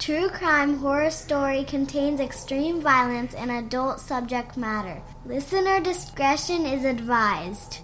True 0.00 0.30
crime 0.30 0.78
horror 0.78 1.10
story 1.10 1.62
contains 1.62 2.20
extreme 2.20 2.80
violence 2.80 3.34
and 3.34 3.50
adult 3.50 4.00
subject 4.00 4.56
matter. 4.56 5.02
Listener 5.26 5.78
discretion 5.78 6.64
is 6.64 6.86
advised. 6.86 7.80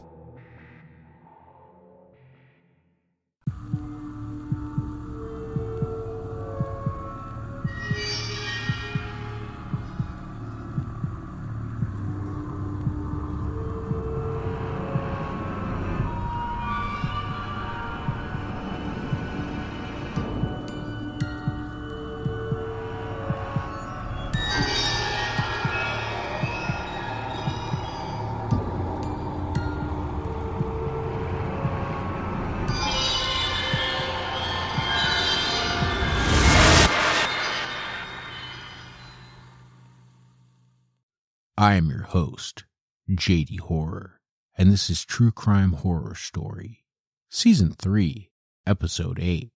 I 41.66 41.74
am 41.74 41.90
your 41.90 42.02
host, 42.02 42.64
JD 43.10 43.58
Horror, 43.58 44.20
and 44.56 44.70
this 44.70 44.88
is 44.88 45.04
True 45.04 45.32
Crime 45.32 45.72
Horror 45.72 46.14
Story, 46.14 46.84
Season 47.28 47.72
3, 47.72 48.30
Episode 48.68 49.18
8 49.20 49.50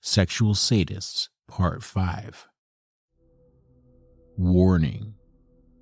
Sexual 0.00 0.54
Sadists, 0.54 1.28
Part 1.46 1.84
5. 1.84 2.48
Warning 4.36 5.14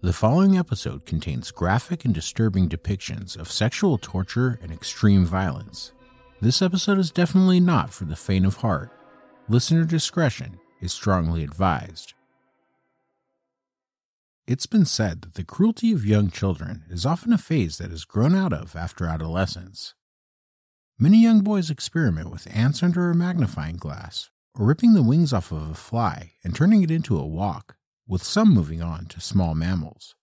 The 0.02 0.12
following 0.12 0.58
episode 0.58 1.06
contains 1.06 1.50
graphic 1.50 2.04
and 2.04 2.14
disturbing 2.14 2.68
depictions 2.68 3.34
of 3.38 3.50
sexual 3.50 3.96
torture 3.96 4.58
and 4.60 4.70
extreme 4.72 5.24
violence. 5.24 5.92
This 6.42 6.60
episode 6.60 6.98
is 6.98 7.10
definitely 7.10 7.60
not 7.60 7.94
for 7.94 8.04
the 8.04 8.14
faint 8.14 8.44
of 8.44 8.56
heart. 8.56 8.90
Listener 9.48 9.86
discretion 9.86 10.60
is 10.82 10.92
strongly 10.92 11.42
advised. 11.42 12.12
It's 14.44 14.66
been 14.66 14.84
said 14.84 15.22
that 15.22 15.34
the 15.34 15.44
cruelty 15.44 15.92
of 15.92 16.04
young 16.04 16.28
children 16.28 16.84
is 16.90 17.06
often 17.06 17.32
a 17.32 17.38
phase 17.38 17.78
that 17.78 17.92
is 17.92 18.04
grown 18.04 18.34
out 18.34 18.52
of 18.52 18.74
after 18.74 19.06
adolescence. 19.06 19.94
Many 20.98 21.22
young 21.22 21.42
boys 21.42 21.70
experiment 21.70 22.28
with 22.28 22.48
ants 22.50 22.82
under 22.82 23.08
a 23.08 23.14
magnifying 23.14 23.76
glass, 23.76 24.30
or 24.54 24.66
ripping 24.66 24.94
the 24.94 25.02
wings 25.02 25.32
off 25.32 25.52
of 25.52 25.70
a 25.70 25.74
fly 25.74 26.32
and 26.42 26.56
turning 26.56 26.82
it 26.82 26.90
into 26.90 27.16
a 27.16 27.26
walk, 27.26 27.76
with 28.08 28.24
some 28.24 28.52
moving 28.52 28.82
on 28.82 29.06
to 29.06 29.20
small 29.20 29.54
mammals. 29.54 30.16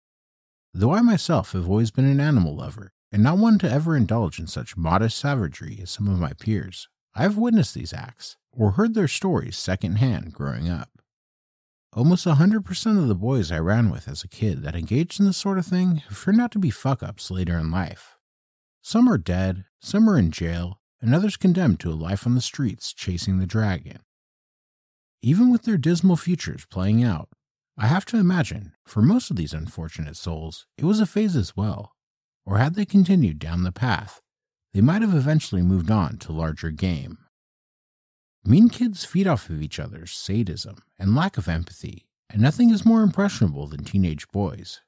Though 0.74 0.94
I 0.94 1.02
myself 1.02 1.54
have 1.54 1.70
always 1.70 1.90
been 1.90 2.06
an 2.06 2.20
animal 2.20 2.58
lover, 2.58 2.92
and 3.14 3.24
not 3.24 3.38
one 3.38 3.58
to 3.60 3.72
ever 3.72 3.96
indulge 3.96 4.38
in 4.38 4.48
such 4.48 4.76
modest 4.76 5.18
savagery 5.18 5.80
as 5.82 5.92
some 5.92 6.10
of 6.10 6.20
my 6.20 6.34
peers, 6.34 6.90
I 7.16 7.24
have 7.24 7.38
witnessed 7.38 7.74
these 7.74 7.94
acts, 7.94 8.36
or 8.52 8.72
heard 8.72 8.96
their 8.96 9.08
stories 9.08 9.58
secondhand 9.58 10.34
growing 10.34 10.68
up. 10.68 10.99
Almost 11.92 12.26
100% 12.26 13.00
of 13.00 13.08
the 13.08 13.16
boys 13.16 13.52
I 13.52 13.58
ran 13.58 13.90
with 13.90 14.08
as 14.08 14.24
a 14.24 14.28
kid 14.28 14.62
that 14.62 14.76
engaged 14.76 15.20
in 15.20 15.26
this 15.26 15.38
sort 15.38 15.58
of 15.58 15.66
thing 15.66 15.98
have 16.08 16.24
turned 16.24 16.40
out 16.40 16.52
to 16.52 16.60
be 16.60 16.70
fuck 16.70 17.02
ups 17.02 17.32
later 17.32 17.58
in 17.58 17.72
life. 17.72 18.16
Some 18.84 19.10
are 19.10 19.18
dead, 19.18 19.66
some 19.82 20.08
are 20.08 20.18
in 20.18 20.30
jail, 20.30 20.80
and 21.02 21.16
others 21.16 21.36
condemned 21.36 21.80
to 21.80 21.92
a 21.92 21.94
life 21.94 22.28
on 22.28 22.36
the 22.36 22.42
streets 22.42 22.94
chasing 22.94 23.40
the 23.40 23.48
dragon. 23.48 24.00
Even 25.24 25.52
with 25.52 25.64
their 25.64 25.78
dismal 25.78 26.16
futures 26.16 26.66
playing 26.66 27.04
out, 27.04 27.30
I 27.76 27.88
have 27.88 28.06
to 28.06 28.18
imagine, 28.18 28.74
for 28.86 29.02
most 29.02 29.32
of 29.32 29.38
these 29.38 29.54
unfortunate 29.54 30.16
souls, 30.16 30.68
it 30.78 30.86
was 30.86 31.00
a 31.00 31.08
phase 31.08 31.36
as 31.36 31.58
well, 31.58 31.94
or 32.46 32.58
had 32.58 32.76
they 32.76 32.86
continued 32.86 33.40
down 33.40 33.64
the 33.64 33.72
path, 33.72 34.22
they 34.74 34.82
might 34.82 35.02
have 35.02 35.16
eventually 35.16 35.64
moved 35.64 35.90
on 35.90 36.18
to 36.20 36.32
larger 36.32 36.70
game. 36.70 37.18
Mean 38.46 38.70
kids 38.70 39.04
feed 39.04 39.28
off 39.28 39.50
of 39.50 39.62
each 39.62 39.80
other's 39.80 40.12
sadism 40.12 40.78
and 40.98 41.14
lack 41.14 41.38
of 41.38 41.50
empathy, 41.50 42.08
and 42.30 42.42
nothing 42.42 42.70
is 42.70 42.86
more 42.86 43.02
impressionable 43.02 43.68
than 43.68 43.84
teenage 43.84 44.28
boys. 44.30 44.82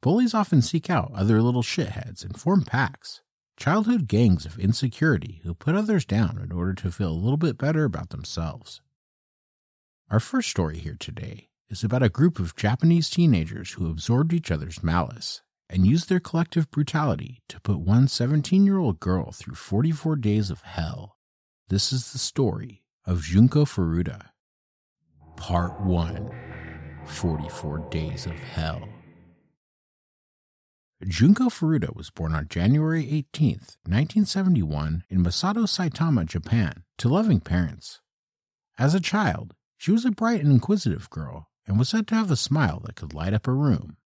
Bullies 0.00 0.34
often 0.34 0.62
seek 0.62 0.88
out 0.88 1.12
other 1.14 1.42
little 1.42 1.62
shitheads 1.62 2.24
and 2.24 2.38
form 2.38 2.62
packs, 2.62 3.22
childhood 3.56 4.08
gangs 4.08 4.46
of 4.46 4.58
insecurity 4.58 5.40
who 5.44 5.54
put 5.54 5.74
others 5.74 6.06
down 6.06 6.38
in 6.42 6.52
order 6.52 6.74
to 6.74 6.90
feel 6.90 7.10
a 7.10 7.12
little 7.12 7.36
bit 7.36 7.58
better 7.58 7.84
about 7.84 8.10
themselves. 8.10 8.80
Our 10.10 10.20
first 10.20 10.48
story 10.48 10.78
here 10.78 10.96
today 10.98 11.48
is 11.68 11.84
about 11.84 12.02
a 12.02 12.08
group 12.08 12.38
of 12.38 12.56
Japanese 12.56 13.10
teenagers 13.10 13.72
who 13.72 13.90
absorbed 13.90 14.32
each 14.32 14.50
other's 14.50 14.82
malice 14.82 15.42
and 15.68 15.86
used 15.86 16.08
their 16.08 16.20
collective 16.20 16.70
brutality 16.70 17.42
to 17.48 17.60
put 17.60 17.80
one 17.80 18.08
17 18.08 18.64
year 18.64 18.78
old 18.78 19.00
girl 19.00 19.32
through 19.32 19.54
44 19.54 20.16
days 20.16 20.50
of 20.50 20.62
hell 20.62 21.13
this 21.68 21.92
is 21.92 22.12
the 22.12 22.18
story 22.18 22.82
of 23.06 23.22
Junko 23.22 23.64
Furuta. 23.64 24.20
Part 25.36 25.80
1 25.80 26.30
44 27.06 27.78
Days 27.90 28.26
of 28.26 28.32
Hell. 28.32 28.86
Junko 31.06 31.44
Furuta 31.44 31.94
was 31.94 32.10
born 32.10 32.34
on 32.34 32.48
January 32.48 33.10
18, 33.10 33.50
1971, 33.86 35.04
in 35.08 35.22
Misato, 35.22 35.66
Saitama, 35.66 36.26
Japan, 36.26 36.84
to 36.98 37.08
loving 37.08 37.40
parents. 37.40 38.00
As 38.78 38.94
a 38.94 39.00
child, 39.00 39.54
she 39.76 39.90
was 39.90 40.04
a 40.04 40.10
bright 40.10 40.42
and 40.42 40.50
inquisitive 40.52 41.08
girl 41.10 41.48
and 41.66 41.78
was 41.78 41.88
said 41.88 42.06
to 42.08 42.14
have 42.14 42.30
a 42.30 42.36
smile 42.36 42.80
that 42.84 42.96
could 42.96 43.14
light 43.14 43.34
up 43.34 43.46
a 43.46 43.52
room. 43.52 43.96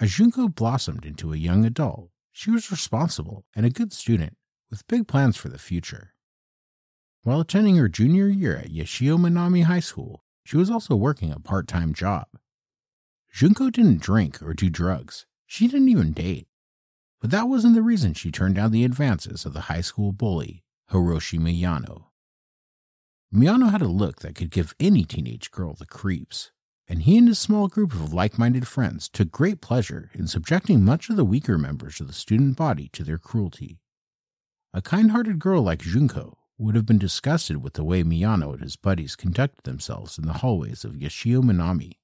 As 0.00 0.12
Junko 0.12 0.48
blossomed 0.48 1.04
into 1.04 1.32
a 1.32 1.38
young 1.38 1.64
adult, 1.64 2.10
she 2.32 2.50
was 2.50 2.70
responsible 2.70 3.44
and 3.54 3.64
a 3.64 3.70
good 3.70 3.92
student 3.92 4.36
with 4.70 4.86
big 4.88 5.06
plans 5.06 5.36
for 5.36 5.48
the 5.48 5.58
future. 5.58 6.13
While 7.24 7.40
attending 7.40 7.76
her 7.76 7.88
junior 7.88 8.28
year 8.28 8.54
at 8.58 8.68
Yashio 8.68 9.16
Minami 9.16 9.64
High 9.64 9.80
School, 9.80 10.22
she 10.44 10.58
was 10.58 10.68
also 10.68 10.94
working 10.94 11.32
a 11.32 11.40
part 11.40 11.66
time 11.66 11.94
job. 11.94 12.26
Junko 13.32 13.70
didn't 13.70 14.02
drink 14.02 14.42
or 14.42 14.52
do 14.52 14.68
drugs. 14.68 15.24
She 15.46 15.66
didn't 15.66 15.88
even 15.88 16.12
date. 16.12 16.46
But 17.22 17.30
that 17.30 17.48
wasn't 17.48 17.76
the 17.76 17.82
reason 17.82 18.12
she 18.12 18.30
turned 18.30 18.56
down 18.56 18.72
the 18.72 18.84
advances 18.84 19.46
of 19.46 19.54
the 19.54 19.72
high 19.72 19.80
school 19.80 20.12
bully, 20.12 20.64
Hiroshi 20.90 21.38
Miyano. 21.38 22.08
Miyano 23.34 23.70
had 23.70 23.80
a 23.80 23.88
look 23.88 24.20
that 24.20 24.34
could 24.34 24.50
give 24.50 24.74
any 24.78 25.04
teenage 25.04 25.50
girl 25.50 25.72
the 25.72 25.86
creeps, 25.86 26.50
and 26.86 27.04
he 27.04 27.16
and 27.16 27.28
his 27.28 27.38
small 27.38 27.68
group 27.68 27.94
of 27.94 28.12
like 28.12 28.38
minded 28.38 28.68
friends 28.68 29.08
took 29.08 29.30
great 29.30 29.62
pleasure 29.62 30.10
in 30.12 30.26
subjecting 30.26 30.84
much 30.84 31.08
of 31.08 31.16
the 31.16 31.24
weaker 31.24 31.56
members 31.56 32.02
of 32.02 32.06
the 32.06 32.12
student 32.12 32.54
body 32.54 32.90
to 32.92 33.02
their 33.02 33.16
cruelty. 33.16 33.78
A 34.74 34.82
kind 34.82 35.10
hearted 35.10 35.38
girl 35.38 35.62
like 35.62 35.80
Junko 35.80 36.36
would 36.58 36.74
have 36.74 36.86
been 36.86 36.98
disgusted 36.98 37.62
with 37.62 37.74
the 37.74 37.84
way 37.84 38.02
Miyano 38.02 38.52
and 38.52 38.62
his 38.62 38.76
buddies 38.76 39.16
conducted 39.16 39.64
themselves 39.64 40.18
in 40.18 40.26
the 40.26 40.34
hallways 40.34 40.84
of 40.84 40.92
Yashio 40.92 41.42
Minami. 41.42 41.98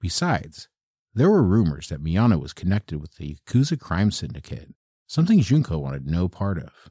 Besides, 0.00 0.68
there 1.14 1.30
were 1.30 1.42
rumors 1.42 1.88
that 1.88 2.02
Miyano 2.02 2.40
was 2.40 2.52
connected 2.52 3.00
with 3.00 3.16
the 3.16 3.36
Yakuza 3.36 3.78
crime 3.78 4.10
syndicate, 4.10 4.74
something 5.06 5.40
Junko 5.40 5.78
wanted 5.78 6.06
no 6.06 6.28
part 6.28 6.58
of. 6.58 6.90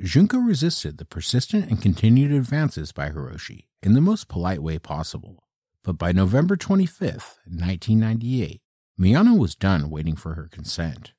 Junko 0.00 0.38
resisted 0.38 0.98
the 0.98 1.04
persistent 1.04 1.68
and 1.68 1.82
continued 1.82 2.32
advances 2.32 2.92
by 2.92 3.10
Hiroshi 3.10 3.66
in 3.82 3.94
the 3.94 4.00
most 4.00 4.28
polite 4.28 4.62
way 4.62 4.78
possible. 4.78 5.44
But 5.82 5.98
by 5.98 6.12
November 6.12 6.56
25th, 6.56 7.38
1998, 7.46 8.60
Miyano 9.00 9.38
was 9.38 9.54
done 9.54 9.90
waiting 9.90 10.16
for 10.16 10.34
her 10.34 10.48
consent. 10.50 11.12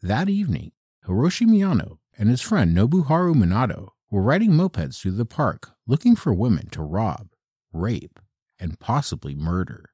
That 0.00 0.28
evening, 0.28 0.72
Hiroshi 1.06 1.46
Miyano 1.46 1.98
and 2.18 2.28
his 2.28 2.40
friend 2.40 2.76
Nobuharu 2.76 3.34
Minato 3.34 3.90
were 4.10 4.22
riding 4.22 4.50
mopeds 4.50 5.00
through 5.00 5.12
the 5.12 5.24
park 5.24 5.70
looking 5.86 6.14
for 6.14 6.34
women 6.34 6.68
to 6.70 6.82
rob, 6.82 7.28
rape, 7.72 8.20
and 8.58 8.78
possibly 8.78 9.34
murder. 9.34 9.90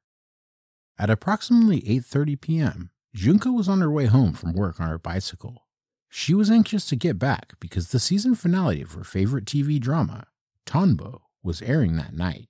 At 0.99 1.11
approximately 1.11 1.81
8:30 1.83 2.41
p.m., 2.41 2.91
Junko 3.15 3.53
was 3.53 3.69
on 3.69 3.81
her 3.81 3.91
way 3.91 4.07
home 4.07 4.33
from 4.33 4.53
work 4.53 4.81
on 4.81 4.89
her 4.89 4.99
bicycle. 4.99 5.67
She 6.09 6.35
was 6.35 6.51
anxious 6.51 6.87
to 6.87 6.97
get 6.97 7.19
back 7.19 7.55
because 7.61 7.91
the 7.91 8.01
season 8.01 8.35
finale 8.35 8.83
of 8.83 8.93
her 8.93 9.05
favorite 9.05 9.45
TV 9.45 9.79
drama, 9.79 10.27
Tonbo, 10.67 11.21
was 11.43 11.63
airing 11.63 11.97
that 11.97 12.15
night. 12.15 12.49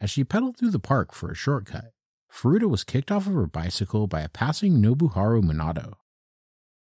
As 0.00 0.10
she 0.10 0.24
pedaled 0.24 0.56
through 0.56 0.70
the 0.70 0.78
park 0.78 1.12
for 1.12 1.30
a 1.30 1.34
shortcut, 1.34 1.92
Furuta 2.30 2.68
was 2.68 2.84
kicked 2.84 3.12
off 3.12 3.26
of 3.26 3.34
her 3.34 3.46
bicycle 3.46 4.06
by 4.06 4.22
a 4.22 4.28
passing 4.28 4.82
Nobuharu 4.82 5.42
Minato. 5.42 5.94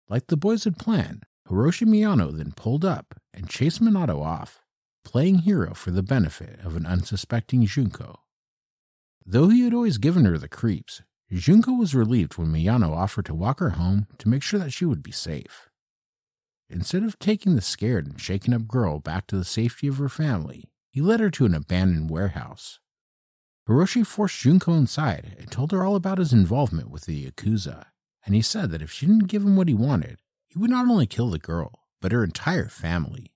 Like 0.08 0.28
the 0.28 0.38
boys 0.38 0.64
had 0.64 0.78
planned, 0.78 1.26
Hiroshi 1.50 1.88
Miyano 1.88 2.36
then 2.36 2.52
pulled 2.52 2.86
up 2.86 3.20
and 3.34 3.50
chased 3.50 3.82
Minato 3.82 4.24
off, 4.24 4.62
playing 5.04 5.40
hero 5.40 5.74
for 5.74 5.90
the 5.90 6.04
benefit 6.04 6.60
of 6.64 6.76
an 6.76 6.86
unsuspecting 6.86 7.66
Junko. 7.66 8.20
Though 9.26 9.50
he 9.50 9.64
had 9.64 9.74
always 9.74 9.98
given 9.98 10.26
her 10.26 10.38
the 10.38 10.48
creeps, 10.48 11.02
Junko 11.32 11.74
was 11.74 11.96
relieved 11.96 12.38
when 12.38 12.52
Miyano 12.54 12.96
offered 12.96 13.26
to 13.26 13.34
walk 13.34 13.60
her 13.60 13.72
home 13.72 14.08
to 14.20 14.30
make 14.30 14.44
sure 14.44 14.60
that 14.60 14.74
she 14.74 14.86
would 14.86 15.02
be 15.02 15.12
safe. 15.12 15.70
Instead 16.70 17.02
of 17.02 17.18
taking 17.18 17.56
the 17.56 17.62
scared 17.62 18.06
and 18.06 18.22
shaken 18.22 18.54
up 18.54 18.68
girl 18.68 19.00
back 19.00 19.26
to 19.28 19.36
the 19.36 19.46
safety 19.46 19.88
of 19.88 19.98
her 19.98 20.10
family, 20.10 20.70
he 20.92 21.02
led 21.02 21.20
her 21.20 21.32
to 21.32 21.46
an 21.46 21.56
abandoned 21.56 22.12
warehouse. 22.12 22.80
Hiroshi 23.68 24.06
forced 24.06 24.40
Junko 24.40 24.74
inside 24.74 25.36
and 25.40 25.52
told 25.52 25.72
her 25.72 25.84
all 25.84 25.96
about 25.96 26.20
his 26.20 26.34
involvement 26.34 26.92
with 26.92 27.06
the 27.06 27.26
Yakuza, 27.26 27.88
and 28.24 28.36
he 28.36 28.42
said 28.42 28.70
that 28.70 28.84
if 28.84 28.92
she 28.92 29.08
didn't 29.08 29.28
give 29.28 29.44
him 29.44 29.56
what 29.56 29.68
he 29.68 29.74
wanted, 29.74 30.20
he 30.50 30.60
would 30.60 30.70
not 30.70 30.88
only 30.88 31.06
kill 31.06 31.30
the 31.30 31.40
girl, 31.40 31.86
but 32.02 32.12
her 32.12 32.24
entire 32.24 32.68
family. 32.68 33.32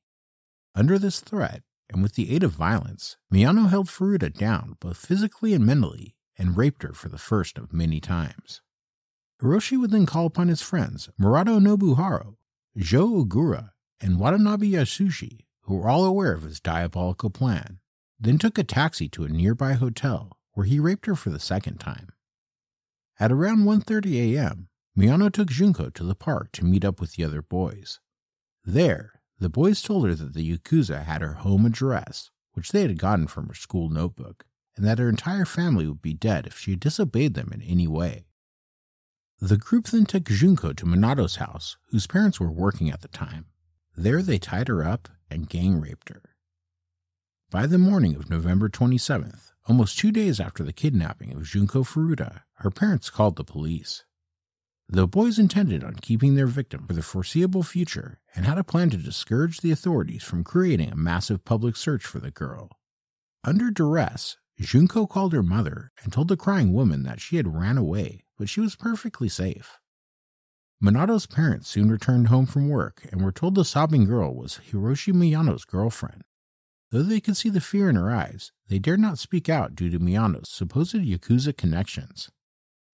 Under 0.76 0.98
this 0.98 1.20
threat, 1.20 1.64
and 1.90 2.02
with 2.02 2.16
the 2.16 2.34
aid 2.34 2.44
of 2.44 2.52
violence, 2.52 3.18
Miyano 3.32 3.70
held 3.70 3.88
Furuta 3.88 4.34
down 4.34 4.78
both 4.80 4.98
physically 4.98 5.54
and 5.54 5.66
mentally 5.66 6.16
and 6.38 6.58
raped 6.58 6.84
her 6.84 6.94
for 6.94 7.10
the 7.10 7.18
first 7.18 7.58
of 7.58 7.72
many 7.72 8.00
times. 8.00 8.62
Hiroshi 9.42 9.80
would 9.80 9.92
then 9.92 10.06
call 10.06 10.26
upon 10.26 10.48
his 10.48 10.62
friends 10.62 11.10
Murata 11.18 11.52
Nobuharu, 11.52 12.38
Jo 12.78 13.24
Ogura, 13.24 13.72
and 14.02 14.20
Watanabe 14.20 14.72
Yasushi, 14.72 15.46
who 15.62 15.76
were 15.76 15.90
all 15.90 16.06
aware 16.06 16.34
of 16.34 16.44
his 16.44 16.60
diabolical 16.60 17.30
plan, 17.30 17.80
then 18.20 18.38
took 18.38 18.58
a 18.58 18.64
taxi 18.64 19.08
to 19.10 19.26
a 19.26 19.30
nearby 19.30 19.74
hotel 19.74 20.38
where 20.54 20.66
he 20.66 20.80
raped 20.80 21.06
her 21.06 21.16
for 21.16 21.30
the 21.30 21.40
second 21.40 21.78
time. 21.78 22.10
At 23.20 23.32
around 23.32 23.66
1:30 23.66 24.36
a.m., 24.36 24.70
Miyano 24.98 25.32
took 25.32 25.50
Junko 25.50 25.90
to 25.90 26.04
the 26.04 26.16
park 26.16 26.52
to 26.54 26.66
meet 26.66 26.86
up 26.86 27.02
with 27.02 27.14
the 27.14 27.24
other 27.24 27.42
boys. 27.42 28.00
There, 28.64 29.22
the 29.40 29.50
boys 29.50 29.82
told 29.82 30.08
her 30.08 30.16
that 30.16 30.34
the 30.34 30.58
Yakuza 30.58 31.04
had 31.04 31.22
her 31.22 31.34
home 31.34 31.66
address, 31.66 32.30
which 32.54 32.72
they 32.72 32.84
had 32.84 33.00
gotten 33.00 33.28
from 33.28 33.48
her 33.48 33.56
school 33.56 33.90
notebook, 33.90 34.46
and 34.76 34.86
that 34.86 35.00
her 35.00 35.10
entire 35.10 35.46
family 35.46 35.88
would 35.88 36.02
be 36.02 36.14
dead 36.14 36.46
if 36.46 36.58
she 36.58 36.76
disobeyed 36.76 37.34
them 37.34 37.52
in 37.52 37.62
any 37.62 37.88
way. 37.88 38.26
The 39.40 39.58
group 39.58 39.88
then 39.88 40.06
took 40.06 40.26
Junko 40.26 40.74
to 40.74 40.86
Minato's 40.86 41.38
house, 41.38 41.76
whose 41.90 42.08
parents 42.08 42.40
were 42.40 42.52
working 42.52 42.90
at 42.90 43.02
the 43.02 43.08
time. 43.08 43.48
There 43.98 44.22
they 44.22 44.40
tied 44.40 44.68
her 44.68 44.84
up 44.84 45.10
and 45.30 45.50
gang 45.50 45.82
raped 45.82 46.10
her. 46.10 46.22
By 47.50 47.68
the 47.68 47.78
morning 47.78 48.16
of 48.16 48.30
November 48.30 48.70
27th, 48.70 49.52
almost 49.68 49.98
two 49.98 50.12
days 50.12 50.40
after 50.40 50.64
the 50.64 50.74
kidnapping 50.74 51.34
of 51.34 51.44
Junko 51.44 51.84
Furuta, 51.84 52.42
her 52.60 52.72
parents 52.72 53.10
called 53.10 53.36
the 53.36 53.44
police. 53.44 54.06
The 54.94 55.08
boys 55.08 55.40
intended 55.40 55.84
on 55.84 55.96
keeping 55.96 56.36
their 56.36 56.46
victim 56.46 56.86
for 56.86 56.94
the 56.94 57.02
foreseeable 57.02 57.64
future 57.64 58.20
and 58.36 58.46
had 58.46 58.60
a 58.60 58.64
plan 58.64 58.92
to 58.92 58.98
discourage 58.98 59.62
the 59.62 59.72
authorities 59.72 60.22
from 60.22 60.44
creating 60.44 60.92
a 60.92 60.96
massive 60.96 61.44
public 61.44 61.76
search 61.76 62.06
for 62.06 62.20
the 62.20 62.30
girl. 62.30 62.78
Under 63.44 63.72
duress, 63.72 64.38
Junko 64.60 65.08
called 65.08 65.34
her 65.34 65.42
mother 65.42 65.92
and 66.04 66.14
told 66.14 66.28
the 66.28 66.38
crying 66.38 66.74
woman 66.74 67.02
that 67.02 67.20
she 67.20 67.38
had 67.38 67.56
ran 67.56 67.76
away, 67.76 68.24
but 68.38 68.50
she 68.50 68.62
was 68.62 68.76
perfectly 68.76 69.28
safe. 69.28 69.80
Minato's 70.80 71.26
parents 71.26 71.70
soon 71.70 71.90
returned 71.90 72.28
home 72.28 72.46
from 72.46 72.70
work 72.70 73.02
and 73.12 73.24
were 73.24 73.32
told 73.32 73.56
the 73.56 73.66
sobbing 73.66 74.06
girl 74.06 74.36
was 74.36 74.60
Hiroshi 74.70 75.12
Miyano's 75.12 75.66
girlfriend. 75.66 76.22
Though 76.92 77.02
they 77.02 77.20
could 77.20 77.36
see 77.36 77.50
the 77.50 77.62
fear 77.62 77.90
in 77.90 77.96
her 77.96 78.12
eyes, 78.12 78.52
they 78.68 78.78
dared 78.78 79.00
not 79.00 79.18
speak 79.18 79.50
out 79.50 79.74
due 79.74 79.90
to 79.90 79.98
Miyano's 79.98 80.52
supposed 80.52 80.94
Yakuza 80.94 81.58
connections. 81.58 82.30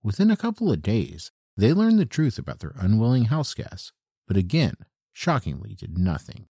Within 0.02 0.32
a 0.32 0.38
couple 0.38 0.72
of 0.72 0.82
days, 0.82 1.34
they 1.60 1.74
learned 1.74 2.00
the 2.00 2.06
truth 2.06 2.38
about 2.38 2.60
their 2.60 2.74
unwilling 2.80 3.26
house 3.26 3.54
guests, 3.54 3.92
but 4.28 4.38
again, 4.38 4.76
shockingly, 5.12 5.76
did 5.76 5.98
nothing. 5.98 6.48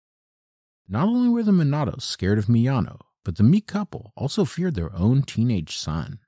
Not 0.88 1.06
only 1.06 1.28
were 1.28 1.44
the 1.44 1.52
Minatos 1.52 2.02
scared 2.02 2.38
of 2.38 2.46
Miyano, 2.46 2.98
but 3.24 3.36
the 3.36 3.44
meek 3.44 3.68
couple 3.68 4.12
also 4.16 4.44
feared 4.44 4.74
their 4.74 4.92
own 4.92 5.22
teenage 5.22 5.76
son. 5.78 6.18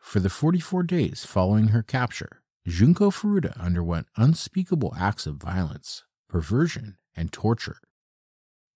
For 0.00 0.18
the 0.18 0.28
44 0.28 0.82
days 0.82 1.24
following 1.24 1.68
her 1.68 1.82
capture, 1.82 2.42
Junko 2.66 3.10
Furuta 3.10 3.56
underwent 3.56 4.08
unspeakable 4.16 4.92
acts 4.98 5.26
of 5.26 5.36
violence, 5.36 6.02
perversion, 6.28 6.96
and 7.14 7.32
torture. 7.32 7.78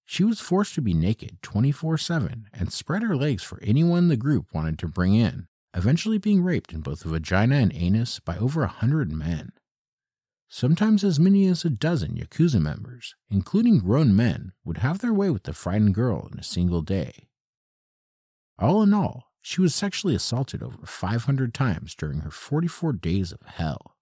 She 0.06 0.22
was 0.22 0.38
forced 0.40 0.74
to 0.76 0.82
be 0.82 0.94
naked 0.94 1.38
24 1.42 1.98
7 1.98 2.46
and 2.52 2.72
spread 2.72 3.02
her 3.02 3.16
legs 3.16 3.42
for 3.42 3.60
anyone 3.60 4.06
the 4.06 4.16
group 4.16 4.54
wanted 4.54 4.78
to 4.78 4.86
bring 4.86 5.14
in, 5.14 5.48
eventually 5.75 6.19
being 6.19 6.43
raped 6.43 6.72
in 6.72 6.81
both 6.81 7.00
the 7.00 7.08
vagina 7.08 7.56
and 7.56 7.75
anus 7.75 8.20
by 8.20 8.37
over 8.38 8.62
a 8.62 8.69
hundred 8.69 9.12
men. 9.12 9.52
Sometimes 10.49 11.05
as 11.05 11.20
many 11.20 11.46
as 11.46 11.64
a 11.64 11.70
dozen 11.70 12.17
Yakuza 12.17 12.61
members, 12.61 13.14
including 13.31 13.78
grown 13.78 14.17
men, 14.17 14.52
would 14.64 14.78
have 14.78 14.99
their 14.99 15.14
way 15.14 15.31
with 15.31 15.44
the 15.44 15.52
frightened 15.52 15.94
girl 15.94 16.28
in 16.32 16.38
a 16.38 16.43
single 16.43 16.82
day. 16.82 17.28
All 18.58 18.82
in 18.82 18.93
all, 18.93 19.31
she 19.40 19.61
was 19.61 19.75
sexually 19.75 20.14
assaulted 20.14 20.62
over 20.62 20.84
500 20.84 21.55
times 21.55 21.94
during 21.94 22.20
her 22.20 22.31
44 22.31 22.94
days 22.94 23.32
of 23.32 23.40
hell. 23.46 23.96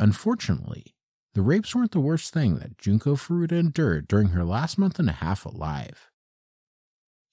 Unfortunately, 0.00 0.94
the 1.34 1.42
rapes 1.42 1.74
weren't 1.74 1.92
the 1.92 2.00
worst 2.00 2.32
thing 2.32 2.56
that 2.56 2.78
Junko 2.78 3.14
Furuta 3.16 3.58
endured 3.58 4.08
during 4.08 4.28
her 4.28 4.44
last 4.44 4.78
month 4.78 4.98
and 4.98 5.08
a 5.08 5.12
half 5.12 5.44
alive. 5.44 6.10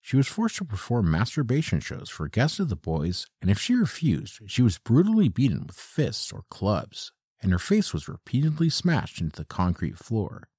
She 0.02 0.18
was 0.18 0.28
forced 0.28 0.58
to 0.58 0.66
perform 0.66 1.12
masturbation 1.12 1.80
shows 1.80 2.10
for 2.10 2.28
guests 2.28 2.60
of 2.60 2.70
the 2.70 2.76
boys, 2.76 3.28
and 3.42 3.52
if 3.52 3.60
she 3.60 3.76
refused, 3.76 4.42
she 4.48 4.62
was 4.62 4.80
brutally 4.80 5.30
beaten 5.30 5.66
with 5.68 5.78
fists 5.78 6.32
or 6.32 6.44
clubs, 6.50 7.12
and 7.40 7.52
her 7.52 7.60
face 7.60 7.94
was 7.94 8.08
repeatedly 8.08 8.70
smashed 8.70 9.22
into 9.22 9.36
the 9.36 9.46
concrete 9.46 9.98
floor. 9.98 10.50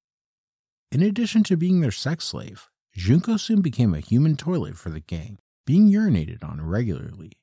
In 0.91 1.01
addition 1.01 1.43
to 1.43 1.57
being 1.57 1.81
their 1.81 1.91
sex 1.91 2.25
slave, 2.25 2.69
Junko 2.95 3.37
soon 3.37 3.61
became 3.61 3.93
a 3.93 3.99
human 3.99 4.37
toilet 4.37 4.77
for 4.77 4.89
the 4.89 4.99
gang, 5.01 5.39
being 5.65 5.91
urinated 5.91 6.43
on 6.43 6.61
regularly. 6.61 7.33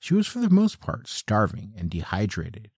She 0.00 0.14
was 0.14 0.26
for 0.26 0.40
the 0.40 0.50
most 0.50 0.80
part 0.80 1.08
starving 1.08 1.74
and 1.76 1.90
dehydrated, 1.90 2.70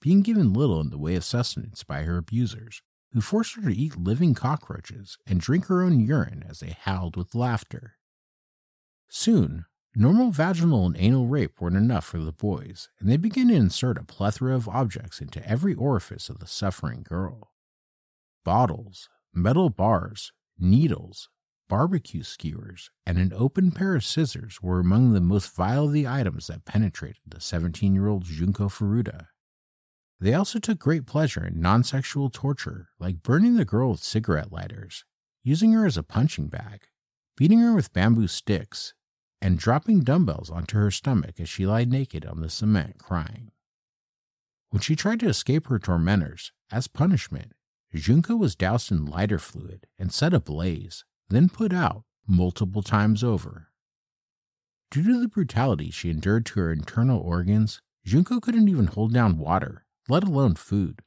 being 0.00 0.22
given 0.22 0.52
little 0.52 0.80
in 0.80 0.90
the 0.90 0.98
way 0.98 1.14
of 1.14 1.24
sustenance 1.24 1.84
by 1.84 2.02
her 2.02 2.16
abusers, 2.16 2.82
who 3.12 3.20
forced 3.20 3.56
her 3.56 3.62
to 3.62 3.76
eat 3.76 3.96
living 3.96 4.34
cockroaches 4.34 5.18
and 5.26 5.40
drink 5.40 5.66
her 5.66 5.82
own 5.82 6.00
urine 6.00 6.44
as 6.48 6.60
they 6.60 6.76
howled 6.80 7.16
with 7.16 7.34
laughter. 7.34 7.96
Soon, 9.08 9.64
normal 9.94 10.30
vaginal 10.30 10.86
and 10.86 10.96
anal 10.96 11.26
rape 11.26 11.60
weren't 11.60 11.76
enough 11.76 12.04
for 12.04 12.18
the 12.18 12.32
boys, 12.32 12.88
and 13.00 13.08
they 13.08 13.16
began 13.16 13.48
to 13.48 13.54
insert 13.54 13.98
a 13.98 14.04
plethora 14.04 14.54
of 14.54 14.68
objects 14.68 15.20
into 15.20 15.46
every 15.48 15.74
orifice 15.74 16.28
of 16.28 16.38
the 16.38 16.46
suffering 16.46 17.02
girl. 17.02 17.52
Bottles, 18.44 19.08
metal 19.34 19.70
bars, 19.70 20.32
needles, 20.58 21.28
barbecue 21.68 22.22
skewers, 22.22 22.90
and 23.06 23.18
an 23.18 23.32
open 23.34 23.70
pair 23.70 23.94
of 23.94 24.04
scissors 24.04 24.60
were 24.60 24.80
among 24.80 25.12
the 25.12 25.20
most 25.20 25.54
vile 25.54 25.86
of 25.86 25.92
the 25.92 26.06
items 26.06 26.48
that 26.48 26.64
penetrated 26.64 27.22
the 27.26 27.40
17 27.40 27.94
year 27.94 28.08
old 28.08 28.24
Junko 28.24 28.68
Furuta. 28.68 29.28
They 30.20 30.34
also 30.34 30.58
took 30.58 30.78
great 30.78 31.06
pleasure 31.06 31.46
in 31.46 31.62
non 31.62 31.82
sexual 31.82 32.28
torture, 32.28 32.90
like 32.98 33.22
burning 33.22 33.54
the 33.54 33.64
girl 33.64 33.92
with 33.92 34.02
cigarette 34.02 34.52
lighters, 34.52 35.06
using 35.42 35.72
her 35.72 35.86
as 35.86 35.96
a 35.96 36.02
punching 36.02 36.48
bag, 36.48 36.88
beating 37.38 37.60
her 37.60 37.74
with 37.74 37.94
bamboo 37.94 38.28
sticks, 38.28 38.92
and 39.40 39.58
dropping 39.58 40.00
dumbbells 40.00 40.50
onto 40.50 40.76
her 40.76 40.90
stomach 40.90 41.40
as 41.40 41.48
she 41.48 41.66
lay 41.66 41.86
naked 41.86 42.26
on 42.26 42.42
the 42.42 42.50
cement 42.50 42.98
crying. 42.98 43.50
When 44.68 44.82
she 44.82 44.94
tried 44.94 45.20
to 45.20 45.28
escape 45.28 45.68
her 45.68 45.78
tormentors, 45.78 46.52
as 46.70 46.86
punishment, 46.86 47.54
Junko 47.94 48.36
was 48.36 48.54
doused 48.54 48.92
in 48.92 49.06
lighter 49.06 49.38
fluid 49.38 49.86
and 49.98 50.12
set 50.12 50.34
ablaze, 50.34 51.02
then 51.30 51.48
put 51.48 51.72
out 51.72 52.04
multiple 52.26 52.82
times 52.82 53.24
over. 53.24 53.68
Due 54.90 55.02
to 55.02 55.18
the 55.18 55.28
brutality 55.28 55.90
she 55.90 56.10
endured 56.10 56.44
to 56.46 56.60
her 56.60 56.72
internal 56.72 57.18
organs, 57.18 57.80
Junko 58.04 58.38
couldn't 58.38 58.68
even 58.68 58.86
hold 58.88 59.14
down 59.14 59.38
water 59.38 59.86
let 60.10 60.24
alone 60.24 60.54
food. 60.54 61.02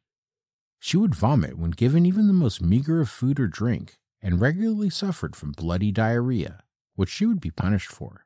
She 0.79 0.97
would 0.97 1.15
vomit 1.15 1.57
when 1.57 1.71
given 1.71 2.05
even 2.05 2.27
the 2.27 2.33
most 2.33 2.61
meager 2.61 3.01
of 3.01 3.09
food 3.09 3.39
or 3.39 3.47
drink 3.47 3.97
and 4.21 4.39
regularly 4.39 4.89
suffered 4.89 5.35
from 5.35 5.51
bloody 5.51 5.91
diarrhea, 5.91 6.63
which 6.95 7.09
she 7.09 7.25
would 7.25 7.41
be 7.41 7.51
punished 7.51 7.91
for. 7.91 8.25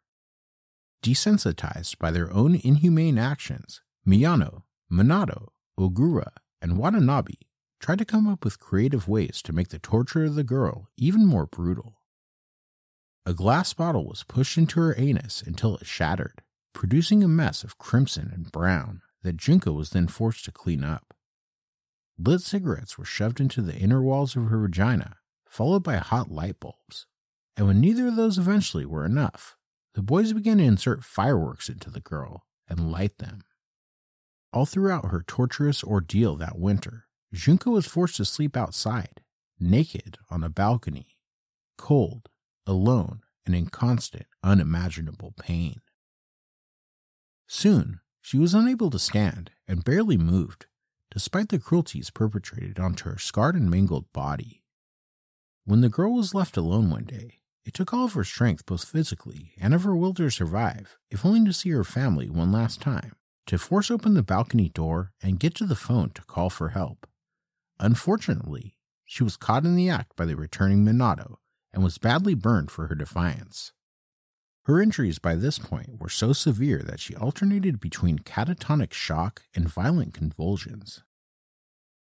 Desensitized 1.03 1.97
by 1.97 2.11
their 2.11 2.31
own 2.31 2.55
inhumane 2.55 3.17
actions, 3.17 3.81
Miyano, 4.07 4.63
Minato, 4.91 5.49
Ogura, 5.79 6.31
and 6.61 6.77
Watanabe 6.77 7.33
tried 7.79 7.99
to 7.99 8.05
come 8.05 8.27
up 8.27 8.43
with 8.43 8.59
creative 8.59 9.07
ways 9.07 9.41
to 9.43 9.53
make 9.53 9.69
the 9.69 9.79
torture 9.79 10.25
of 10.25 10.35
the 10.35 10.43
girl 10.43 10.89
even 10.97 11.25
more 11.25 11.45
brutal. 11.45 12.01
A 13.25 13.33
glass 13.33 13.73
bottle 13.73 14.07
was 14.07 14.23
pushed 14.23 14.57
into 14.57 14.79
her 14.79 14.95
anus 14.97 15.41
until 15.41 15.75
it 15.77 15.85
shattered, 15.85 16.41
producing 16.73 17.23
a 17.23 17.27
mess 17.27 17.63
of 17.63 17.77
crimson 17.77 18.31
and 18.33 18.51
brown 18.51 19.01
that 19.27 19.35
Junko 19.35 19.73
was 19.73 19.89
then 19.89 20.07
forced 20.07 20.45
to 20.45 20.53
clean 20.53 20.85
up. 20.85 21.13
Lit 22.17 22.39
cigarettes 22.39 22.97
were 22.97 23.03
shoved 23.03 23.41
into 23.41 23.61
the 23.61 23.75
inner 23.75 24.01
walls 24.01 24.37
of 24.37 24.45
her 24.45 24.61
vagina, 24.61 25.17
followed 25.45 25.83
by 25.83 25.97
hot 25.97 26.31
light 26.31 26.61
bulbs. 26.61 27.07
And 27.57 27.67
when 27.67 27.81
neither 27.81 28.07
of 28.07 28.15
those 28.15 28.37
eventually 28.37 28.85
were 28.85 29.03
enough, 29.03 29.57
the 29.95 30.01
boys 30.01 30.31
began 30.31 30.59
to 30.59 30.63
insert 30.63 31.03
fireworks 31.03 31.67
into 31.67 31.89
the 31.89 31.99
girl 31.99 32.45
and 32.69 32.89
light 32.89 33.17
them. 33.17 33.41
All 34.53 34.65
throughout 34.65 35.11
her 35.11 35.25
torturous 35.27 35.83
ordeal 35.83 36.37
that 36.37 36.57
winter, 36.57 37.07
Junko 37.33 37.71
was 37.71 37.85
forced 37.85 38.15
to 38.17 38.25
sleep 38.25 38.55
outside, 38.55 39.19
naked 39.59 40.17
on 40.29 40.41
a 40.41 40.49
balcony, 40.49 41.17
cold, 41.77 42.29
alone, 42.65 43.23
and 43.45 43.53
in 43.53 43.65
constant, 43.67 44.27
unimaginable 44.41 45.33
pain. 45.37 45.81
Soon, 47.45 47.99
she 48.27 48.37
was 48.37 48.53
unable 48.53 48.89
to 48.89 48.99
stand 48.99 49.51
and 49.69 49.85
barely 49.85 50.17
moved, 50.17 50.65
despite 51.11 51.47
the 51.47 51.57
cruelties 51.57 52.09
perpetrated 52.09 52.77
onto 52.77 53.09
her 53.09 53.17
scarred 53.17 53.55
and 53.55 53.71
mangled 53.71 54.11
body. 54.11 54.61
When 55.63 55.79
the 55.79 55.87
girl 55.87 56.13
was 56.13 56.33
left 56.33 56.57
alone 56.57 56.89
one 56.89 57.05
day, 57.05 57.39
it 57.63 57.73
took 57.73 57.93
all 57.93 58.03
of 58.03 58.15
her 58.15 58.25
strength, 58.25 58.65
both 58.65 58.83
physically 58.83 59.53
and 59.57 59.73
of 59.73 59.83
her 59.83 59.95
will 59.95 60.13
to 60.15 60.29
survive, 60.29 60.97
if 61.09 61.25
only 61.25 61.45
to 61.45 61.53
see 61.53 61.69
her 61.69 61.85
family 61.85 62.29
one 62.29 62.51
last 62.51 62.81
time, 62.81 63.15
to 63.45 63.57
force 63.57 63.89
open 63.89 64.13
the 64.13 64.23
balcony 64.23 64.67
door 64.67 65.13
and 65.23 65.39
get 65.39 65.55
to 65.55 65.65
the 65.65 65.73
phone 65.73 66.09
to 66.09 66.21
call 66.23 66.49
for 66.49 66.69
help. 66.69 67.07
Unfortunately, 67.79 68.75
she 69.05 69.23
was 69.23 69.37
caught 69.37 69.63
in 69.63 69.77
the 69.77 69.89
act 69.89 70.17
by 70.17 70.25
the 70.25 70.35
returning 70.35 70.83
Minato 70.83 71.37
and 71.71 71.81
was 71.81 71.97
badly 71.97 72.33
burned 72.33 72.71
for 72.71 72.87
her 72.87 72.95
defiance. 72.95 73.71
Her 74.67 74.81
injuries 74.81 75.17
by 75.17 75.35
this 75.35 75.59
point 75.59 75.97
were 76.01 76.09
so 76.09 76.33
severe 76.33 76.83
that 76.83 76.99
she 76.99 77.15
alternated 77.15 77.79
between 77.79 78.19
catatonic 78.19 78.91
shock 78.91 79.43
and 79.55 79.69
violent 79.69 80.13
convulsions. 80.13 81.05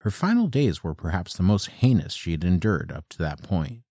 Her 0.02 0.12
final 0.12 0.46
days 0.46 0.84
were 0.84 0.94
perhaps 0.94 1.36
the 1.36 1.42
most 1.42 1.70
heinous 1.70 2.14
she 2.14 2.34
had 2.34 2.44
endured 2.44 2.92
up 2.92 3.10
to 3.10 3.18
that 3.18 3.42
point. 3.42 3.82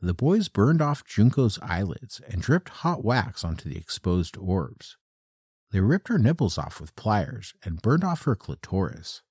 The 0.00 0.14
boys 0.14 0.48
burned 0.48 0.80
off 0.80 1.04
Junko's 1.04 1.58
eyelids 1.60 2.20
and 2.28 2.40
dripped 2.40 2.68
hot 2.68 3.04
wax 3.04 3.42
onto 3.42 3.68
the 3.68 3.76
exposed 3.76 4.36
orbs. 4.36 4.96
They 5.72 5.80
ripped 5.80 6.06
her 6.06 6.18
nipples 6.18 6.56
off 6.56 6.80
with 6.80 6.94
pliers 6.94 7.52
and 7.64 7.82
burned 7.82 8.04
off 8.04 8.22
her 8.26 8.36
clitoris. 8.36 9.22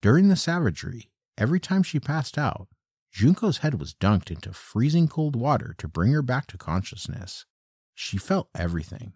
During 0.00 0.28
the 0.28 0.36
savagery, 0.36 1.10
every 1.36 1.60
time 1.60 1.82
she 1.82 2.00
passed 2.00 2.38
out, 2.38 2.68
Junko's 3.12 3.58
head 3.58 3.78
was 3.78 3.92
dunked 3.92 4.30
into 4.30 4.54
freezing 4.54 5.08
cold 5.08 5.36
water 5.36 5.74
to 5.76 5.88
bring 5.88 6.12
her 6.12 6.22
back 6.22 6.46
to 6.46 6.56
consciousness. 6.56 7.44
She 7.98 8.18
felt 8.18 8.50
everything. 8.54 9.14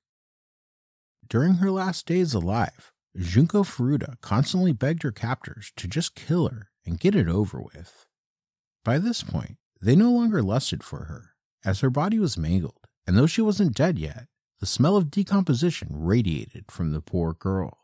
During 1.29 1.57
her 1.57 1.71
last 1.71 2.07
days 2.07 2.33
alive, 2.33 2.93
Junko 3.15 3.63
Furuta 3.63 4.19
constantly 4.23 4.73
begged 4.73 5.03
her 5.03 5.13
captors 5.13 5.71
to 5.77 5.87
just 5.87 6.15
kill 6.15 6.49
her 6.49 6.71
and 6.87 6.99
get 6.99 7.15
it 7.15 7.29
over 7.29 7.61
with. 7.61 8.07
By 8.83 8.99
this 8.99 9.23
point, 9.23 9.59
they 9.83 9.95
no 9.95 10.11
longer 10.11 10.43
lusted 10.43 10.83
for 10.83 11.05
her, 11.05 11.35
as 11.63 11.81
her 11.81 11.91
body 11.91 12.19
was 12.19 12.39
mangled, 12.39 12.87
and 13.07 13.19
though 13.19 13.27
she 13.27 13.43
wasn't 13.43 13.77
dead 13.77 13.99
yet, 13.99 14.29
the 14.61 14.67
smell 14.67 14.97
of 14.97 15.11
decomposition 15.11 15.89
radiated 15.93 16.71
from 16.71 16.93
the 16.93 17.03
poor 17.03 17.35
girl. 17.35 17.79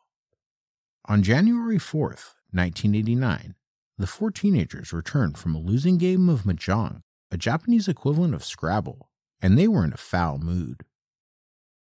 On 1.05 1.23
January 1.23 1.79
4th, 1.79 2.33
1989, 2.53 3.55
the 3.99 4.07
four 4.07 4.31
teenagers 4.31 4.95
returned 4.95 5.37
from 5.37 5.55
a 5.55 5.61
losing 5.61 5.99
game 5.99 6.31
of 6.31 6.45
Mahjong, 6.45 7.03
a 7.31 7.37
Japanese 7.37 7.87
equivalent 7.87 8.35
of 8.35 8.45
Scrabble, 8.45 9.11
and 9.41 9.59
they 9.59 9.69
were 9.69 9.85
in 9.85 9.93
a 9.93 9.99
foul 9.99 10.39
mood. 10.39 10.85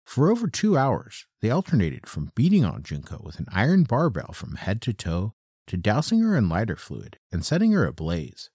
For 0.06 0.30
over 0.30 0.48
two 0.48 0.78
hours, 0.78 1.26
they 1.42 1.50
alternated 1.50 2.08
from 2.08 2.32
beating 2.36 2.64
on 2.64 2.84
Junko 2.84 3.22
with 3.24 3.40
an 3.40 3.48
iron 3.52 3.84
barbell 3.84 4.34
from 4.34 4.56
head 4.56 4.82
to 4.84 4.94
toe 4.94 5.34
to 5.68 5.78
dousing 5.78 6.20
her 6.20 6.38
in 6.38 6.48
lighter 6.48 6.76
fluid 6.76 7.18
and 7.32 7.44
setting 7.44 7.72
her 7.72 7.86
ablaze. 7.86 8.50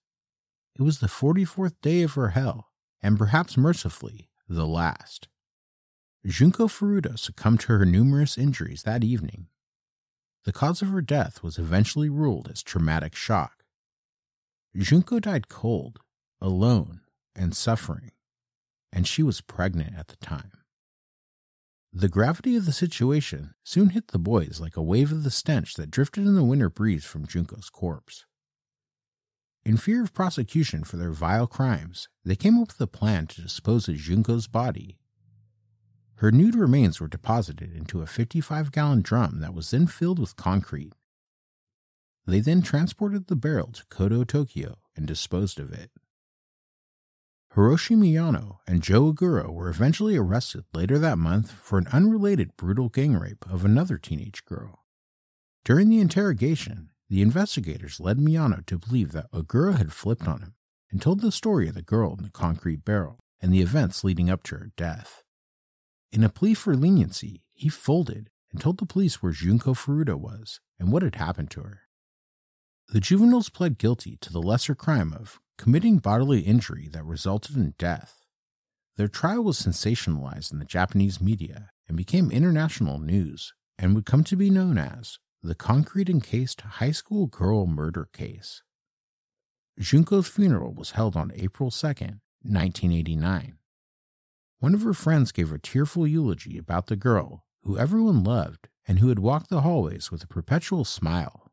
It 0.78 0.82
was 0.82 1.00
the 1.00 1.08
44th 1.08 1.74
day 1.82 2.02
of 2.02 2.14
her 2.14 2.30
hell, 2.30 2.70
and 3.02 3.18
perhaps 3.18 3.56
mercifully, 3.56 4.30
the 4.48 4.66
last. 4.66 5.28
Junko 6.24 6.68
Furuta 6.68 7.18
succumbed 7.18 7.60
to 7.60 7.78
her 7.78 7.84
numerous 7.84 8.38
injuries 8.38 8.84
that 8.84 9.02
evening 9.02 9.48
the 10.44 10.52
cause 10.52 10.80
of 10.80 10.88
her 10.88 11.02
death 11.02 11.42
was 11.42 11.58
eventually 11.58 12.08
ruled 12.08 12.48
as 12.50 12.62
traumatic 12.62 13.14
shock. 13.14 13.64
Junko 14.74 15.20
died 15.20 15.48
cold, 15.48 16.00
alone, 16.40 17.00
and 17.36 17.54
suffering, 17.54 18.12
and 18.92 19.06
she 19.06 19.22
was 19.22 19.40
pregnant 19.40 19.94
at 19.96 20.08
the 20.08 20.16
time. 20.16 20.52
The 21.92 22.08
gravity 22.08 22.56
of 22.56 22.66
the 22.66 22.72
situation 22.72 23.54
soon 23.64 23.90
hit 23.90 24.08
the 24.08 24.18
boys 24.18 24.60
like 24.60 24.76
a 24.76 24.82
wave 24.82 25.10
of 25.10 25.24
the 25.24 25.30
stench 25.30 25.74
that 25.74 25.90
drifted 25.90 26.26
in 26.26 26.36
the 26.36 26.44
winter 26.44 26.70
breeze 26.70 27.04
from 27.04 27.26
Junko's 27.26 27.68
corpse. 27.68 28.26
In 29.64 29.76
fear 29.76 30.02
of 30.02 30.14
prosecution 30.14 30.84
for 30.84 30.96
their 30.96 31.10
vile 31.10 31.46
crimes, 31.46 32.08
they 32.24 32.36
came 32.36 32.58
up 32.58 32.68
with 32.68 32.80
a 32.80 32.86
plan 32.86 33.26
to 33.28 33.42
dispose 33.42 33.88
of 33.88 33.96
Junko's 33.96 34.46
body 34.46 34.96
her 36.20 36.30
nude 36.30 36.54
remains 36.54 37.00
were 37.00 37.08
deposited 37.08 37.74
into 37.74 38.02
a 38.02 38.06
55 38.06 38.72
gallon 38.72 39.00
drum 39.00 39.40
that 39.40 39.54
was 39.54 39.70
then 39.70 39.86
filled 39.86 40.18
with 40.18 40.36
concrete. 40.36 40.92
They 42.26 42.40
then 42.40 42.60
transported 42.60 43.28
the 43.28 43.36
barrel 43.36 43.72
to 43.72 43.86
Koto, 43.86 44.24
Tokyo, 44.24 44.76
and 44.94 45.06
disposed 45.06 45.58
of 45.58 45.72
it. 45.72 45.90
Hiroshi 47.56 47.96
Miyano 47.96 48.58
and 48.68 48.80
Joe 48.80 49.12
Aguro 49.12 49.52
were 49.52 49.68
eventually 49.68 50.16
arrested 50.16 50.64
later 50.72 51.00
that 51.00 51.18
month 51.18 51.50
for 51.50 51.78
an 51.78 51.88
unrelated 51.92 52.56
brutal 52.56 52.88
gang 52.88 53.16
rape 53.16 53.44
of 53.50 53.64
another 53.64 53.98
teenage 53.98 54.44
girl. 54.44 54.84
During 55.64 55.88
the 55.88 55.98
interrogation, 55.98 56.90
the 57.08 57.22
investigators 57.22 57.98
led 57.98 58.18
Miyano 58.18 58.64
to 58.66 58.78
believe 58.78 59.10
that 59.12 59.32
Aguro 59.32 59.76
had 59.76 59.92
flipped 59.92 60.28
on 60.28 60.42
him 60.42 60.54
and 60.92 61.02
told 61.02 61.20
the 61.20 61.32
story 61.32 61.68
of 61.68 61.74
the 61.74 61.82
girl 61.82 62.14
in 62.16 62.22
the 62.22 62.30
concrete 62.30 62.84
barrel 62.84 63.18
and 63.40 63.52
the 63.52 63.62
events 63.62 64.04
leading 64.04 64.30
up 64.30 64.44
to 64.44 64.54
her 64.54 64.70
death. 64.76 65.24
In 66.12 66.22
a 66.22 66.28
plea 66.28 66.54
for 66.54 66.76
leniency, 66.76 67.42
he 67.52 67.68
folded 67.68 68.30
and 68.52 68.60
told 68.60 68.78
the 68.78 68.86
police 68.86 69.20
where 69.22 69.32
Junko 69.32 69.74
Furuta 69.74 70.16
was 70.16 70.60
and 70.78 70.92
what 70.92 71.02
had 71.02 71.16
happened 71.16 71.50
to 71.50 71.62
her. 71.62 71.80
The 72.92 73.00
juveniles 73.00 73.48
pled 73.48 73.76
guilty 73.76 74.18
to 74.20 74.32
the 74.32 74.42
lesser 74.42 74.76
crime 74.76 75.12
of 75.12 75.40
committing 75.60 75.98
bodily 75.98 76.40
injury 76.40 76.88
that 76.90 77.04
resulted 77.04 77.54
in 77.54 77.74
death. 77.76 78.24
Their 78.96 79.08
trial 79.08 79.44
was 79.44 79.60
sensationalized 79.60 80.50
in 80.50 80.58
the 80.58 80.64
Japanese 80.64 81.20
media 81.20 81.68
and 81.86 81.98
became 81.98 82.30
international 82.30 82.98
news 82.98 83.52
and 83.78 83.94
would 83.94 84.06
come 84.06 84.24
to 84.24 84.36
be 84.36 84.48
known 84.48 84.78
as 84.78 85.18
the 85.42 85.54
concrete 85.54 86.08
encased 86.08 86.62
high 86.62 86.92
school 86.92 87.26
girl 87.26 87.66
murder 87.66 88.08
case. 88.10 88.62
Junko's 89.78 90.28
funeral 90.28 90.72
was 90.72 90.92
held 90.92 91.14
on 91.14 91.30
April 91.34 91.70
2, 91.70 91.86
1989. 91.86 93.58
One 94.60 94.74
of 94.74 94.80
her 94.80 94.94
friends 94.94 95.30
gave 95.30 95.52
a 95.52 95.58
tearful 95.58 96.06
eulogy 96.06 96.56
about 96.56 96.86
the 96.86 96.96
girl 96.96 97.44
who 97.64 97.76
everyone 97.76 98.24
loved 98.24 98.68
and 98.88 99.00
who 99.00 99.10
had 99.10 99.18
walked 99.18 99.50
the 99.50 99.60
hallways 99.60 100.10
with 100.10 100.24
a 100.24 100.26
perpetual 100.26 100.86
smile. 100.86 101.49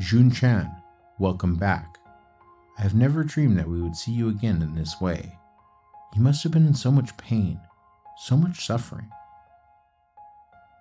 Jun 0.00 0.28
Chan, 0.28 0.74
welcome 1.20 1.54
back. 1.54 1.98
I 2.76 2.82
have 2.82 2.96
never 2.96 3.22
dreamed 3.22 3.56
that 3.58 3.68
we 3.68 3.80
would 3.80 3.94
see 3.94 4.10
you 4.10 4.28
again 4.28 4.60
in 4.60 4.74
this 4.74 5.00
way. 5.00 5.38
You 6.16 6.20
must 6.20 6.42
have 6.42 6.50
been 6.50 6.66
in 6.66 6.74
so 6.74 6.90
much 6.90 7.16
pain, 7.16 7.60
so 8.18 8.36
much 8.36 8.66
suffering. 8.66 9.08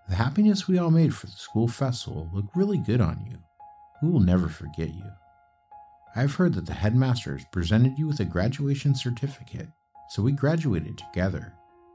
The 0.09 0.15
happiness 0.15 0.67
we 0.67 0.79
all 0.79 0.89
made 0.89 1.13
for 1.13 1.27
the 1.27 1.33
school 1.33 1.67
festival 1.67 2.27
looked 2.33 2.55
really 2.55 2.79
good 2.79 3.01
on 3.01 3.23
you. 3.29 3.37
We 4.01 4.09
will 4.09 4.19
never 4.19 4.49
forget 4.49 4.95
you. 4.95 5.05
I 6.15 6.21
have 6.21 6.33
heard 6.33 6.55
that 6.55 6.65
the 6.65 6.73
headmasters 6.73 7.45
presented 7.51 7.99
you 7.99 8.07
with 8.07 8.19
a 8.19 8.25
graduation 8.25 8.95
certificate, 8.95 9.67
so 10.09 10.23
we 10.23 10.31
graduated 10.31 10.97
together, 10.97 11.53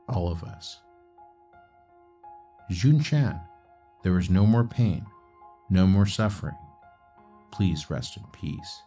all 0.08 0.30
of 0.30 0.44
us. 0.44 0.78
Jun 2.70 3.00
Chan, 3.00 3.40
there 4.04 4.16
is 4.18 4.30
no 4.30 4.46
more 4.46 4.64
pain, 4.64 5.04
no 5.68 5.84
more 5.84 6.06
suffering. 6.06 6.54
Please 7.50 7.90
rest 7.90 8.16
in 8.16 8.24
peace. 8.32 8.82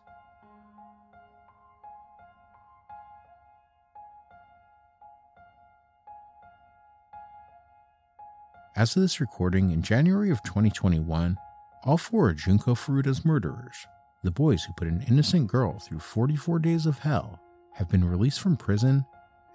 As 8.75 8.95
of 8.95 9.01
this 9.01 9.19
recording, 9.19 9.71
in 9.71 9.81
January 9.81 10.31
of 10.31 10.41
2021, 10.43 11.37
all 11.83 11.97
four 11.97 12.29
are 12.29 12.33
Junko 12.33 12.73
Furuta's 12.73 13.25
murderers, 13.25 13.85
the 14.23 14.31
boys 14.31 14.63
who 14.63 14.73
put 14.73 14.87
an 14.87 15.03
innocent 15.09 15.47
girl 15.47 15.77
through 15.79 15.99
44 15.99 16.59
days 16.59 16.85
of 16.85 16.99
hell, 16.99 17.39
have 17.73 17.89
been 17.89 18.03
released 18.03 18.39
from 18.39 18.55
prison 18.55 19.05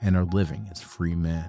and 0.03 0.17
are 0.17 0.25
living 0.27 0.69
as 0.71 0.83
free 0.83 1.15
men. 1.15 1.49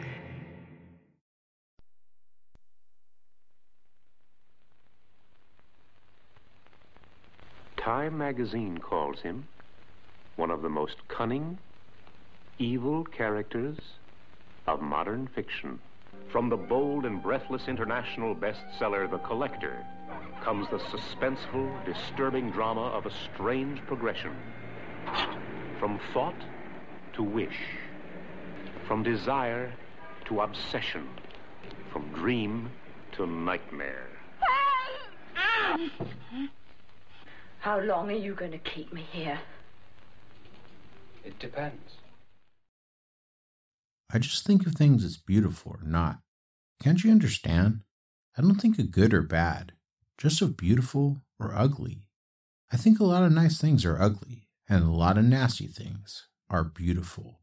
Time 7.81 8.15
magazine 8.15 8.77
calls 8.77 9.21
him 9.21 9.43
one 10.35 10.51
of 10.51 10.61
the 10.61 10.69
most 10.69 10.97
cunning, 11.07 11.57
evil 12.59 13.03
characters 13.03 13.75
of 14.67 14.83
modern 14.83 15.27
fiction. 15.33 15.79
From 16.31 16.47
the 16.47 16.57
bold 16.57 17.07
and 17.07 17.23
breathless 17.23 17.67
international 17.67 18.35
bestseller 18.35 19.09
The 19.09 19.17
Collector 19.17 19.83
comes 20.43 20.69
the 20.69 20.77
suspenseful, 20.77 21.83
disturbing 21.83 22.51
drama 22.51 22.81
of 22.81 23.07
a 23.07 23.11
strange 23.33 23.83
progression. 23.87 24.33
From 25.79 25.99
thought 26.13 26.43
to 27.13 27.23
wish, 27.23 27.57
from 28.87 29.01
desire 29.01 29.71
to 30.25 30.41
obsession, 30.41 31.09
from 31.91 32.07
dream 32.13 32.69
to 33.13 33.25
nightmare. 33.25 34.07
Ah! 34.43 35.79
How 37.61 37.79
long 37.79 38.09
are 38.09 38.15
you 38.15 38.33
going 38.33 38.53
to 38.53 38.57
keep 38.57 38.91
me 38.91 39.05
here? 39.11 39.39
It 41.23 41.37
depends. 41.37 41.93
I 44.11 44.17
just 44.17 44.47
think 44.47 44.65
of 44.65 44.73
things 44.73 45.05
as 45.05 45.17
beautiful 45.17 45.73
or 45.79 45.87
not. 45.87 46.21
Can't 46.81 47.03
you 47.03 47.11
understand? 47.11 47.81
I 48.35 48.41
don't 48.41 48.59
think 48.59 48.79
of 48.79 48.89
good 48.89 49.13
or 49.13 49.21
bad, 49.21 49.73
just 50.17 50.41
of 50.41 50.57
beautiful 50.57 51.21
or 51.39 51.53
ugly. 51.55 52.07
I 52.71 52.77
think 52.77 52.99
a 52.99 53.03
lot 53.03 53.21
of 53.21 53.31
nice 53.31 53.61
things 53.61 53.85
are 53.85 54.01
ugly, 54.01 54.47
and 54.67 54.83
a 54.83 54.89
lot 54.89 55.19
of 55.19 55.25
nasty 55.25 55.67
things 55.67 56.27
are 56.49 56.63
beautiful. 56.63 57.41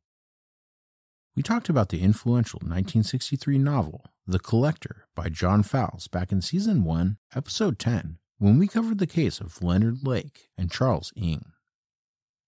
We 1.37 1.45
talked 1.45 1.69
about 1.69 1.91
the 1.91 2.03
influential 2.03 2.59
1963 2.59 3.57
novel, 3.59 4.05
The 4.27 4.41
Collector 4.41 5.07
by 5.15 5.29
John 5.29 5.63
Fowles, 5.63 6.09
back 6.09 6.33
in 6.33 6.43
Season 6.43 6.83
1, 6.83 7.19
Episode 7.37 7.79
10, 7.79 8.19
when 8.41 8.57
we 8.57 8.69
covered 8.69 8.99
the 8.99 9.07
case 9.07 9.41
of 9.41 9.63
Leonard 9.63 10.07
Lake 10.07 10.49
and 10.57 10.71
Charles 10.71 11.13
Ng. 11.17 11.45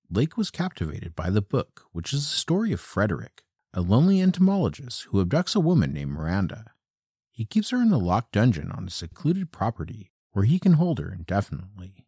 Lake 0.08 0.36
was 0.36 0.50
captivated 0.50 1.16
by 1.16 1.30
the 1.30 1.42
book, 1.42 1.82
which 1.90 2.12
is 2.12 2.28
the 2.28 2.36
story 2.36 2.72
of 2.72 2.80
Frederick, 2.80 3.42
a 3.74 3.80
lonely 3.80 4.20
entomologist 4.20 5.04
who 5.10 5.24
abducts 5.24 5.56
a 5.56 5.60
woman 5.60 5.92
named 5.92 6.12
Miranda. 6.12 6.66
He 7.32 7.44
keeps 7.44 7.70
her 7.70 7.82
in 7.82 7.90
a 7.90 7.98
locked 7.98 8.32
dungeon 8.32 8.70
on 8.70 8.86
a 8.86 8.90
secluded 8.90 9.50
property 9.50 10.12
where 10.30 10.44
he 10.44 10.60
can 10.60 10.74
hold 10.74 11.00
her 11.00 11.12
indefinitely. 11.12 12.06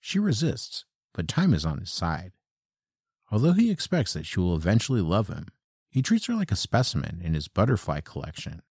She 0.00 0.18
resists, 0.18 0.84
but 1.14 1.28
time 1.28 1.54
is 1.54 1.64
on 1.64 1.78
his 1.78 1.90
side. 1.90 2.32
Although 3.30 3.52
he 3.52 3.70
expects 3.70 4.12
that 4.14 4.26
she 4.26 4.40
will 4.40 4.56
eventually 4.56 5.00
love 5.00 5.28
him, 5.28 5.46
he 5.88 6.02
treats 6.02 6.26
her 6.26 6.34
like 6.34 6.50
a 6.50 6.56
specimen 6.56 7.20
in 7.22 7.34
his 7.34 7.46
butterfly 7.46 8.00
collection. 8.00 8.62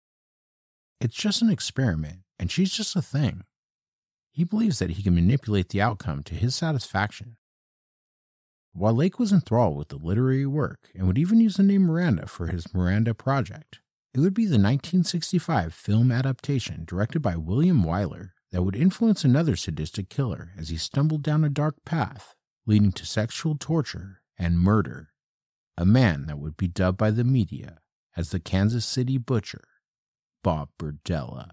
It's 0.99 1.15
just 1.15 1.41
an 1.41 1.49
experiment, 1.49 2.19
and 2.37 2.51
she's 2.51 2.73
just 2.73 2.95
a 2.97 3.01
thing. 3.01 3.43
He 4.35 4.43
believes 4.43 4.79
that 4.79 4.89
he 4.89 5.01
can 5.01 5.15
manipulate 5.15 5.69
the 5.69 5.81
outcome 5.81 6.21
to 6.23 6.35
his 6.35 6.53
satisfaction. 6.53 7.37
While 8.73 8.93
Lake 8.93 9.17
was 9.17 9.31
enthralled 9.31 9.77
with 9.77 9.87
the 9.87 9.95
literary 9.95 10.45
work 10.45 10.89
and 10.93 11.07
would 11.07 11.17
even 11.17 11.39
use 11.39 11.55
the 11.55 11.63
name 11.63 11.83
Miranda 11.83 12.27
for 12.27 12.47
his 12.47 12.73
Miranda 12.73 13.13
project, 13.13 13.79
it 14.13 14.19
would 14.19 14.33
be 14.33 14.43
the 14.43 14.59
1965 14.59 15.73
film 15.73 16.11
adaptation 16.11 16.83
directed 16.83 17.21
by 17.21 17.37
William 17.37 17.81
Wyler 17.85 18.31
that 18.51 18.63
would 18.63 18.75
influence 18.75 19.23
another 19.23 19.55
sadistic 19.55 20.09
killer 20.09 20.51
as 20.57 20.67
he 20.67 20.75
stumbled 20.75 21.23
down 21.23 21.45
a 21.45 21.49
dark 21.49 21.75
path 21.85 22.35
leading 22.65 22.91
to 22.91 23.05
sexual 23.05 23.55
torture 23.57 24.21
and 24.37 24.59
murder. 24.59 25.11
A 25.77 25.85
man 25.85 26.25
that 26.25 26.39
would 26.39 26.57
be 26.57 26.67
dubbed 26.67 26.97
by 26.97 27.11
the 27.11 27.23
media 27.23 27.77
as 28.17 28.31
the 28.31 28.41
Kansas 28.41 28.85
City 28.85 29.17
Butcher, 29.17 29.63
Bob 30.43 30.71
Berdella. 30.77 31.51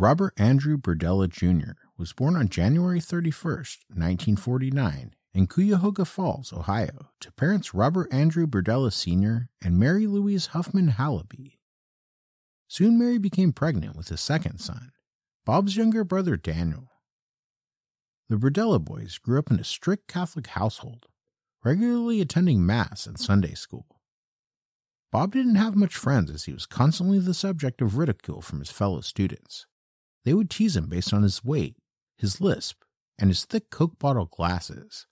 Robert 0.00 0.32
Andrew 0.38 0.78
Berdella 0.78 1.28
Jr. 1.28 1.72
was 1.98 2.14
born 2.14 2.34
on 2.34 2.48
January 2.48 3.00
31, 3.00 3.52
1949, 3.88 5.14
in 5.34 5.46
Cuyahoga 5.46 6.06
Falls, 6.06 6.54
Ohio, 6.54 7.10
to 7.20 7.30
parents 7.32 7.74
Robert 7.74 8.08
Andrew 8.10 8.46
Berdella 8.46 8.90
Sr. 8.90 9.50
and 9.62 9.78
Mary 9.78 10.06
Louise 10.06 10.46
Huffman 10.46 10.92
Hallaby. 10.92 11.58
Soon 12.66 12.98
Mary 12.98 13.18
became 13.18 13.52
pregnant 13.52 13.94
with 13.94 14.10
a 14.10 14.16
second 14.16 14.58
son, 14.58 14.92
Bob's 15.44 15.76
younger 15.76 16.02
brother 16.02 16.38
Daniel. 16.38 16.88
The 18.30 18.36
Berdella 18.36 18.82
boys 18.82 19.18
grew 19.18 19.38
up 19.38 19.50
in 19.50 19.60
a 19.60 19.64
strict 19.64 20.08
Catholic 20.08 20.46
household, 20.46 21.08
regularly 21.62 22.22
attending 22.22 22.64
Mass 22.64 23.04
and 23.04 23.20
Sunday 23.20 23.52
school. 23.52 24.00
Bob 25.12 25.32
didn't 25.32 25.56
have 25.56 25.76
much 25.76 25.94
friends 25.94 26.30
as 26.30 26.44
he 26.44 26.54
was 26.54 26.64
constantly 26.64 27.18
the 27.18 27.34
subject 27.34 27.82
of 27.82 27.98
ridicule 27.98 28.40
from 28.40 28.60
his 28.60 28.70
fellow 28.70 29.02
students. 29.02 29.66
They 30.24 30.34
would 30.34 30.50
tease 30.50 30.76
him 30.76 30.88
based 30.88 31.12
on 31.12 31.22
his 31.22 31.44
weight, 31.44 31.76
his 32.16 32.40
lisp, 32.40 32.82
and 33.18 33.30
his 33.30 33.44
thick 33.44 33.70
Coke 33.70 33.98
bottle 33.98 34.26
glasses. 34.26 35.06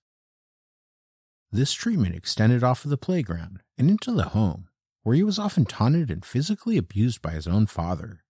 This 1.51 1.73
treatment 1.73 2.15
extended 2.15 2.63
off 2.63 2.85
of 2.85 2.91
the 2.91 2.99
playground 2.99 3.63
and 3.79 3.89
into 3.89 4.13
the 4.13 4.31
home, 4.31 4.69
where 5.03 5.17
he 5.17 5.23
was 5.23 5.39
often 5.39 5.65
taunted 5.65 6.11
and 6.11 6.25
physically 6.25 6.77
abused 6.77 7.23
by 7.23 7.31
his 7.31 7.47
own 7.47 7.67
father. 7.67 8.25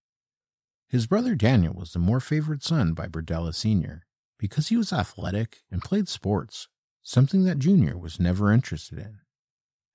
His 0.88 1.06
brother 1.06 1.34
Daniel 1.34 1.74
was 1.74 1.92
the 1.92 1.98
more 1.98 2.20
favored 2.20 2.62
son 2.62 2.94
by 2.94 3.08
Berdella 3.08 3.54
Sr. 3.54 4.06
because 4.38 4.68
he 4.68 4.76
was 4.76 4.92
athletic 4.92 5.62
and 5.70 5.82
played 5.82 6.08
sports, 6.08 6.68
something 7.02 7.44
that 7.44 7.58
Jr. 7.58 7.96
was 7.96 8.20
never 8.20 8.52
interested 8.52 8.98
in. 8.98 9.18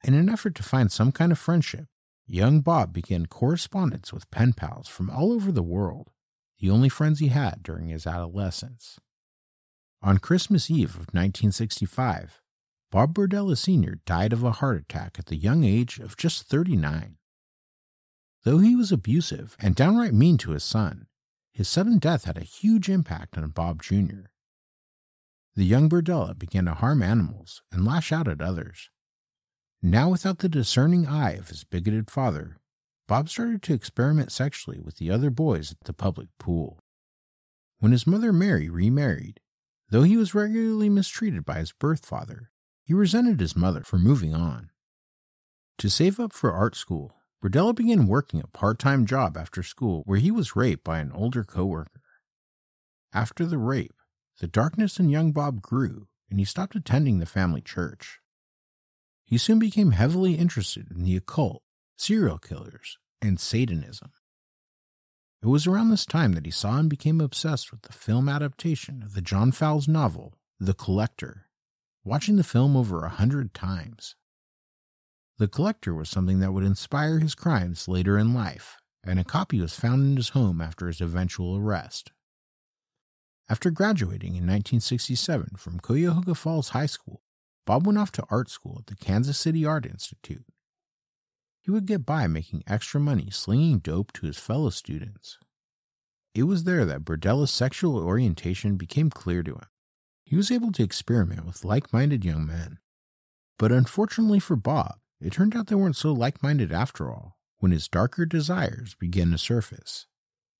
In 0.04 0.14
an 0.14 0.30
effort 0.30 0.54
to 0.56 0.64
find 0.64 0.92
some 0.92 1.12
kind 1.14 1.32
of 1.32 1.40
friendship, 1.40 1.86
young 2.28 2.60
Bob 2.60 2.94
began 2.94 3.26
correspondence 3.26 4.12
with 4.12 4.30
pen 4.32 4.54
pals 4.54 4.88
from 4.88 5.10
all 5.10 5.32
over 5.32 5.52
the 5.52 5.64
world, 5.64 6.12
the 6.64 6.70
only 6.70 6.88
friends 6.88 7.20
he 7.20 7.28
had 7.28 7.62
during 7.62 7.90
his 7.90 8.08
adolescence. 8.08 8.98
On 10.02 10.18
Christmas 10.18 10.72
Eve 10.72 10.92
of 10.92 11.12
1965, 11.12 12.42
Bob 12.90 13.14
Berdella 13.14 13.58
Sr. 13.58 14.00
died 14.06 14.32
of 14.32 14.46
a 14.46 14.52
heart 14.52 14.80
attack 14.80 15.18
at 15.20 15.26
the 15.26 15.36
young 15.36 15.66
age 15.66 16.00
of 16.00 16.16
just 16.16 16.44
39. 16.44 17.18
Though 18.46 18.60
he 18.60 18.78
was 18.78 18.94
abusive 18.94 19.58
and 19.60 19.76
downright 19.76 20.14
mean 20.14 20.38
to 20.38 20.52
his 20.52 20.64
son, 20.64 21.08
his 21.52 21.68
sudden 21.68 22.00
death 22.00 22.24
had 22.24 22.38
a 22.38 22.46
huge 22.46 22.88
impact 22.88 23.38
on 23.38 23.50
Bob 23.50 23.84
Jr. 23.84 24.30
The 25.58 25.66
young 25.66 25.90
Berdella 25.90 26.40
began 26.40 26.64
to 26.64 26.76
harm 26.76 27.04
animals 27.04 27.62
and 27.74 27.84
lash 27.84 28.14
out 28.14 28.30
at 28.30 28.40
others. 28.40 28.90
Now, 29.82 30.08
without 30.08 30.40
the 30.40 30.48
discerning 30.48 31.08
eye 31.08 31.34
of 31.34 31.50
his 31.50 31.66
bigoted 31.66 32.10
father, 32.10 32.56
Bob 33.08 33.30
started 33.30 33.62
to 33.64 33.74
experiment 33.74 34.32
sexually 34.32 34.80
with 34.80 34.98
the 34.98 35.12
other 35.12 35.30
boys 35.30 35.72
at 35.72 35.82
the 35.86 35.94
public 35.94 36.30
pool. 36.40 36.80
When 37.80 37.92
his 37.92 38.08
mother 38.08 38.32
Mary 38.32 38.70
remarried, 38.70 39.42
though 39.90 40.04
he 40.04 40.16
was 40.16 40.34
regularly 40.34 40.90
mistreated 40.90 41.46
by 41.46 41.60
his 41.60 41.74
birth 41.74 42.06
father, 42.06 42.52
he 42.86 42.94
resented 42.94 43.40
his 43.40 43.56
mother 43.56 43.84
for 43.84 43.98
moving 43.98 44.34
on. 44.34 44.70
To 45.80 45.90
save 45.90 46.20
up 46.20 46.32
for 46.32 46.54
art 46.54 46.76
school, 46.76 47.16
Berdella 47.44 47.76
began 47.76 48.08
working 48.08 48.40
a 48.40 48.48
part 48.48 48.80
time 48.80 49.06
job 49.06 49.36
after 49.38 49.64
school 49.64 50.04
where 50.06 50.20
he 50.20 50.32
was 50.32 50.56
raped 50.56 50.84
by 50.84 51.00
an 51.00 51.12
older 51.12 51.44
coworker. 51.44 52.02
After 53.12 53.46
the 53.46 53.58
rape, 53.58 53.96
the 54.40 54.48
darkness 54.48 54.98
in 54.98 55.10
young 55.10 55.34
Bob 55.34 55.62
grew 55.62 56.08
and 56.30 56.40
he 56.40 56.46
stopped 56.46 56.76
attending 56.76 57.20
the 57.20 57.26
family 57.26 57.62
church. 57.62 58.20
He 59.26 59.38
soon 59.38 59.60
became 59.60 59.92
heavily 59.92 60.36
interested 60.36 60.90
in 60.90 61.04
the 61.04 61.16
occult, 61.16 61.64
serial 61.98 62.38
killers, 62.38 62.98
and 63.22 63.40
Satanism. 63.40 64.12
It 65.42 65.48
was 65.48 65.68
around 65.68 65.90
this 65.90 66.06
time 66.06 66.34
that 66.34 66.46
he 66.46 66.52
saw 66.52 66.78
and 66.78 66.90
became 66.90 67.20
obsessed 67.20 67.72
with 67.72 67.82
the 67.82 67.94
film 67.94 68.30
adaptation 68.30 69.04
of 69.04 69.14
the 69.14 69.22
John 69.22 69.52
Fowles 69.52 69.88
novel, 69.88 70.36
The 70.60 70.74
Collector, 70.74 71.48
watching 72.04 72.38
the 72.38 72.44
film 72.44 72.78
over 72.78 73.04
a 73.04 73.10
hundred 73.10 73.54
times. 73.54 74.16
The 75.38 75.48
Collector 75.48 75.94
was 75.94 76.10
something 76.10 76.40
that 76.40 76.54
would 76.54 76.64
inspire 76.64 77.20
his 77.20 77.36
crimes 77.36 77.88
later 77.88 78.18
in 78.18 78.34
life, 78.34 78.78
and 79.04 79.20
a 79.20 79.24
copy 79.24 79.60
was 79.60 79.76
found 79.76 80.04
in 80.04 80.16
his 80.16 80.30
home 80.30 80.62
after 80.62 80.88
his 80.88 81.02
eventual 81.02 81.58
arrest. 81.58 82.12
After 83.50 83.70
graduating 83.70 84.36
in 84.36 84.48
1967 84.48 85.58
from 85.58 85.80
Cuyahoga 85.80 86.36
Falls 86.36 86.70
High 86.70 86.86
School, 86.86 87.22
Bob 87.66 87.86
went 87.86 88.00
off 88.00 88.12
to 88.14 88.26
art 88.30 88.50
school 88.50 88.78
at 88.80 88.88
the 88.88 88.96
Kansas 88.96 89.38
City 89.38 89.66
Art 89.66 89.86
Institute. 89.86 90.46
He 91.64 91.72
would 91.72 91.86
get 91.86 92.06
by 92.06 92.28
making 92.28 92.64
extra 92.68 93.00
money 93.00 93.30
slinging 93.32 93.80
dope 93.80 94.12
to 94.14 94.26
his 94.26 94.38
fellow 94.38 94.70
students. 94.70 95.38
It 96.36 96.44
was 96.44 96.66
there 96.66 96.84
that 96.84 97.06
Berdella's 97.06 97.52
sexual 97.52 97.98
orientation 97.98 98.76
became 98.76 99.10
clear 99.10 99.44
to 99.44 99.54
him. 99.54 99.68
He 100.26 100.36
was 100.36 100.52
able 100.52 100.74
to 100.74 100.84
experiment 100.84 101.46
with 101.46 101.64
like 101.64 101.94
minded 101.94 102.26
young 102.26 102.46
men. 102.46 102.80
But 103.58 103.72
unfortunately 103.72 104.40
for 104.40 104.58
Bob, 104.58 105.00
it 105.22 105.32
turned 105.32 105.56
out 105.56 105.68
they 105.68 105.76
weren't 105.76 105.96
so 105.96 106.12
like 106.12 106.44
minded 106.44 106.74
after 106.74 107.10
all 107.10 107.38
when 107.60 107.72
his 107.72 107.88
darker 107.88 108.26
desires 108.26 108.96
began 108.96 109.32
to 109.32 109.38
surface. 109.38 110.06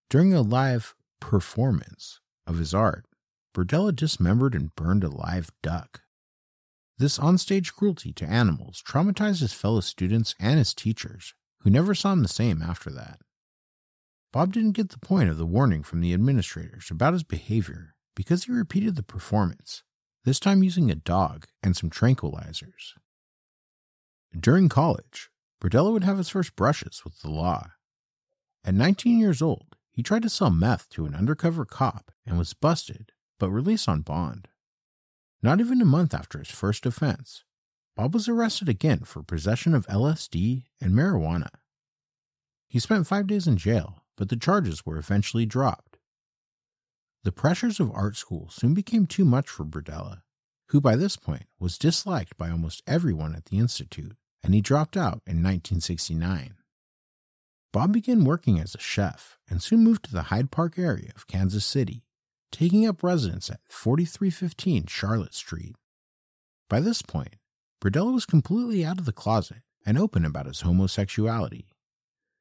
During 0.10 0.34
a 0.34 0.42
live 0.42 0.96
performance 1.20 2.22
of 2.48 2.60
his 2.60 2.74
art, 2.74 3.06
Berdella 3.54 3.94
dismembered 3.94 4.56
and 4.56 4.74
burned 4.76 5.04
a 5.04 5.10
live 5.10 5.52
duck. 5.62 6.03
This 6.98 7.18
onstage 7.18 7.74
cruelty 7.74 8.14
to 8.14 8.26
animals 8.26 8.84
traumatized 8.88 9.40
his 9.40 9.54
fellow 9.54 9.82
students 9.82 10.36
and 10.40 10.58
his 10.58 10.74
teachers, 10.74 11.34
who 11.62 11.70
never 11.70 11.96
saw 11.96 12.14
him 12.14 12.22
the 12.22 12.28
same 12.28 12.62
after 12.62 12.92
that. 12.92 13.20
Bob 14.32 14.54
didn't 14.54 14.72
get 14.72 14.90
the 14.90 15.00
point 15.00 15.30
of 15.30 15.38
the 15.38 15.46
warning 15.46 15.84
from 15.84 16.02
the 16.02 16.14
administrators 16.14 16.90
about 16.90 17.14
his 17.14 17.24
behavior 17.24 17.96
because 18.16 18.46
he 18.46 18.52
repeated 18.52 18.96
the 18.96 19.04
performance, 19.04 19.84
this 20.24 20.40
time 20.40 20.64
using 20.64 20.90
a 20.92 20.96
dog 20.96 21.48
and 21.62 21.76
some 21.76 21.90
tranquilizers. 21.90 22.94
During 24.38 24.70
college, 24.70 25.30
Berdella 25.62 25.92
would 25.94 26.04
have 26.04 26.18
his 26.18 26.30
first 26.30 26.56
brushes 26.56 27.04
with 27.04 27.22
the 27.22 27.30
law. 27.30 27.72
At 28.66 28.74
19 28.74 29.20
years 29.20 29.42
old, 29.42 29.76
he 29.92 30.02
tried 30.02 30.24
to 30.24 30.30
sell 30.30 30.50
meth 30.50 30.90
to 30.90 31.06
an 31.06 31.14
undercover 31.14 31.66
cop 31.66 32.12
and 32.26 32.38
was 32.38 32.54
busted, 32.54 33.12
but 33.40 33.52
released 33.52 33.88
on 33.88 34.02
bond. 34.02 34.48
Not 35.44 35.60
even 35.60 35.82
a 35.82 35.86
month 35.86 36.14
after 36.14 36.40
his 36.40 36.50
first 36.50 36.86
offense, 36.86 37.44
Bob 37.98 38.14
was 38.14 38.30
arrested 38.30 38.70
again 38.70 39.00
for 39.00 39.22
possession 39.22 39.76
of 39.76 39.86
LSD 39.88 40.64
and 40.80 40.94
marijuana. 40.94 41.50
He 42.70 42.80
spent 42.80 43.08
five 43.08 43.28
days 43.28 43.46
in 43.46 43.58
jail, 43.58 44.04
but 44.16 44.30
the 44.30 44.38
charges 44.38 44.86
were 44.86 44.98
eventually 44.98 45.46
dropped. 45.46 45.98
The 47.24 47.34
pressures 47.34 47.82
of 47.82 47.92
art 47.92 48.16
school 48.16 48.50
soon 48.50 48.74
became 48.74 49.06
too 49.06 49.26
much 49.26 49.50
for 49.50 49.66
Berdella, 49.66 50.22
who 50.70 50.80
by 50.80 50.96
this 50.96 51.18
point 51.18 51.46
was 51.60 51.78
disliked 51.78 52.38
by 52.38 52.50
almost 52.50 52.82
everyone 52.88 53.36
at 53.36 53.46
the 53.46 53.60
Institute, 53.60 54.16
and 54.44 54.54
he 54.54 54.62
dropped 54.62 54.96
out 54.96 55.22
in 55.28 55.44
1969. 55.44 56.56
Bob 57.74 57.92
began 57.92 58.24
working 58.24 58.60
as 58.60 58.76
a 58.76 58.80
chef 58.80 59.40
and 59.50 59.62
soon 59.62 59.84
moved 59.84 60.06
to 60.06 60.12
the 60.14 60.24
Hyde 60.24 60.52
Park 60.52 60.80
area 60.80 61.12
of 61.16 61.28
Kansas 61.28 61.66
City, 61.66 62.06
taking 62.54 62.88
up 62.88 63.04
residence 63.04 63.50
at 63.50 63.60
4315 63.68 64.86
Charlotte 64.86 65.34
Street. 65.34 65.76
By 66.70 66.80
this 66.80 67.02
point, 67.02 67.36
Berdella 67.82 68.14
was 68.14 68.26
completely 68.26 68.86
out 68.86 69.00
of 69.00 69.06
the 69.06 69.12
closet 69.12 69.64
and 69.86 69.98
open 69.98 70.24
about 70.24 70.46
his 70.46 70.62
homosexuality. 70.62 71.68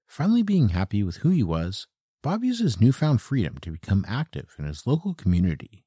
Finally 0.06 0.42
being 0.42 0.68
happy 0.68 1.02
with 1.02 1.16
who 1.16 1.30
he 1.30 1.42
was, 1.42 1.88
Bob 2.22 2.44
used 2.44 2.62
his 2.62 2.80
newfound 2.80 3.20
freedom 3.20 3.58
to 3.62 3.72
become 3.72 4.04
active 4.06 4.54
in 4.58 4.66
his 4.66 4.86
local 4.86 5.14
community. 5.14 5.84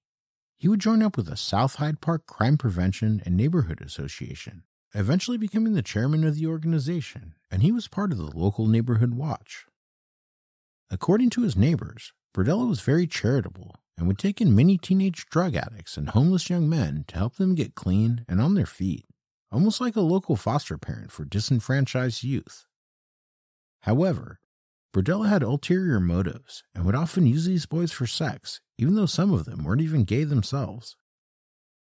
He 0.58 0.68
would 0.68 0.82
join 0.82 1.02
up 1.02 1.16
with 1.16 1.28
the 1.28 1.38
South 1.38 1.76
Hyde 1.76 2.02
Park 2.02 2.26
Crime 2.26 2.58
Prevention 2.58 3.22
and 3.26 3.38
Neighborhood 3.38 3.80
Association, 3.80 4.64
eventually 4.94 5.38
becoming 5.38 5.74
the 5.74 5.82
chairman 5.82 6.26
of 6.26 6.36
the 6.36 6.48
organization, 6.48 7.36
and 7.52 7.62
he 7.62 7.72
was 7.72 7.88
part 7.88 8.12
of 8.12 8.18
the 8.18 8.36
local 8.36 8.68
neighborhood 8.68 9.14
watch. 9.14 9.68
According 10.90 11.30
to 11.32 11.44
his 11.44 11.56
neighbors, 11.56 12.12
Berdella 12.34 12.68
was 12.68 12.82
very 12.82 13.08
charitable 13.08 13.76
and 13.98 14.08
would 14.08 14.18
take 14.18 14.42
in 14.42 14.56
many 14.56 14.78
teenage 14.78 15.26
drug 15.28 15.56
addicts 15.56 15.98
and 15.98 16.10
homeless 16.10 16.50
young 16.50 16.68
men 16.70 17.06
to 17.08 17.18
help 17.18 17.36
them 17.36 17.56
get 17.56 17.76
clean 17.76 18.26
and 18.28 18.42
on 18.42 18.56
their 18.56 18.66
feet, 18.66 19.06
almost 19.52 19.80
like 19.80 19.96
a 19.96 20.02
local 20.02 20.36
foster 20.36 20.78
parent 20.78 21.12
for 21.12 21.26
disenfranchised 21.26 22.24
youth. 22.24 22.66
However, 23.82 24.40
Berdella 24.94 25.28
had 25.28 25.44
ulterior 25.44 26.00
motives 26.00 26.64
and 26.74 26.86
would 26.86 26.96
often 26.96 27.26
use 27.26 27.46
these 27.46 27.66
boys 27.66 27.92
for 27.92 28.08
sex, 28.08 28.62
even 28.78 28.96
though 28.96 29.06
some 29.06 29.34
of 29.34 29.46
them 29.46 29.64
weren't 29.64 29.82
even 29.82 30.06
gay 30.06 30.24
themselves. 30.24 30.96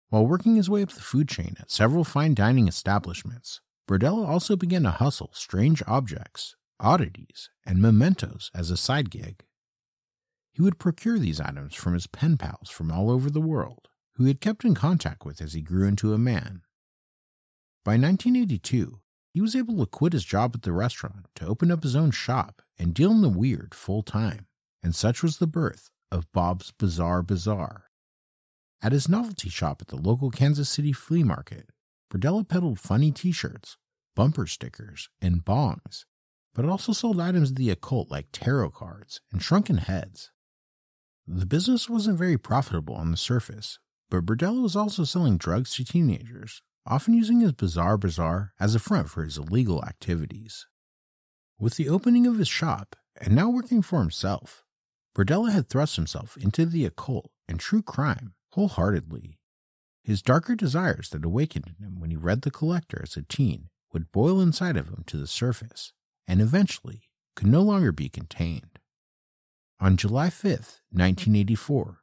While 0.09 0.27
working 0.27 0.55
his 0.55 0.69
way 0.69 0.83
up 0.83 0.89
the 0.91 1.01
food 1.01 1.27
chain 1.27 1.55
at 1.59 1.71
several 1.71 2.03
fine 2.03 2.33
dining 2.33 2.67
establishments, 2.67 3.61
Berdella 3.87 4.27
also 4.27 4.55
began 4.55 4.83
to 4.83 4.91
hustle 4.91 5.31
strange 5.33 5.81
objects, 5.87 6.55
oddities, 6.79 7.49
and 7.65 7.81
mementos 7.81 8.51
as 8.53 8.69
a 8.69 8.77
side 8.77 9.09
gig. 9.09 9.43
He 10.57 10.63
would 10.63 10.79
procure 10.79 11.19
these 11.19 11.39
items 11.39 11.75
from 11.75 11.93
his 11.93 12.07
pen 12.07 12.35
pals 12.35 12.71
from 12.71 12.91
all 12.91 13.11
over 13.11 13.29
the 13.29 13.39
world, 13.39 13.89
who 14.15 14.23
he 14.23 14.31
had 14.31 14.41
kept 14.41 14.65
in 14.65 14.73
contact 14.73 15.23
with 15.23 15.39
as 15.39 15.53
he 15.53 15.61
grew 15.61 15.87
into 15.87 16.13
a 16.13 16.17
man. 16.17 16.63
By 17.85 17.91
1982, 17.91 18.99
he 19.35 19.39
was 19.39 19.55
able 19.55 19.77
to 19.77 19.85
quit 19.85 20.13
his 20.13 20.25
job 20.25 20.53
at 20.55 20.63
the 20.63 20.71
restaurant 20.71 21.27
to 21.35 21.45
open 21.45 21.69
up 21.69 21.83
his 21.83 21.95
own 21.95 22.09
shop 22.09 22.63
and 22.79 22.95
deal 22.95 23.11
in 23.11 23.21
the 23.21 23.29
weird 23.29 23.75
full 23.75 24.01
time, 24.01 24.47
and 24.81 24.95
such 24.95 25.21
was 25.21 25.37
the 25.37 25.45
birth 25.45 25.91
of 26.11 26.31
Bob's 26.31 26.71
Bizarre 26.71 27.21
Bazaar. 27.21 27.91
At 28.81 28.93
his 28.93 29.07
novelty 29.07 29.49
shop 29.49 29.83
at 29.83 29.89
the 29.89 29.95
local 29.95 30.31
Kansas 30.31 30.69
City 30.69 30.91
flea 30.91 31.21
market, 31.21 31.69
Berdella 32.11 32.47
peddled 32.47 32.79
funny 32.79 33.11
t 33.11 33.31
shirts, 33.31 33.77
bumper 34.15 34.47
stickers, 34.47 35.07
and 35.21 35.45
bongs, 35.45 36.05
but 36.55 36.65
also 36.65 36.93
sold 36.93 37.21
items 37.21 37.51
of 37.51 37.57
the 37.57 37.69
occult 37.69 38.09
like 38.09 38.29
tarot 38.31 38.71
cards 38.71 39.21
and 39.31 39.43
shrunken 39.43 39.77
heads. 39.77 40.31
The 41.29 41.45
business 41.45 41.89
wasn't 41.89 42.17
very 42.17 42.37
profitable 42.37 42.95
on 42.95 43.11
the 43.11 43.17
surface, 43.17 43.79
but 44.09 44.25
Berdella 44.25 44.61
was 44.61 44.77
also 44.77 45.03
selling 45.03 45.37
drugs 45.37 45.75
to 45.75 45.83
teenagers, 45.83 46.61
often 46.85 47.13
using 47.13 47.41
his 47.41 47.51
bizarre 47.51 47.97
bazaar 47.97 48.53
as 48.61 48.73
a 48.73 48.79
front 48.79 49.09
for 49.09 49.25
his 49.25 49.37
illegal 49.37 49.83
activities. 49.83 50.67
With 51.59 51.75
the 51.75 51.89
opening 51.89 52.25
of 52.25 52.37
his 52.37 52.47
shop, 52.47 52.95
and 53.19 53.35
now 53.35 53.49
working 53.49 53.81
for 53.81 53.99
himself, 53.99 54.63
Berdella 55.13 55.51
had 55.51 55.67
thrust 55.67 55.97
himself 55.97 56.37
into 56.37 56.65
the 56.65 56.85
occult 56.85 57.29
and 57.47 57.59
true 57.59 57.81
crime 57.81 58.33
wholeheartedly. 58.51 59.37
His 60.03 60.21
darker 60.21 60.55
desires 60.55 61.09
that 61.09 61.25
awakened 61.25 61.67
in 61.67 61.85
him 61.85 61.99
when 61.99 62.09
he 62.09 62.15
read 62.15 62.43
The 62.43 62.51
Collector 62.51 63.01
as 63.03 63.17
a 63.17 63.23
teen 63.23 63.67
would 63.91 64.13
boil 64.13 64.39
inside 64.39 64.77
of 64.77 64.87
him 64.87 65.03
to 65.07 65.17
the 65.17 65.27
surface 65.27 65.91
and 66.25 66.39
eventually 66.41 67.09
could 67.35 67.47
no 67.47 67.61
longer 67.61 67.91
be 67.91 68.07
contained. 68.07 68.76
On 69.79 69.95
July 69.95 70.31
5, 70.31 70.51
1984, 70.89 71.99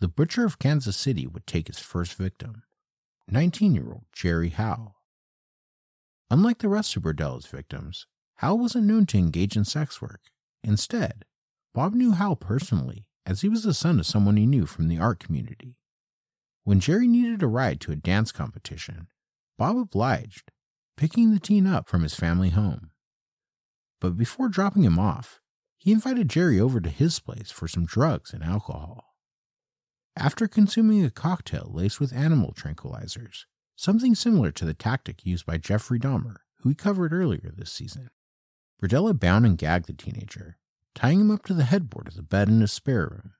the 0.00 0.08
butcher 0.08 0.46
of 0.46 0.58
Kansas 0.58 0.96
City 0.96 1.26
would 1.26 1.46
take 1.46 1.66
his 1.66 1.78
first 1.78 2.14
victim, 2.14 2.62
19 3.28 3.74
year 3.74 3.88
old 3.92 4.06
Jerry 4.14 4.48
Howe. 4.48 4.94
Unlike 6.30 6.60
the 6.60 6.70
rest 6.70 6.96
of 6.96 7.02
Berdella's 7.02 7.44
victims, 7.44 8.06
Howe 8.36 8.54
wasn't 8.54 8.86
known 8.86 9.04
to 9.06 9.18
engage 9.18 9.56
in 9.56 9.66
sex 9.66 10.00
work. 10.00 10.20
Instead, 10.64 11.26
Bob 11.74 11.92
knew 11.92 12.12
Howe 12.12 12.34
personally, 12.34 13.06
as 13.26 13.42
he 13.42 13.48
was 13.50 13.62
the 13.62 13.74
son 13.74 14.00
of 14.00 14.06
someone 14.06 14.38
he 14.38 14.46
knew 14.46 14.64
from 14.64 14.88
the 14.88 14.98
art 14.98 15.18
community. 15.18 15.76
When 16.64 16.80
Jerry 16.80 17.06
needed 17.06 17.42
a 17.42 17.46
ride 17.46 17.78
to 17.82 17.92
a 17.92 17.96
dance 17.96 18.32
competition, 18.32 19.08
Bob 19.58 19.76
obliged, 19.76 20.50
picking 20.96 21.32
the 21.32 21.40
teen 21.40 21.66
up 21.66 21.90
from 21.90 22.04
his 22.04 22.14
family 22.14 22.50
home. 22.50 22.90
But 24.00 24.16
before 24.16 24.48
dropping 24.48 24.84
him 24.84 24.98
off, 24.98 25.40
he 25.78 25.92
invited 25.92 26.28
Jerry 26.28 26.60
over 26.60 26.80
to 26.80 26.90
his 26.90 27.20
place 27.20 27.50
for 27.50 27.68
some 27.68 27.86
drugs 27.86 28.32
and 28.32 28.42
alcohol. 28.42 29.14
After 30.16 30.48
consuming 30.48 31.04
a 31.04 31.10
cocktail 31.10 31.70
laced 31.72 32.00
with 32.00 32.12
animal 32.12 32.52
tranquilizers, 32.52 33.44
something 33.76 34.16
similar 34.16 34.50
to 34.52 34.64
the 34.64 34.74
tactic 34.74 35.24
used 35.24 35.46
by 35.46 35.58
Jeffrey 35.58 36.00
Dahmer, 36.00 36.36
who 36.58 36.70
we 36.70 36.74
covered 36.74 37.12
earlier 37.12 37.52
this 37.56 37.72
season, 37.72 38.10
Berdella 38.82 39.18
bound 39.18 39.46
and 39.46 39.56
gagged 39.56 39.86
the 39.86 39.92
teenager, 39.92 40.58
tying 40.94 41.20
him 41.20 41.30
up 41.30 41.44
to 41.46 41.54
the 41.54 41.64
headboard 41.64 42.08
of 42.08 42.14
the 42.14 42.22
bed 42.22 42.48
in 42.48 42.60
his 42.60 42.72
spare 42.72 43.06
room. 43.06 43.34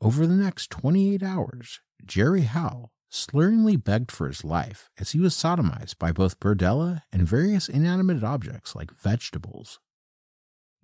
Over 0.00 0.26
the 0.26 0.34
next 0.34 0.70
28 0.70 1.22
hours, 1.22 1.80
Jerry 2.04 2.42
Howe 2.42 2.90
slurringly 3.10 3.82
begged 3.82 4.10
for 4.10 4.26
his 4.26 4.42
life 4.42 4.88
as 4.98 5.12
he 5.12 5.20
was 5.20 5.34
sodomized 5.34 5.98
by 5.98 6.12
both 6.12 6.40
Berdella 6.40 7.02
and 7.12 7.28
various 7.28 7.68
inanimate 7.68 8.24
objects 8.24 8.74
like 8.74 8.90
vegetables. 8.90 9.78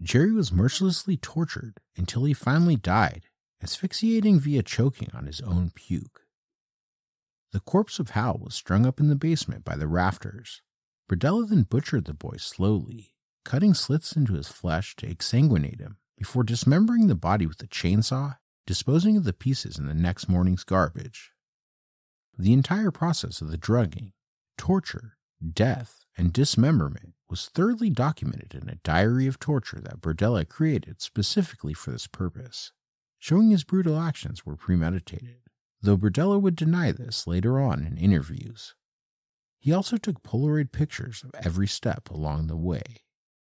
Jerry 0.00 0.32
was 0.32 0.52
mercilessly 0.52 1.16
tortured 1.16 1.80
until 1.96 2.24
he 2.24 2.32
finally 2.32 2.76
died, 2.76 3.24
asphyxiating 3.62 4.38
via 4.38 4.62
choking 4.62 5.10
on 5.12 5.26
his 5.26 5.40
own 5.40 5.70
puke. 5.70 6.22
The 7.52 7.60
corpse 7.60 7.98
of 7.98 8.10
Hal 8.10 8.38
was 8.38 8.54
strung 8.54 8.86
up 8.86 9.00
in 9.00 9.08
the 9.08 9.16
basement 9.16 9.64
by 9.64 9.76
the 9.76 9.88
rafters. 9.88 10.62
Berdella 11.08 11.48
then 11.48 11.62
butchered 11.62 12.04
the 12.04 12.14
boy 12.14 12.36
slowly, 12.36 13.14
cutting 13.44 13.74
slits 13.74 14.12
into 14.12 14.34
his 14.34 14.48
flesh 14.48 14.94
to 14.96 15.06
exsanguinate 15.06 15.80
him 15.80 15.96
before 16.16 16.44
dismembering 16.44 17.06
the 17.06 17.14
body 17.14 17.46
with 17.46 17.62
a 17.62 17.66
chainsaw 17.66 18.36
disposing 18.66 19.16
of 19.16 19.24
the 19.24 19.32
pieces 19.32 19.78
in 19.78 19.86
the 19.86 19.94
next 19.94 20.28
morning's 20.28 20.62
garbage. 20.62 21.32
The 22.38 22.52
entire 22.52 22.90
process 22.90 23.40
of 23.40 23.50
the 23.50 23.56
drugging, 23.56 24.12
torture, 24.58 25.16
death, 25.52 26.04
and 26.16 26.32
dismemberment 26.32 27.14
was 27.28 27.48
thoroughly 27.48 27.90
documented 27.90 28.54
in 28.54 28.68
a 28.68 28.76
diary 28.76 29.26
of 29.26 29.38
torture 29.38 29.80
that 29.80 30.00
Berdella 30.00 30.48
created 30.48 31.00
specifically 31.00 31.74
for 31.74 31.90
this 31.90 32.06
purpose, 32.06 32.72
showing 33.18 33.50
his 33.50 33.64
brutal 33.64 33.98
actions 33.98 34.46
were 34.46 34.56
premeditated, 34.56 35.40
though 35.82 35.96
Berdella 35.96 36.40
would 36.40 36.56
deny 36.56 36.92
this 36.92 37.26
later 37.26 37.60
on 37.60 37.84
in 37.84 37.96
interviews. 37.98 38.74
He 39.58 39.72
also 39.72 39.96
took 39.96 40.22
Polaroid 40.22 40.72
pictures 40.72 41.24
of 41.24 41.34
every 41.44 41.66
step 41.66 42.10
along 42.10 42.46
the 42.46 42.56
way. 42.56 42.82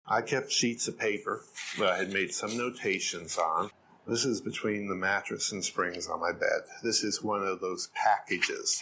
I 0.05 0.21
kept 0.21 0.51
sheets 0.51 0.87
of 0.87 0.97
paper 0.97 1.43
that 1.77 1.89
I 1.89 1.97
had 1.97 2.11
made 2.11 2.33
some 2.33 2.57
notations 2.57 3.37
on 3.37 3.69
this 4.09 4.25
is 4.25 4.41
between 4.41 4.87
the 4.87 4.95
mattress 4.95 5.51
and 5.51 5.63
springs 5.63 6.07
on 6.07 6.19
my 6.19 6.31
bed. 6.31 6.61
This 6.81 7.03
is 7.03 7.21
one 7.21 7.43
of 7.43 7.61
those 7.61 7.89
packages 7.93 8.81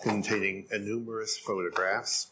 containing 0.00 0.68
numerous 0.70 1.36
photographs 1.36 2.28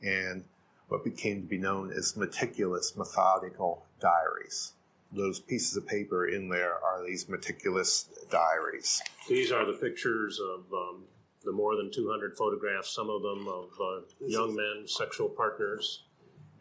and 0.00 0.44
what 0.92 1.04
became 1.04 1.40
to 1.40 1.48
be 1.48 1.56
known 1.56 1.90
as 1.90 2.18
meticulous 2.18 2.94
methodical 2.98 3.86
diaries. 3.98 4.74
Those 5.10 5.40
pieces 5.40 5.74
of 5.74 5.86
paper 5.86 6.26
in 6.26 6.50
there 6.50 6.74
are 6.74 7.02
these 7.06 7.30
meticulous 7.30 8.10
diaries. 8.30 9.00
These 9.26 9.52
are 9.52 9.64
the 9.64 9.72
pictures 9.72 10.38
of 10.38 10.70
um, 10.70 11.04
the 11.44 11.52
more 11.52 11.76
than 11.76 11.90
200 11.90 12.36
photographs, 12.36 12.94
some 12.94 13.08
of 13.08 13.22
them 13.22 13.48
of 13.48 13.70
uh, 13.80 14.00
young 14.26 14.54
men, 14.54 14.84
sexual 14.86 15.30
partners, 15.30 16.02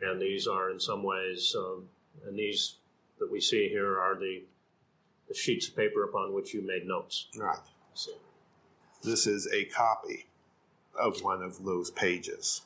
and 0.02 0.22
these 0.22 0.48
are 0.48 0.72
in 0.72 0.80
some 0.80 1.04
ways, 1.04 1.54
um, 1.58 1.90
and 2.26 2.40
these 2.40 2.78
that 3.20 3.30
we 3.30 3.42
see 3.42 3.68
here 3.68 4.00
are 4.00 4.18
the 4.18 4.44
the 5.28 5.36
sheets 5.36 5.68
of 5.68 5.76
paper 5.76 6.06
upon 6.06 6.34
which 6.34 6.54
you 6.54 6.62
made 6.62 6.86
notes. 6.86 7.28
Right. 7.38 7.60
So. 7.94 8.12
This 9.04 9.28
is 9.28 9.48
a 9.54 9.66
copy 9.66 10.28
of 10.98 11.22
one 11.22 11.42
of 11.42 11.64
those 11.64 11.92
pages. 11.92 12.62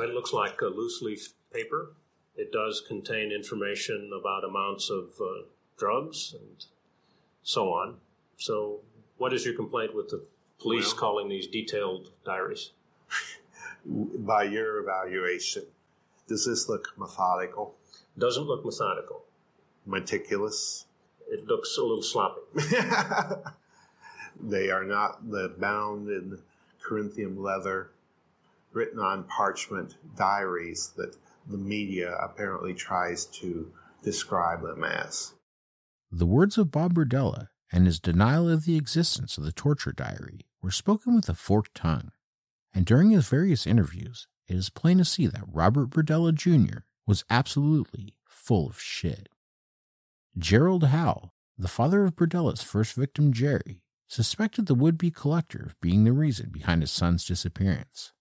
It 0.00 0.14
looks 0.14 0.32
like 0.32 0.60
a 0.60 0.66
loose 0.66 1.02
leaf 1.02 1.32
paper. 1.52 1.92
It 2.36 2.52
does 2.52 2.82
contain 2.86 3.32
information 3.32 4.10
about 4.18 4.44
amounts 4.44 4.90
of 4.90 5.10
uh, 5.20 5.44
drugs 5.78 6.34
and 6.38 6.64
so 7.42 7.72
on. 7.72 7.96
So, 8.36 8.80
what 9.18 9.32
is 9.32 9.44
your 9.44 9.54
complaint 9.54 9.94
with 9.94 10.08
the 10.08 10.24
police 10.58 10.92
well, 10.92 11.00
calling 11.00 11.28
these 11.28 11.46
detailed 11.46 12.10
diaries? 12.24 12.70
By 13.84 14.44
your 14.44 14.78
evaluation, 14.78 15.64
does 16.28 16.46
this 16.46 16.68
look 16.68 16.92
methodical? 16.96 17.74
Doesn't 18.18 18.44
look 18.44 18.64
methodical. 18.64 19.24
Meticulous? 19.86 20.86
it 21.30 21.46
looks 21.46 21.78
a 21.78 21.82
little 21.82 22.02
sloppy. 22.02 22.40
they 24.40 24.70
are 24.70 24.84
not 24.84 25.30
the 25.30 25.54
bound 25.58 26.08
in 26.08 26.38
Corinthian 26.82 27.40
leather, 27.40 27.90
written 28.72 28.98
on 28.98 29.24
parchment 29.24 29.96
diaries 30.16 30.92
that 30.96 31.16
the 31.46 31.58
media 31.58 32.14
apparently 32.14 32.74
tries 32.74 33.24
to 33.26 33.72
describe 34.02 34.62
them 34.62 34.84
as. 34.84 35.34
The 36.10 36.26
words 36.26 36.58
of 36.58 36.70
Bob 36.70 36.94
Berdella 36.94 37.48
and 37.72 37.86
his 37.86 38.00
denial 38.00 38.48
of 38.48 38.64
the 38.64 38.76
existence 38.76 39.38
of 39.38 39.44
the 39.44 39.52
torture 39.52 39.92
diary 39.92 40.46
were 40.62 40.70
spoken 40.70 41.14
with 41.14 41.28
a 41.28 41.34
forked 41.34 41.74
tongue, 41.74 42.10
and 42.72 42.84
during 42.84 43.10
his 43.10 43.28
various 43.28 43.66
interviews, 43.66 44.26
it 44.46 44.56
is 44.56 44.70
plain 44.70 44.98
to 44.98 45.04
see 45.04 45.26
that 45.26 45.44
Robert 45.46 45.90
Berdella 45.90 46.34
Jr. 46.34 46.80
was 47.06 47.24
absolutely 47.30 48.14
full 48.26 48.68
of 48.68 48.80
shit. 48.80 49.28
Gerald 50.36 50.84
Howe, 50.84 51.32
the 51.56 51.68
father 51.68 52.04
of 52.04 52.16
Berdella's 52.16 52.62
first 52.62 52.94
victim, 52.94 53.32
Jerry, 53.32 53.82
suspected 54.08 54.66
the 54.66 54.74
would 54.74 54.98
be 54.98 55.10
collector 55.10 55.62
of 55.62 55.80
being 55.80 56.04
the 56.04 56.12
reason 56.12 56.50
behind 56.50 56.82
his 56.82 56.90
son's 56.90 57.24
disappearance. 57.24 58.12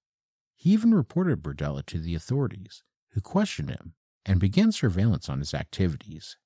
He 0.59 0.71
even 0.71 0.93
reported 0.93 1.41
Berdella 1.41 1.85
to 1.87 1.97
the 1.97 2.13
authorities, 2.13 2.83
who 3.13 3.21
questioned 3.21 3.69
him 3.69 3.93
and 4.25 4.39
began 4.39 4.71
surveillance 4.71 5.29
on 5.29 5.39
his 5.39 5.53
activities. 5.53 6.37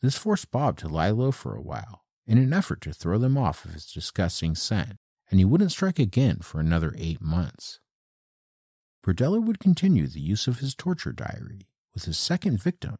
This 0.00 0.16
forced 0.16 0.50
Bob 0.50 0.78
to 0.78 0.88
lie 0.88 1.10
low 1.10 1.32
for 1.32 1.54
a 1.54 1.60
while 1.60 2.04
in 2.26 2.38
an 2.38 2.52
effort 2.52 2.80
to 2.82 2.94
throw 2.94 3.18
them 3.18 3.36
off 3.36 3.64
of 3.64 3.74
his 3.74 3.84
disgusting 3.92 4.54
scent, 4.54 4.96
and 5.28 5.40
he 5.40 5.44
wouldn't 5.44 5.72
strike 5.72 5.98
again 5.98 6.38
for 6.38 6.60
another 6.60 6.94
eight 6.96 7.20
months. 7.20 7.80
Berdella 9.04 9.44
would 9.44 9.58
continue 9.58 10.06
the 10.06 10.20
use 10.20 10.46
of 10.46 10.60
his 10.60 10.74
torture 10.74 11.12
diary 11.12 11.66
with 11.92 12.04
his 12.04 12.16
second 12.16 12.62
victim, 12.62 12.96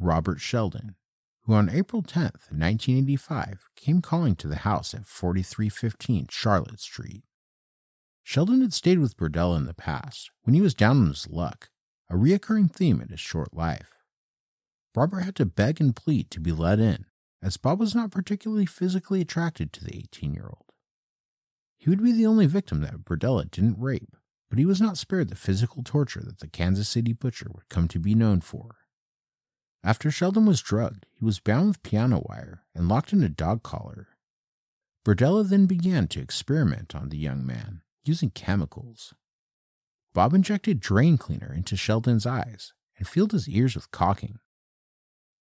Robert 0.00 0.40
Sheldon 0.40 0.96
who 1.44 1.52
on 1.52 1.68
April 1.68 2.02
10th, 2.02 2.50
1985, 2.50 3.68
came 3.76 4.00
calling 4.00 4.34
to 4.36 4.48
the 4.48 4.56
house 4.56 4.94
at 4.94 5.04
4315 5.04 6.28
Charlotte 6.30 6.80
Street. 6.80 7.22
Sheldon 8.26 8.62
had 8.62 8.72
stayed 8.72 8.98
with 8.98 9.18
Berdella 9.18 9.58
in 9.58 9.66
the 9.66 9.74
past 9.74 10.30
when 10.42 10.54
he 10.54 10.62
was 10.62 10.74
down 10.74 10.96
on 11.02 11.08
his 11.08 11.28
luck, 11.28 11.68
a 12.08 12.14
reoccurring 12.14 12.72
theme 12.72 13.02
in 13.02 13.10
his 13.10 13.20
short 13.20 13.52
life. 13.54 13.98
Robert 14.96 15.20
had 15.20 15.36
to 15.36 15.46
beg 15.46 15.78
and 15.78 15.94
plead 15.94 16.30
to 16.30 16.40
be 16.40 16.50
let 16.50 16.80
in, 16.80 17.04
as 17.42 17.58
Bob 17.58 17.78
was 17.78 17.94
not 17.94 18.10
particularly 18.10 18.64
physically 18.64 19.20
attracted 19.20 19.72
to 19.72 19.84
the 19.84 19.94
18 19.94 20.32
year 20.32 20.46
old. 20.46 20.72
He 21.76 21.90
would 21.90 22.02
be 22.02 22.12
the 22.12 22.26
only 22.26 22.46
victim 22.46 22.80
that 22.80 23.04
Berdella 23.04 23.50
didn't 23.50 23.78
rape, 23.78 24.16
but 24.48 24.58
he 24.58 24.64
was 24.64 24.80
not 24.80 24.96
spared 24.96 25.28
the 25.28 25.36
physical 25.36 25.82
torture 25.82 26.22
that 26.24 26.38
the 26.38 26.48
Kansas 26.48 26.88
City 26.88 27.12
butcher 27.12 27.50
would 27.54 27.68
come 27.68 27.88
to 27.88 27.98
be 27.98 28.14
known 28.14 28.40
for. 28.40 28.76
After 29.82 30.10
Sheldon 30.10 30.46
was 30.46 30.62
drugged, 30.62 31.04
he 31.12 31.26
was 31.26 31.40
bound 31.40 31.68
with 31.68 31.82
piano 31.82 32.24
wire 32.26 32.64
and 32.74 32.88
locked 32.88 33.12
in 33.12 33.22
a 33.22 33.28
dog 33.28 33.62
collar. 33.62 34.08
Berdella 35.04 35.46
then 35.46 35.66
began 35.66 36.08
to 36.08 36.20
experiment 36.20 36.94
on 36.94 37.10
the 37.10 37.18
young 37.18 37.44
man 37.44 37.82
using 38.04 38.30
chemicals. 38.30 39.14
Bob 40.12 40.32
injected 40.32 40.80
drain 40.80 41.18
cleaner 41.18 41.52
into 41.52 41.76
Sheldon's 41.76 42.26
eyes 42.26 42.72
and 42.96 43.08
filled 43.08 43.32
his 43.32 43.48
ears 43.48 43.74
with 43.74 43.90
caulking. 43.90 44.38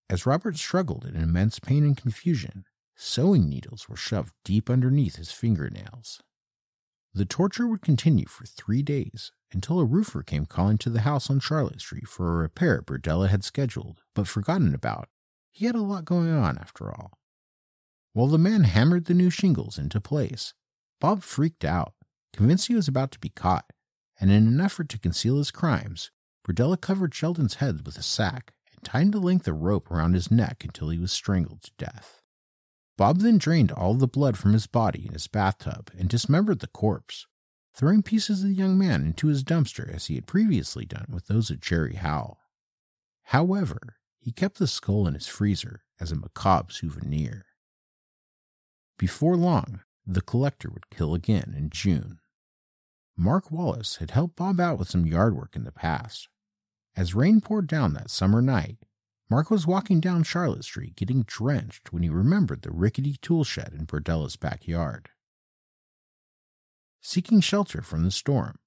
As 0.10 0.26
Robert 0.26 0.58
struggled 0.58 1.06
in 1.06 1.16
immense 1.16 1.60
pain 1.60 1.84
and 1.84 1.96
confusion, 1.96 2.66
sewing 2.96 3.48
needles 3.48 3.88
were 3.88 3.96
shoved 3.96 4.34
deep 4.44 4.70
underneath 4.70 5.16
his 5.16 5.32
fingernails. 5.32 6.22
The 7.14 7.26
torture 7.26 7.68
would 7.68 7.82
continue 7.82 8.26
for 8.26 8.46
three 8.46 8.82
days 8.82 9.32
until 9.52 9.80
a 9.80 9.86
roofer 9.86 10.24
came 10.24 10.48
calling 10.48 10.80
to 10.80 10.90
the 10.90 11.02
house 11.02 11.30
on 11.30 11.40
Charlotte 11.40 11.80
Street 11.80 12.08
for 12.08 12.28
a 12.28 12.42
repair 12.42 12.82
Berdella 12.82 13.30
had 13.30 13.44
scheduled 13.44 14.02
but 14.16 14.28
forgotten 14.28 14.74
about. 14.74 15.10
He 15.52 15.68
had 15.68 15.76
a 15.76 15.82
lot 15.82 16.06
going 16.06 16.32
on 16.32 16.58
after 16.58 16.92
all. 16.92 17.20
While 18.14 18.28
the 18.28 18.40
man 18.40 18.64
hammered 18.64 19.06
the 19.06 19.14
new 19.14 19.30
shingles 19.30 19.78
into 19.78 20.02
place, 20.02 20.56
Bob 21.00 21.22
freaked 21.22 21.64
out, 21.64 21.94
convinced 22.34 22.68
he 22.68 22.76
was 22.76 22.88
about 22.88 23.12
to 23.12 23.20
be 23.20 23.30
caught, 23.30 23.72
and 24.20 24.32
in 24.32 24.48
an 24.48 24.60
effort 24.60 24.90
to 24.90 25.00
conceal 25.00 25.38
his 25.38 25.52
crimes, 25.52 26.12
Berdella 26.46 26.80
covered 26.80 27.14
Sheldon's 27.14 27.56
head 27.56 27.86
with 27.86 27.98
a 27.98 28.04
sack 28.04 28.54
and 28.74 28.84
tied 28.84 29.14
a 29.16 29.20
length 29.20 29.48
of 29.48 29.62
rope 29.62 29.90
around 29.90 30.14
his 30.14 30.30
neck 30.30 30.64
until 30.64 30.90
he 30.90 31.00
was 31.00 31.12
strangled 31.12 31.62
to 31.64 31.72
death. 31.78 32.22
Bob 32.98 33.20
then 33.20 33.38
drained 33.38 33.72
all 33.72 33.96
the 33.96 34.08
blood 34.08 34.38
from 34.38 34.54
his 34.54 34.68
body 34.68 35.06
in 35.06 35.14
his 35.14 35.28
bathtub 35.28 35.90
and 35.98 36.10
dismembered 36.10 36.60
the 36.60 36.68
corpse, 36.68 37.26
throwing 37.74 38.04
pieces 38.04 38.44
of 38.44 38.50
the 38.50 38.56
young 38.56 38.78
man 38.78 39.06
into 39.06 39.28
his 39.28 39.44
dumpster 39.44 39.92
as 39.94 40.08
he 40.08 40.16
had 40.16 40.28
previously 40.28 40.86
done 40.86 41.08
with 41.10 41.28
those 41.28 41.50
of 41.50 41.60
Jerry 41.60 41.96
Howell. 41.96 42.40
However, 43.28 43.98
he 44.20 44.32
kept 44.32 44.60
the 44.60 44.68
skull 44.68 45.08
in 45.08 45.16
his 45.16 45.28
freezer 45.28 45.84
as 46.00 46.12
a 46.12 46.16
macabre 46.16 46.72
souvenir. 46.72 47.46
Before 48.98 49.36
long, 49.36 49.82
the 50.06 50.22
collector 50.22 50.70
would 50.70 50.90
kill 50.90 51.16
again 51.16 51.56
in 51.58 51.70
June. 51.70 52.20
Mark 53.16 53.52
Wallace 53.52 53.98
had 53.98 54.12
helped 54.12 54.36
Bob 54.36 54.60
out 54.60 54.80
with 54.80 54.90
some 54.90 55.06
yard 55.06 55.36
work 55.36 55.56
in 55.56 55.64
the 55.64 55.72
past. 55.72 56.30
As 56.96 57.16
rain 57.16 57.42
poured 57.42 57.68
down 57.68 57.94
that 57.94 58.10
summer 58.10 58.42
night, 58.42 58.78
Mark 59.30 59.50
was 59.50 59.66
walking 59.66 60.00
down 60.00 60.24
Charlotte 60.24 60.64
Street 60.64 60.96
getting 60.96 61.24
drenched 61.24 61.92
when 61.92 62.04
he 62.04 62.10
remembered 62.10 62.62
the 62.62 62.72
rickety 62.72 63.18
tool 63.22 63.44
shed 63.44 63.74
in 63.74 63.86
Berdella's 63.86 64.36
backyard. 64.36 65.10
Seeking 67.02 67.42
shelter 67.42 67.82
from 67.82 68.04
the 68.04 68.12
storm, 68.12 68.60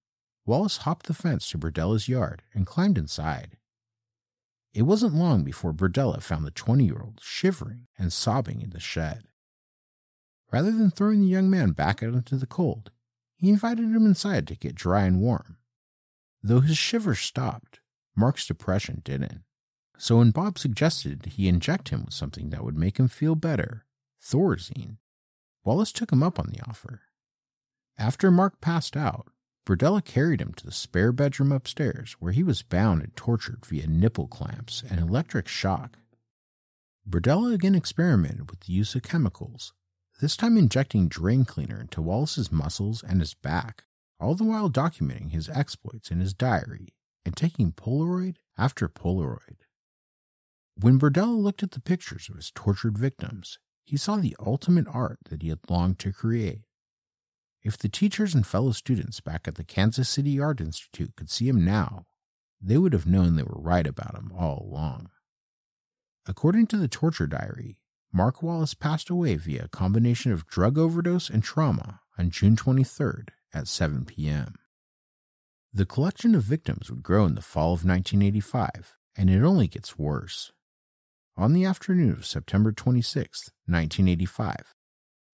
Wallace 0.44 0.78
hopped 0.78 1.06
the 1.06 1.14
fence 1.14 1.48
to 1.50 1.58
Berdella's 1.58 2.08
yard 2.08 2.42
and 2.52 2.66
climbed 2.66 2.98
inside. 2.98 3.56
It 4.72 4.82
wasn't 4.82 5.14
long 5.14 5.42
before 5.42 5.72
Berdella 5.72 6.22
found 6.22 6.44
the 6.44 6.50
20 6.50 6.84
year 6.84 7.00
old 7.02 7.20
shivering 7.22 7.86
and 7.98 8.12
sobbing 8.12 8.60
in 8.60 8.70
the 8.70 8.80
shed. 8.80 9.24
Rather 10.52 10.70
than 10.70 10.90
throwing 10.90 11.20
the 11.20 11.28
young 11.28 11.48
man 11.50 11.72
back 11.72 12.02
out 12.02 12.14
into 12.14 12.36
the 12.36 12.46
cold, 12.46 12.90
he 13.36 13.50
invited 13.50 13.84
him 13.84 14.06
inside 14.06 14.46
to 14.48 14.56
get 14.56 14.74
dry 14.74 15.04
and 15.04 15.20
warm. 15.20 15.56
Though 16.42 16.60
his 16.60 16.78
shivers 16.78 17.20
stopped, 17.20 17.80
Mark's 18.14 18.46
depression 18.46 19.02
didn't. 19.04 19.42
So 19.98 20.18
when 20.18 20.30
Bob 20.30 20.58
suggested 20.58 21.26
he 21.26 21.48
inject 21.48 21.88
him 21.88 22.04
with 22.04 22.14
something 22.14 22.50
that 22.50 22.64
would 22.64 22.76
make 22.76 22.98
him 22.98 23.08
feel 23.08 23.34
better, 23.34 23.84
Thorazine, 24.22 24.98
Wallace 25.64 25.92
took 25.92 26.12
him 26.12 26.22
up 26.22 26.38
on 26.38 26.50
the 26.52 26.60
offer. 26.68 27.02
After 27.98 28.30
Mark 28.30 28.60
passed 28.60 28.96
out, 28.96 29.28
Berdella 29.66 30.04
carried 30.04 30.40
him 30.40 30.52
to 30.54 30.64
the 30.64 30.72
spare 30.72 31.12
bedroom 31.12 31.50
upstairs 31.50 32.12
where 32.20 32.32
he 32.32 32.44
was 32.44 32.62
bound 32.62 33.02
and 33.02 33.16
tortured 33.16 33.66
via 33.66 33.86
nipple 33.86 34.28
clamps 34.28 34.84
and 34.88 35.00
electric 35.00 35.48
shock. 35.48 35.98
Berdella 37.08 37.52
again 37.52 37.74
experimented 37.74 38.50
with 38.50 38.60
the 38.60 38.72
use 38.72 38.94
of 38.94 39.02
chemicals, 39.02 39.72
this 40.20 40.36
time 40.36 40.56
injecting 40.56 41.08
drain 41.08 41.44
cleaner 41.44 41.80
into 41.80 42.00
Wallace's 42.00 42.50
muscles 42.50 43.02
and 43.02 43.20
his 43.20 43.34
back, 43.34 43.84
all 44.18 44.34
the 44.34 44.44
while 44.44 44.70
documenting 44.70 45.30
his 45.30 45.48
exploits 45.48 46.10
in 46.10 46.20
his 46.20 46.32
diary 46.32 46.94
and 47.24 47.36
taking 47.36 47.72
Polaroid 47.72 48.36
after 48.56 48.88
Polaroid. 48.88 49.58
When 50.78 50.98
Berdella 50.98 51.36
looked 51.36 51.62
at 51.62 51.72
the 51.72 51.80
pictures 51.80 52.28
of 52.28 52.36
his 52.36 52.50
tortured 52.54 52.96
victims, 52.96 53.58
he 53.84 53.96
saw 53.96 54.16
the 54.16 54.36
ultimate 54.44 54.86
art 54.88 55.18
that 55.30 55.42
he 55.42 55.48
had 55.48 55.60
longed 55.68 55.98
to 56.00 56.12
create. 56.12 56.62
If 57.62 57.76
the 57.76 57.88
teachers 57.88 58.34
and 58.34 58.46
fellow 58.46 58.72
students 58.72 59.20
back 59.20 59.48
at 59.48 59.56
the 59.56 59.64
Kansas 59.64 60.08
City 60.08 60.40
Art 60.40 60.60
Institute 60.60 61.14
could 61.16 61.30
see 61.30 61.48
him 61.48 61.64
now, 61.64 62.06
they 62.60 62.78
would 62.78 62.92
have 62.92 63.06
known 63.06 63.36
they 63.36 63.42
were 63.42 63.60
right 63.60 63.86
about 63.86 64.16
him 64.16 64.32
all 64.36 64.66
along. 64.68 65.10
According 66.26 66.68
to 66.68 66.76
the 66.76 66.88
torture 66.88 67.26
diary, 67.26 67.78
Mark 68.16 68.42
Wallace 68.42 68.72
passed 68.72 69.10
away 69.10 69.34
via 69.34 69.64
a 69.64 69.68
combination 69.68 70.32
of 70.32 70.46
drug 70.46 70.78
overdose 70.78 71.28
and 71.28 71.44
trauma 71.44 72.00
on 72.16 72.30
June 72.30 72.56
23rd 72.56 73.28
at 73.52 73.68
7 73.68 74.06
p.m. 74.06 74.54
The 75.74 75.84
collection 75.84 76.34
of 76.34 76.42
victims 76.42 76.90
would 76.90 77.02
grow 77.02 77.26
in 77.26 77.34
the 77.34 77.42
fall 77.42 77.74
of 77.74 77.84
1985, 77.84 78.94
and 79.18 79.28
it 79.28 79.42
only 79.42 79.68
gets 79.68 79.98
worse. 79.98 80.50
On 81.36 81.52
the 81.52 81.66
afternoon 81.66 82.12
of 82.12 82.24
September 82.24 82.72
26, 82.72 83.50
1985, 83.66 84.74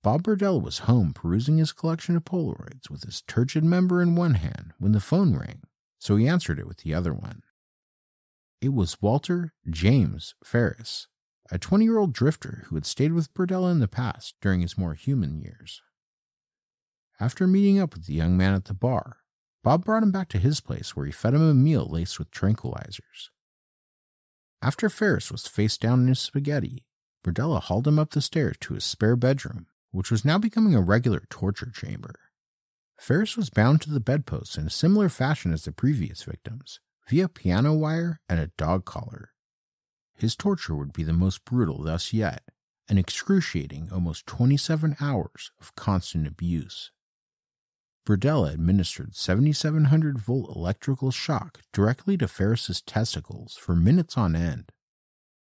Bob 0.03 0.25
Berdella 0.25 0.61
was 0.61 0.79
home 0.81 1.13
perusing 1.13 1.59
his 1.59 1.71
collection 1.71 2.17
of 2.17 2.25
Polaroids 2.25 2.91
with 2.91 3.05
his 3.05 3.23
turgid 3.29 3.63
member 3.63 4.03
in 4.03 4.17
one 4.17 4.35
hand 4.35 4.73
when 4.81 4.91
the 4.91 4.99
phone 4.99 5.37
rang, 5.37 5.61
so 6.01 6.17
he 6.17 6.27
answered 6.27 6.59
it 6.59 6.67
with 6.67 6.79
the 6.79 6.95
other 6.95 7.15
one. 7.15 7.43
It 8.61 8.75
was 8.75 9.01
Walter 9.01 9.53
James 9.71 10.35
Ferris, 10.43 11.07
a 11.51 11.59
20 11.59 11.85
year 11.85 11.99
old 11.99 12.13
drifter 12.13 12.65
who 12.67 12.77
had 12.77 12.87
stayed 12.87 13.13
with 13.13 13.33
Berdella 13.35 13.71
in 13.71 13.81
the 13.81 13.89
past 13.89 14.35
during 14.41 14.61
his 14.61 14.79
more 14.79 14.95
human 14.95 15.41
years. 15.41 15.83
After 17.21 17.47
meeting 17.47 17.79
up 17.79 17.95
with 17.95 18.07
the 18.07 18.15
young 18.15 18.37
man 18.37 18.55
at 18.55 18.67
the 18.67 18.75
bar, 18.75 19.19
Bob 19.63 19.85
brought 19.85 20.03
him 20.03 20.11
back 20.11 20.29
to 20.31 20.39
his 20.39 20.61
place 20.61 20.97
where 20.97 21.07
he 21.07 21.13
fed 21.13 21.35
him 21.35 21.43
a 21.43 21.55
meal 21.55 21.87
laced 21.89 22.19
with 22.19 22.31
tranquilizers. 22.31 23.31
After 24.61 24.89
Ferris 24.89 25.31
was 25.31 25.47
face 25.47 25.77
down 25.77 26.01
in 26.01 26.09
his 26.09 26.21
spaghetti, 26.21 26.85
Berdella 27.25 27.61
hauled 27.61 27.87
him 27.87 27.99
up 27.99 28.11
the 28.11 28.21
stairs 28.21 28.57
to 28.61 28.75
his 28.75 28.85
spare 28.85 29.17
bedroom, 29.17 29.67
which 29.91 30.11
was 30.11 30.25
now 30.25 30.39
becoming 30.39 30.75
a 30.75 30.81
regular 30.81 31.25
torture 31.31 31.71
chamber. 31.71 32.15
Ferris 32.99 33.37
was 33.37 33.51
bound 33.51 33.81
to 33.83 33.91
the 33.91 34.01
bedpost 34.01 34.57
in 34.57 34.67
a 34.67 34.71
similar 34.71 35.09
fashion 35.09 35.53
as 35.53 35.65
the 35.65 35.73
previous 35.73 36.23
victims, 36.23 36.81
via 37.09 37.29
piano 37.29 37.75
wire 37.75 38.21
and 38.29 38.41
a 38.41 38.53
dog 38.57 38.85
collar. 38.85 39.32
His 40.15 40.37
torture 40.37 40.75
would 40.75 40.93
be 40.93 41.03
the 41.03 41.13
most 41.13 41.45
brutal 41.45 41.83
thus 41.83 42.13
yet, 42.13 42.45
an 42.89 42.99
excruciating 42.99 43.91
almost 43.93 44.27
27 44.27 44.97
hours 45.01 45.53
of 45.61 45.75
constant 45.75 46.27
abuse. 46.27 46.91
Berdella 48.05 48.53
administered 48.53 49.15
7700 49.15 50.19
volt 50.19 50.55
electrical 50.57 51.13
shock 51.13 51.61
directly 51.73 52.17
to 52.19 52.27
Ferris's 52.27 52.83
testicles 52.83 53.57
for 53.57 53.77
minutes 53.77 54.19
on 54.19 54.35
end. 54.35 54.73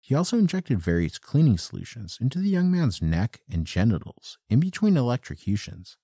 He 0.01 0.17
also 0.17 0.37
injected 0.37 0.81
various 0.81 1.19
cleaning 1.19 1.57
solutions 1.57 2.19
into 2.21 2.41
the 2.41 2.49
young 2.49 2.69
man's 2.69 3.01
neck 3.01 3.43
and 3.49 3.65
genitals 3.65 4.39
in 4.51 4.59
between 4.59 4.97
electrocutions, 4.97 5.97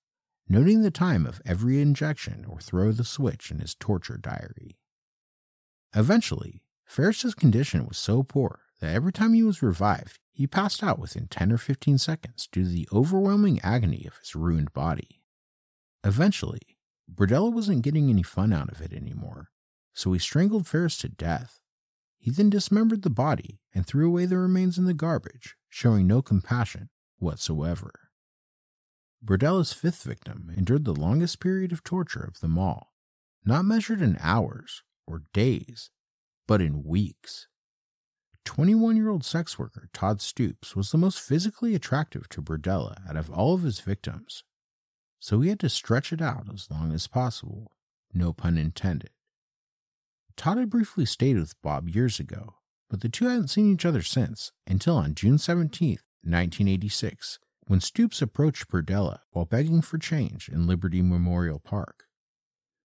noting 0.47 0.81
the 0.81 0.91
time 0.91 1.25
of 1.25 1.41
every 1.45 1.81
injection 1.81 2.45
or 2.45 2.61
throw 2.61 2.87
of 2.87 2.97
the 2.97 3.03
switch 3.03 3.51
in 3.51 3.59
his 3.59 3.75
torture 3.75 4.17
diary. 4.17 4.79
Eventually, 5.93 6.63
Ferris's 6.89 7.35
condition 7.35 7.85
was 7.85 7.99
so 7.99 8.23
poor 8.23 8.61
that 8.79 8.95
every 8.95 9.13
time 9.13 9.33
he 9.33 9.43
was 9.43 9.61
revived, 9.61 10.17
he 10.31 10.47
passed 10.47 10.81
out 10.81 10.97
within 10.97 11.27
10 11.27 11.51
or 11.51 11.59
15 11.59 11.99
seconds 11.99 12.49
due 12.51 12.63
to 12.63 12.69
the 12.69 12.89
overwhelming 12.91 13.59
agony 13.61 14.05
of 14.07 14.17
his 14.17 14.35
ruined 14.35 14.73
body. 14.73 15.21
Eventually, 16.03 16.79
Berdella 17.07 17.53
wasn't 17.53 17.83
getting 17.83 18.09
any 18.09 18.23
fun 18.23 18.51
out 18.51 18.71
of 18.71 18.81
it 18.81 18.91
anymore, 18.91 19.51
so 19.93 20.11
he 20.13 20.19
strangled 20.19 20.65
Ferris 20.65 20.97
to 20.97 21.09
death. 21.09 21.59
He 22.17 22.31
then 22.31 22.49
dismembered 22.49 23.03
the 23.03 23.11
body 23.11 23.61
and 23.71 23.85
threw 23.85 24.07
away 24.07 24.25
the 24.25 24.39
remains 24.39 24.79
in 24.79 24.85
the 24.85 24.95
garbage, 24.95 25.55
showing 25.69 26.07
no 26.07 26.23
compassion 26.23 26.89
whatsoever. 27.19 28.09
Berdella's 29.23 29.73
fifth 29.73 30.01
victim 30.01 30.51
endured 30.57 30.85
the 30.85 30.93
longest 30.95 31.39
period 31.39 31.71
of 31.71 31.83
torture 31.83 32.23
of 32.23 32.39
them 32.39 32.57
all, 32.57 32.95
not 33.45 33.63
measured 33.63 34.01
in 34.01 34.17
hours 34.19 34.81
or 35.05 35.21
days, 35.33 35.91
but 36.49 36.61
in 36.61 36.83
weeks. 36.83 37.47
21 38.43 38.97
year 38.97 39.09
old 39.09 39.23
sex 39.23 39.57
worker 39.57 39.87
Todd 39.93 40.19
Stoops 40.19 40.75
was 40.75 40.91
the 40.91 40.97
most 40.97 41.21
physically 41.21 41.75
attractive 41.75 42.27
to 42.29 42.41
Berdella 42.41 42.97
out 43.07 43.15
of 43.15 43.29
all 43.29 43.53
of 43.53 43.61
his 43.61 43.79
victims 43.79 44.43
so 45.19 45.41
he 45.41 45.49
had 45.49 45.59
to 45.59 45.69
stretch 45.69 46.11
it 46.13 46.21
out 46.21 46.47
as 46.51 46.71
long 46.71 46.93
as 46.93 47.07
possible, 47.07 47.73
no 48.13 48.33
pun 48.33 48.57
intended. 48.57 49.11
Todd 50.37 50.57
had 50.57 50.69
briefly 50.69 51.05
stayed 51.05 51.37
with 51.37 51.61
Bob 51.61 51.89
years 51.89 52.19
ago, 52.19 52.55
but 52.89 53.01
the 53.01 53.09
two 53.09 53.25
hadn't 53.25 53.49
seen 53.49 53.73
each 53.73 53.85
other 53.85 54.01
since 54.01 54.53
until 54.65 54.95
on 54.95 55.13
June 55.13 55.37
17, 55.37 55.89
1986, 56.23 57.39
when 57.67 57.81
Stoops 57.81 58.21
approached 58.21 58.69
Berdella 58.69 59.19
while 59.31 59.45
begging 59.45 59.81
for 59.81 59.97
change 59.97 60.47
in 60.47 60.65
Liberty 60.65 61.01
Memorial 61.01 61.59
Park. 61.59 62.05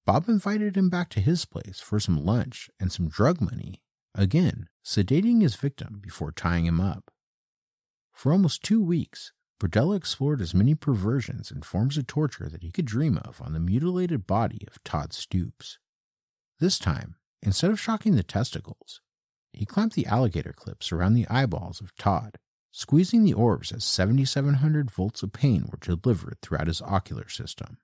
Bob 0.07 0.29
invited 0.29 0.77
him 0.77 0.91
back 0.91 1.09
to 1.11 1.21
his 1.21 1.45
place 1.45 1.81
for 1.81 1.99
some 1.99 2.25
lunch 2.25 2.71
and 2.79 2.93
some 2.93 3.09
drug 3.09 3.41
money, 3.41 3.81
again 4.15 4.69
sedating 4.85 5.41
his 5.41 5.57
victim 5.57 5.99
before 6.03 6.31
tying 6.31 6.67
him 6.67 6.81
up. 6.81 7.11
For 8.13 8.33
almost 8.33 8.63
two 8.63 8.83
weeks, 8.83 9.33
Berdella 9.59 9.97
explored 9.97 10.43
as 10.43 10.53
many 10.53 10.75
perversions 10.75 11.51
and 11.51 11.65
forms 11.65 11.97
of 11.97 12.07
torture 12.07 12.49
that 12.51 12.63
he 12.63 12.71
could 12.71 12.85
dream 12.85 13.19
of 13.19 13.41
on 13.41 13.55
the 13.55 13.61
mutilated 13.61 14.27
body 14.27 14.67
of 14.67 14.83
Todd 14.85 15.13
Stoops. 15.13 15.79
This 16.61 16.79
time, 16.79 17.17
instead 17.43 17.71
of 17.71 17.81
shocking 17.81 18.15
the 18.15 18.23
testicles, 18.23 19.01
he 19.53 19.65
clamped 19.65 19.95
the 19.95 20.07
alligator 20.07 20.53
clips 20.53 20.93
around 20.93 21.15
the 21.15 21.29
eyeballs 21.29 21.81
of 21.81 21.97
Todd, 21.97 22.39
squeezing 22.73 23.25
the 23.25 23.33
orbs 23.33 23.73
as 23.73 23.85
7,700 23.85 24.91
volts 24.91 25.23
of 25.23 25.33
pain 25.33 25.67
were 25.71 25.79
delivered 25.81 26.39
throughout 26.43 26.67
his 26.67 26.83
ocular 26.83 27.29
system. 27.29 27.79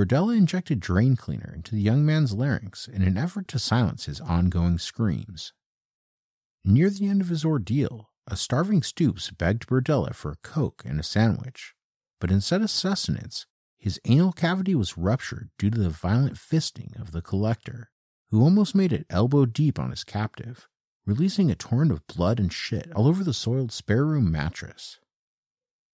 Berdella 0.00 0.34
injected 0.34 0.80
drain 0.80 1.14
cleaner 1.14 1.52
into 1.54 1.74
the 1.74 1.82
young 1.82 2.06
man's 2.06 2.32
larynx 2.32 2.88
in 2.88 3.02
an 3.02 3.18
effort 3.18 3.46
to 3.48 3.58
silence 3.58 4.06
his 4.06 4.18
ongoing 4.18 4.78
screams. 4.78 5.52
Near 6.64 6.88
the 6.88 7.06
end 7.06 7.20
of 7.20 7.28
his 7.28 7.44
ordeal, 7.44 8.08
a 8.26 8.34
starving 8.34 8.82
Stoops 8.82 9.30
begged 9.30 9.66
Berdella 9.66 10.14
for 10.14 10.30
a 10.30 10.36
Coke 10.36 10.82
and 10.86 10.98
a 10.98 11.02
sandwich, 11.02 11.74
but 12.18 12.30
instead 12.30 12.62
of 12.62 12.70
sustenance, 12.70 13.44
his 13.76 14.00
anal 14.06 14.32
cavity 14.32 14.74
was 14.74 14.96
ruptured 14.96 15.50
due 15.58 15.68
to 15.68 15.78
the 15.78 15.90
violent 15.90 16.36
fisting 16.36 16.98
of 16.98 17.12
the 17.12 17.20
collector, 17.20 17.90
who 18.30 18.40
almost 18.42 18.74
made 18.74 18.94
it 18.94 19.04
elbow 19.10 19.44
deep 19.44 19.78
on 19.78 19.90
his 19.90 20.02
captive, 20.02 20.66
releasing 21.04 21.50
a 21.50 21.54
torrent 21.54 21.92
of 21.92 22.06
blood 22.06 22.40
and 22.40 22.54
shit 22.54 22.90
all 22.94 23.06
over 23.06 23.22
the 23.22 23.34
soiled 23.34 23.70
spare 23.70 24.06
room 24.06 24.32
mattress. 24.32 24.98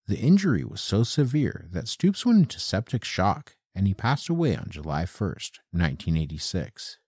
The 0.07 0.20
injury 0.20 0.62
was 0.62 0.80
so 0.80 1.02
severe 1.02 1.66
that 1.72 1.88
Stoops 1.88 2.24
went 2.24 2.38
into 2.38 2.61
septic 2.61 3.04
shock 3.04 3.55
and 3.77 3.87
he 3.87 3.93
passed 3.95 4.31
away 4.31 4.57
on 4.57 4.70
July 4.70 5.03
1st, 5.05 5.61
1986. 5.70 6.99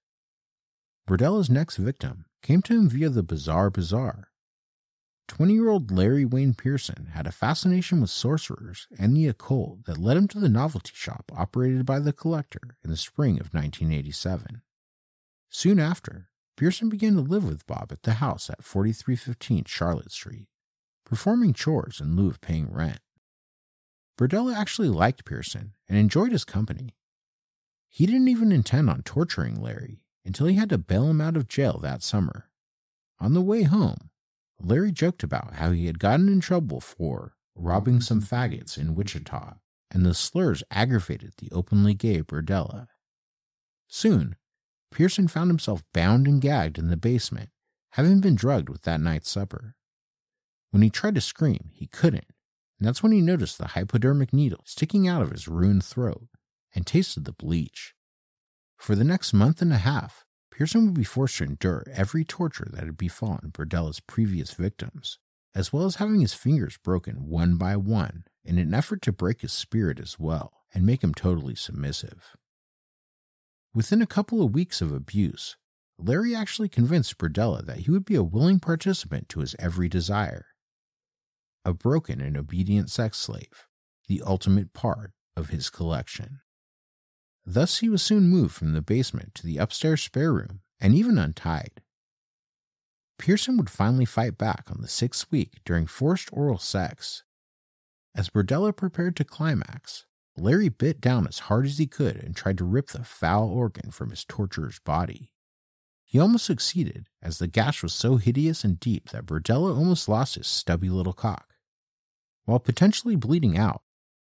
Berdella's 1.07 1.49
next 1.49 1.79
victim 1.79 2.27
came 2.43 2.61
to 2.61 2.75
him 2.75 2.91
via 2.91 3.09
the 3.09 3.23
Bizarre 3.23 3.71
Bazaar. 3.71 4.29
20 5.29 5.55
year 5.55 5.71
old 5.71 5.91
Larry 5.91 6.27
Wayne 6.27 6.53
Pearson 6.53 7.07
had 7.15 7.27
a 7.27 7.33
fascination 7.33 8.03
with 8.03 8.11
sorcerers 8.11 8.87
and 8.99 9.17
the 9.17 9.27
occult 9.27 9.85
that 9.87 9.99
led 9.99 10.19
him 10.19 10.29
to 10.29 10.39
the 10.39 10.49
novelty 10.49 10.93
shop 10.95 11.33
operated 11.35 11.87
by 11.87 11.99
the 11.99 12.13
collector 12.13 12.77
in 12.85 12.91
the 12.91 12.97
spring 12.97 13.41
of 13.41 13.55
1987. 13.55 14.61
Soon 15.49 15.81
after, 15.81 16.29
Pearson 16.57 16.91
began 16.91 17.15
to 17.15 17.21
live 17.21 17.49
with 17.49 17.67
Bob 17.67 17.89
at 17.93 18.03
the 18.03 18.15
house 18.15 18.51
at 18.51 18.65
4315 18.65 19.65
Charlotte 19.65 20.13
Street, 20.13 20.49
performing 21.07 21.55
chores 21.55 22.01
in 22.01 22.15
lieu 22.15 22.29
of 22.29 22.43
paying 22.43 22.71
rent. 22.71 23.01
Berdella 24.19 24.55
actually 24.55 24.89
liked 24.89 25.25
Pearson 25.25 25.75
and 25.89 25.97
enjoyed 25.97 26.33
his 26.33 26.45
company. 26.45 26.97
He 27.89 28.05
didn't 28.05 28.29
even 28.29 28.51
intend 28.51 28.91
on 28.91 29.03
torturing 29.03 29.63
Larry 29.63 30.03
until 30.25 30.47
he 30.49 30.57
had 30.57 30.69
to 30.71 30.79
bail 30.79 31.09
him 31.09 31.21
out 31.21 31.37
of 31.37 31.47
jail 31.49 31.79
that 31.79 32.03
summer. 32.03 32.51
On 33.21 33.33
the 33.33 33.41
way 33.41 33.63
home, 33.63 34.11
Larry 34.61 34.91
joked 34.91 35.23
about 35.23 35.55
how 35.55 35.71
he 35.71 35.87
had 35.87 36.01
gotten 36.01 36.29
in 36.29 36.41
trouble 36.41 36.81
for 36.81 37.37
robbing 37.55 38.01
some 38.01 38.21
faggots 38.21 38.77
in 38.77 38.97
Wichita, 38.97 39.55
and 39.91 40.05
the 40.05 40.15
slurs 40.15 40.65
aggravated 40.71 41.35
the 41.39 41.51
openly 41.53 41.95
gay 41.95 42.23
Berdella. 42.23 42.89
Soon, 43.87 44.37
Pearson 44.91 45.29
found 45.29 45.51
himself 45.51 45.85
bound 45.93 46.27
and 46.27 46.41
gagged 46.41 46.77
in 46.77 46.89
the 46.89 46.97
basement, 46.97 47.51
having 47.93 48.21
been 48.21 48.35
drugged 48.35 48.69
with 48.69 48.83
that 48.83 49.01
night's 49.01 49.31
supper. 49.31 49.77
When 50.71 50.83
he 50.83 50.91
tried 50.91 51.15
to 51.15 51.21
scream, 51.21 51.71
he 51.73 51.87
couldn't, 51.87 52.27
and 52.79 52.87
that's 52.87 53.03
when 53.03 53.13
he 53.13 53.21
noticed 53.21 53.59
the 53.59 53.69
hypodermic 53.69 54.33
needle 54.33 54.63
sticking 54.65 55.09
out 55.09 55.23
of 55.23 55.31
his 55.31 55.49
ruined 55.49 55.85
throat 55.85 56.29
and 56.75 56.87
tasted 56.87 57.25
the 57.25 57.33
bleach. 57.33 57.95
For 58.77 58.95
the 58.95 59.05
next 59.05 59.33
month 59.33 59.61
and 59.61 59.73
a 59.73 59.79
half, 59.79 60.25
Pearson 60.51 60.87
would 60.87 60.95
be 60.95 61.05
forced 61.05 61.39
to 61.39 61.45
endure 61.45 61.85
every 61.93 62.25
torture 62.25 62.69
that 62.73 62.85
had 62.85 62.97
befallen 62.97 63.51
Berdella's 63.53 64.01
previous 64.01 64.53
victims, 64.53 65.19
as 65.55 65.73
well 65.73 65.85
as 65.85 65.97
having 65.97 66.21
his 66.21 66.35
fingers 66.35 66.79
broken 66.79 67.29
one 67.29 67.57
by 67.57 67.77
one 67.77 68.25
in 68.45 68.59
an 68.59 68.75
effort 68.75 69.03
to 69.03 69.13
break 69.13 69.41
his 69.41 69.53
spirit 69.53 69.99
as 70.01 70.19
well 70.19 70.53
and 70.73 70.87
make 70.87 71.03
him 71.03 71.15
totally 71.15 71.55
submissive. 71.55 72.37
Within 73.75 74.03
a 74.03 74.07
couple 74.07 74.43
of 74.43 74.55
weeks 74.55 74.81
of 74.81 74.93
abuse, 74.93 75.57
Larry 75.99 76.35
actually 76.35 76.69
convinced 76.69 77.19
Berdella 77.19 77.65
that 77.65 77.79
he 77.79 77.91
would 77.91 78.05
be 78.05 78.15
a 78.15 78.23
willing 78.23 78.61
participant 78.61 79.29
to 79.29 79.41
his 79.41 79.57
every 79.59 79.89
desire. 79.89 80.47
A 81.69 81.75
broken 81.75 82.19
and 82.23 82.35
obedient 82.35 82.89
sex 82.89 83.19
slave, 83.19 83.67
the 84.07 84.23
ultimate 84.25 84.73
part 84.73 85.13
of 85.37 85.51
his 85.51 85.69
collection. 85.69 86.41
Thus, 87.45 87.81
he 87.81 87.91
was 87.91 88.01
soon 88.01 88.31
moved 88.31 88.55
from 88.55 88.73
the 88.73 88.81
basement 88.81 89.35
to 89.35 89.47
the 89.47 89.59
upstairs 89.59 90.01
spare 90.01 90.33
room 90.33 90.61
and 90.81 90.95
even 90.95 91.19
untied. 91.19 91.83
Pearson 93.19 93.59
would 93.59 93.69
finally 93.69 94.07
fight 94.07 94.39
back 94.39 94.71
on 94.71 94.81
the 94.81 94.89
sixth 94.89 95.31
week 95.31 95.61
during 95.67 95.87
forced 95.87 96.31
oral 96.33 96.57
sex. 96.57 97.23
As 98.15 98.31
Berdella 98.31 98.75
prepared 98.75 99.15
to 99.17 99.25
climax, 99.25 100.07
Larry 100.39 100.71
bit 100.71 101.03
down 101.03 101.27
as 101.27 101.41
hard 101.41 101.67
as 101.67 101.77
he 101.77 101.87
could 101.87 102.17
and 102.17 102.35
tried 102.35 102.57
to 102.57 102.65
rip 102.65 102.89
the 102.89 103.05
foul 103.05 103.51
organ 103.51 103.91
from 103.91 104.09
his 104.09 104.25
torturer's 104.25 104.79
body. 104.79 105.35
He 106.03 106.19
almost 106.19 106.47
succeeded, 106.47 107.11
as 107.21 107.39
the 107.39 107.47
gash 107.47 107.83
was 107.83 107.93
so 107.93 108.17
hideous 108.17 108.65
and 108.65 108.81
deep 108.81 109.11
that 109.11 109.27
Berdella 109.27 109.77
almost 109.77 110.09
lost 110.09 110.37
his 110.37 110.47
stubby 110.47 110.89
little 110.89 111.13
cock. 111.13 111.45
While 112.49 112.61
potentially 112.61 113.15
bleeding 113.15 113.59
out, 113.59 113.83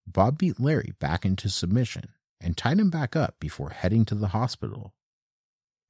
Bob 0.06 0.38
beat 0.38 0.60
Larry 0.60 0.92
back 1.00 1.24
into 1.24 1.48
submission 1.48 2.04
and 2.40 2.56
tied 2.56 2.78
him 2.78 2.88
back 2.88 3.16
up 3.16 3.34
before 3.40 3.70
heading 3.70 4.04
to 4.04 4.14
the 4.14 4.28
hospital. 4.28 4.94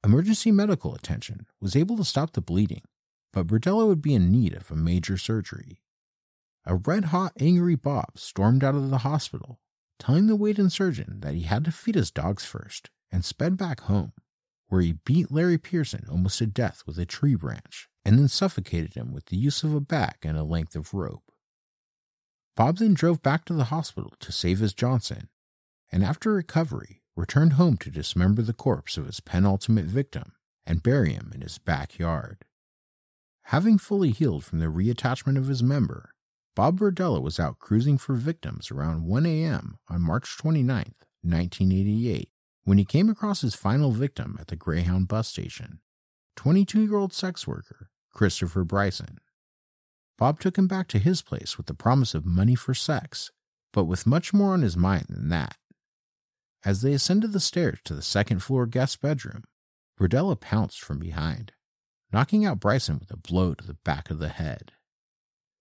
Emergency 0.03 0.51
medical 0.51 0.95
attention 0.95 1.45
was 1.61 1.75
able 1.75 1.95
to 1.95 2.03
stop 2.03 2.31
the 2.31 2.41
bleeding, 2.41 2.81
but 3.33 3.45
Berdella 3.45 3.85
would 3.85 4.01
be 4.01 4.15
in 4.15 4.31
need 4.31 4.55
of 4.55 4.71
a 4.71 4.75
major 4.75 5.15
surgery. 5.15 5.83
A 6.65 6.73
red 6.73 7.05
hot, 7.05 7.33
angry 7.39 7.75
Bob 7.75 8.17
stormed 8.17 8.63
out 8.63 8.73
of 8.73 8.89
the 8.89 9.05
hospital 9.05 9.59
telling 9.99 10.25
the 10.25 10.35
wait-in 10.35 10.71
surgeon 10.71 11.19
that 11.19 11.35
he 11.35 11.43
had 11.43 11.63
to 11.65 11.71
feed 11.71 11.93
his 11.93 12.09
dogs 12.09 12.43
first, 12.43 12.89
and 13.11 13.23
sped 13.23 13.57
back 13.57 13.81
home, 13.81 14.11
where 14.69 14.81
he 14.81 14.93
beat 15.05 15.31
Larry 15.31 15.59
Pearson 15.59 16.07
almost 16.09 16.39
to 16.39 16.47
death 16.47 16.81
with 16.87 16.97
a 16.97 17.05
tree 17.05 17.35
branch, 17.35 17.89
and 18.03 18.17
then 18.17 18.27
suffocated 18.27 18.95
him 18.95 19.13
with 19.13 19.27
the 19.27 19.37
use 19.37 19.61
of 19.61 19.75
a 19.75 19.79
bat 19.79 20.17
and 20.23 20.35
a 20.35 20.43
length 20.43 20.75
of 20.75 20.95
rope. 20.95 21.32
Bob 22.55 22.77
then 22.77 22.93
drove 22.93 23.21
back 23.21 23.45
to 23.45 23.53
the 23.53 23.65
hospital 23.65 24.13
to 24.19 24.31
save 24.31 24.59
his 24.59 24.73
Johnson, 24.73 25.29
and 25.91 26.03
after 26.03 26.33
recovery, 26.33 27.01
returned 27.15 27.53
home 27.53 27.77
to 27.77 27.89
dismember 27.89 28.41
the 28.41 28.53
corpse 28.53 28.97
of 28.97 29.05
his 29.05 29.19
penultimate 29.19 29.85
victim 29.85 30.33
and 30.65 30.83
bury 30.83 31.13
him 31.13 31.31
in 31.33 31.41
his 31.41 31.57
backyard. 31.57 32.45
Having 33.47 33.79
fully 33.79 34.11
healed 34.11 34.43
from 34.43 34.59
the 34.59 34.67
reattachment 34.67 35.37
of 35.37 35.47
his 35.47 35.61
member, 35.61 36.13
Bob 36.55 36.79
Berdella 36.79 37.21
was 37.21 37.39
out 37.39 37.59
cruising 37.59 37.97
for 37.97 38.13
victims 38.13 38.71
around 38.71 39.05
1 39.05 39.25
a.m. 39.25 39.77
on 39.89 40.01
March 40.01 40.37
29, 40.37 40.93
1988, 41.23 42.29
when 42.63 42.77
he 42.77 42.85
came 42.85 43.09
across 43.09 43.41
his 43.41 43.55
final 43.55 43.91
victim 43.91 44.37
at 44.39 44.47
the 44.47 44.55
Greyhound 44.55 45.07
bus 45.07 45.27
station 45.27 45.79
22 46.35 46.83
year 46.83 46.95
old 46.95 47.13
sex 47.13 47.47
worker 47.47 47.89
Christopher 48.11 48.63
Bryson. 48.63 49.19
Bob 50.17 50.39
took 50.39 50.57
him 50.57 50.67
back 50.67 50.87
to 50.89 50.99
his 50.99 51.21
place 51.21 51.57
with 51.57 51.65
the 51.65 51.73
promise 51.73 52.13
of 52.13 52.25
money 52.25 52.55
for 52.55 52.73
sex, 52.73 53.31
but 53.71 53.85
with 53.85 54.05
much 54.05 54.33
more 54.33 54.53
on 54.53 54.61
his 54.61 54.77
mind 54.77 55.07
than 55.09 55.29
that. 55.29 55.57
As 56.63 56.81
they 56.81 56.93
ascended 56.93 57.33
the 57.33 57.39
stairs 57.39 57.79
to 57.85 57.93
the 57.93 58.01
second 58.01 58.41
floor 58.41 58.65
guest 58.65 59.01
bedroom, 59.01 59.43
Berdella 59.99 60.39
pounced 60.39 60.81
from 60.81 60.99
behind, 60.99 61.51
knocking 62.11 62.45
out 62.45 62.59
Bryson 62.59 62.99
with 62.99 63.11
a 63.11 63.17
blow 63.17 63.53
to 63.53 63.65
the 63.65 63.77
back 63.83 64.09
of 64.09 64.19
the 64.19 64.29
head. 64.29 64.71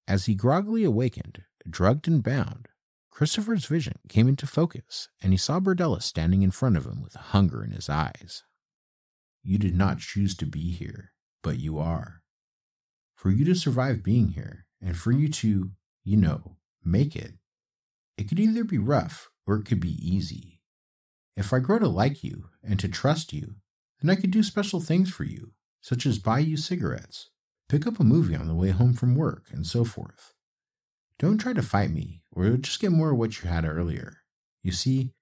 As 0.07 0.26
he 0.26 0.34
groggily 0.34 0.84
awakened, 0.84 1.44
drugged 1.68 2.07
and 2.07 2.22
bound, 2.22 2.68
Christopher's 3.11 3.66
vision 3.66 3.98
came 4.09 4.28
into 4.28 4.46
focus, 4.46 5.09
and 5.20 5.32
he 5.32 5.36
saw 5.36 5.61
Berdella 5.61 6.03
standing 6.03 6.42
in 6.42 6.50
front 6.50 6.76
of 6.76 6.86
him 6.86 7.03
with 7.03 7.14
hunger 7.14 7.62
in 7.62 7.72
his 7.72 7.88
eyes. 7.88 8.44
You 9.42 9.59
did 9.59 9.74
not 9.74 9.98
choose 9.98 10.34
to 10.36 10.46
be 10.46 10.70
here, 10.70 11.12
but 11.42 11.59
you 11.59 11.78
are. 11.78 12.21
For 13.22 13.30
you 13.30 13.44
to 13.44 13.54
survive 13.54 14.02
being 14.02 14.30
here, 14.30 14.66
and 14.80 14.96
for 14.96 15.12
you 15.12 15.28
to, 15.28 15.70
you 16.02 16.16
know, 16.16 16.56
make 16.84 17.14
it, 17.14 17.34
it 18.18 18.28
could 18.28 18.40
either 18.40 18.64
be 18.64 18.78
rough 18.78 19.30
or 19.46 19.54
it 19.54 19.64
could 19.64 19.78
be 19.78 19.96
easy. 20.04 20.60
If 21.36 21.52
I 21.52 21.60
grow 21.60 21.78
to 21.78 21.86
like 21.86 22.24
you 22.24 22.46
and 22.64 22.80
to 22.80 22.88
trust 22.88 23.32
you, 23.32 23.54
then 24.00 24.10
I 24.10 24.20
could 24.20 24.32
do 24.32 24.42
special 24.42 24.80
things 24.80 25.08
for 25.08 25.22
you, 25.22 25.52
such 25.80 26.04
as 26.04 26.18
buy 26.18 26.40
you 26.40 26.56
cigarettes, 26.56 27.30
pick 27.68 27.86
up 27.86 28.00
a 28.00 28.02
movie 28.02 28.34
on 28.34 28.48
the 28.48 28.56
way 28.56 28.70
home 28.70 28.92
from 28.92 29.14
work, 29.14 29.44
and 29.52 29.64
so 29.64 29.84
forth. 29.84 30.34
Don't 31.20 31.38
try 31.38 31.52
to 31.52 31.62
fight 31.62 31.92
me, 31.92 32.22
or 32.32 32.44
you'll 32.46 32.56
just 32.56 32.80
get 32.80 32.90
more 32.90 33.12
of 33.12 33.18
what 33.18 33.40
you 33.40 33.48
had 33.48 33.64
earlier. 33.64 34.16
You 34.64 34.72
see, 34.72 35.12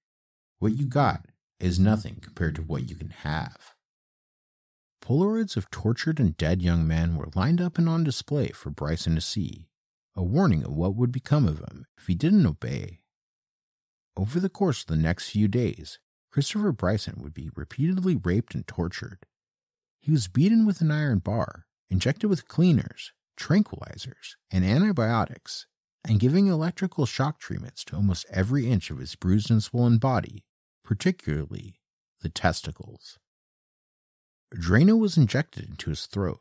what 0.59 0.72
you 0.72 0.86
got 0.86 1.26
is 1.59 1.78
nothing 1.78 2.16
compared 2.22 2.55
to 2.55 2.62
what 2.62 2.88
you 2.88 2.96
can 2.96 3.11
have. 3.11 3.74
Polaroids 5.01 5.57
of 5.57 5.70
tortured 5.70 6.20
and 6.20 6.36
dead 6.36 6.62
young 6.62 6.86
men 6.86 7.16
were 7.16 7.30
lined 7.34 7.61
up 7.61 7.78
and 7.78 7.88
on 7.88 8.05
display 8.05 8.48
for 8.48 8.70
Bryson 8.70 9.14
to 9.14 9.20
see, 9.20 9.68
a 10.14 10.22
warning 10.22 10.64
of 10.64 10.72
what 10.72 10.94
would 10.94 11.12
become 11.12 11.46
of 11.46 11.59
him 11.61 11.86
if 11.96 12.07
he 12.07 12.14
didn't 12.14 12.46
obey. 12.46 13.01
Over 14.16 14.40
the 14.40 14.48
course 14.48 14.82
of 14.82 14.88
the 14.88 14.96
next 14.96 15.30
few 15.30 15.48
days, 15.48 15.98
Christopher 16.30 16.72
Bryson 16.72 17.20
would 17.22 17.34
be 17.34 17.51
repeatedly 17.55 18.16
raped 18.16 18.55
and 18.55 18.66
tortured. 18.66 19.24
He 20.01 20.12
was 20.12 20.28
beaten 20.28 20.66
with 20.66 20.80
an 20.80 20.90
iron 20.90 21.18
bar, 21.18 21.66
injected 21.88 22.28
with 22.28 22.48
cleaners, 22.48 23.12
tranquilizers, 23.38 24.36
and 24.51 24.64
antibiotics, 24.64 25.66
and 26.05 26.20
giving 26.20 26.46
electrical 26.46 27.07
shock 27.07 27.38
treatments 27.38 27.84
to 27.84 27.96
almost 27.96 28.26
every 28.30 28.70
inch 28.70 28.90
of 28.90 28.98
his 28.98 29.14
bruised 29.14 29.51
and 29.51 29.62
swollen 29.62 29.98
body, 29.98 30.44
particularly 30.84 31.80
the 32.20 32.28
testicles. 32.28 33.18
Drano 34.55 34.98
was 34.98 35.16
injected 35.16 35.68
into 35.68 35.90
his 35.90 36.07
throat, 36.07 36.40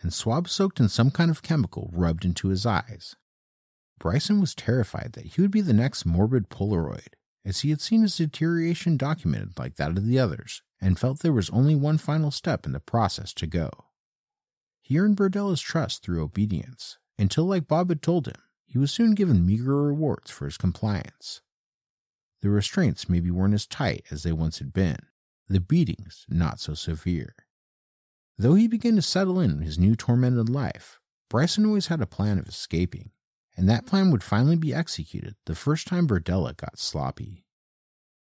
and 0.00 0.12
swab 0.12 0.48
soaked 0.48 0.80
in 0.80 0.88
some 0.88 1.10
kind 1.10 1.30
of 1.30 1.42
chemical 1.42 1.90
rubbed 1.92 2.24
into 2.24 2.48
his 2.48 2.64
eyes. 2.64 3.16
Bryson 3.98 4.40
was 4.40 4.54
terrified 4.54 5.12
that 5.12 5.26
he 5.26 5.40
would 5.42 5.50
be 5.50 5.60
the 5.60 5.74
next 5.74 6.06
morbid 6.06 6.48
Polaroid, 6.48 7.14
as 7.44 7.60
he 7.60 7.70
had 7.70 7.80
seen 7.80 8.00
his 8.02 8.16
deterioration 8.16 8.96
documented 8.96 9.58
like 9.58 9.76
that 9.76 9.90
of 9.90 10.06
the 10.06 10.18
others, 10.18 10.62
and 10.80 10.98
felt 10.98 11.20
there 11.20 11.32
was 11.32 11.50
only 11.50 11.74
one 11.74 11.98
final 11.98 12.30
step 12.30 12.64
in 12.64 12.72
the 12.72 12.80
process 12.80 13.34
to 13.34 13.46
go. 13.46 13.70
He 14.80 14.98
earned 14.98 15.16
Berdella's 15.16 15.60
trust 15.60 16.02
through 16.02 16.22
obedience, 16.22 16.98
until, 17.18 17.44
like 17.44 17.68
Bob 17.68 17.90
had 17.90 18.00
told 18.00 18.26
him, 18.26 18.42
he 18.64 18.78
was 18.78 18.90
soon 18.90 19.14
given 19.14 19.44
meager 19.44 19.82
rewards 19.82 20.30
for 20.30 20.46
his 20.46 20.56
compliance. 20.56 21.42
The 22.40 22.48
restraints 22.48 23.08
maybe 23.08 23.30
weren't 23.30 23.52
as 23.52 23.66
tight 23.66 24.06
as 24.10 24.22
they 24.22 24.32
once 24.32 24.60
had 24.60 24.72
been, 24.72 25.00
the 25.46 25.60
beatings 25.60 26.24
not 26.28 26.58
so 26.58 26.72
severe. 26.72 27.34
Though 28.40 28.54
he 28.54 28.68
began 28.68 28.96
to 28.96 29.02
settle 29.02 29.38
in 29.38 29.60
his 29.60 29.78
new 29.78 29.94
tormented 29.94 30.48
life, 30.48 30.98
Bryson 31.28 31.66
always 31.66 31.88
had 31.88 32.00
a 32.00 32.06
plan 32.06 32.38
of 32.38 32.48
escaping, 32.48 33.10
and 33.54 33.68
that 33.68 33.84
plan 33.84 34.10
would 34.10 34.22
finally 34.22 34.56
be 34.56 34.72
executed 34.72 35.36
the 35.44 35.54
first 35.54 35.86
time 35.86 36.08
Berdella 36.08 36.56
got 36.56 36.78
sloppy. 36.78 37.44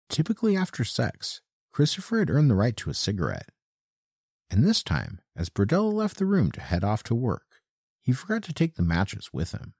Typically 0.08 0.56
after 0.56 0.82
sex, 0.82 1.42
Christopher 1.70 2.18
had 2.18 2.28
earned 2.28 2.50
the 2.50 2.56
right 2.56 2.76
to 2.78 2.90
a 2.90 2.94
cigarette. 2.94 3.50
And 4.50 4.64
this 4.64 4.82
time, 4.82 5.20
as 5.36 5.48
Berdella 5.48 5.92
left 5.92 6.16
the 6.16 6.26
room 6.26 6.50
to 6.52 6.60
head 6.60 6.82
off 6.82 7.04
to 7.04 7.14
work, 7.14 7.62
he 8.02 8.10
forgot 8.10 8.42
to 8.42 8.52
take 8.52 8.74
the 8.74 8.82
matches 8.82 9.30
with 9.32 9.52
him. 9.52 9.74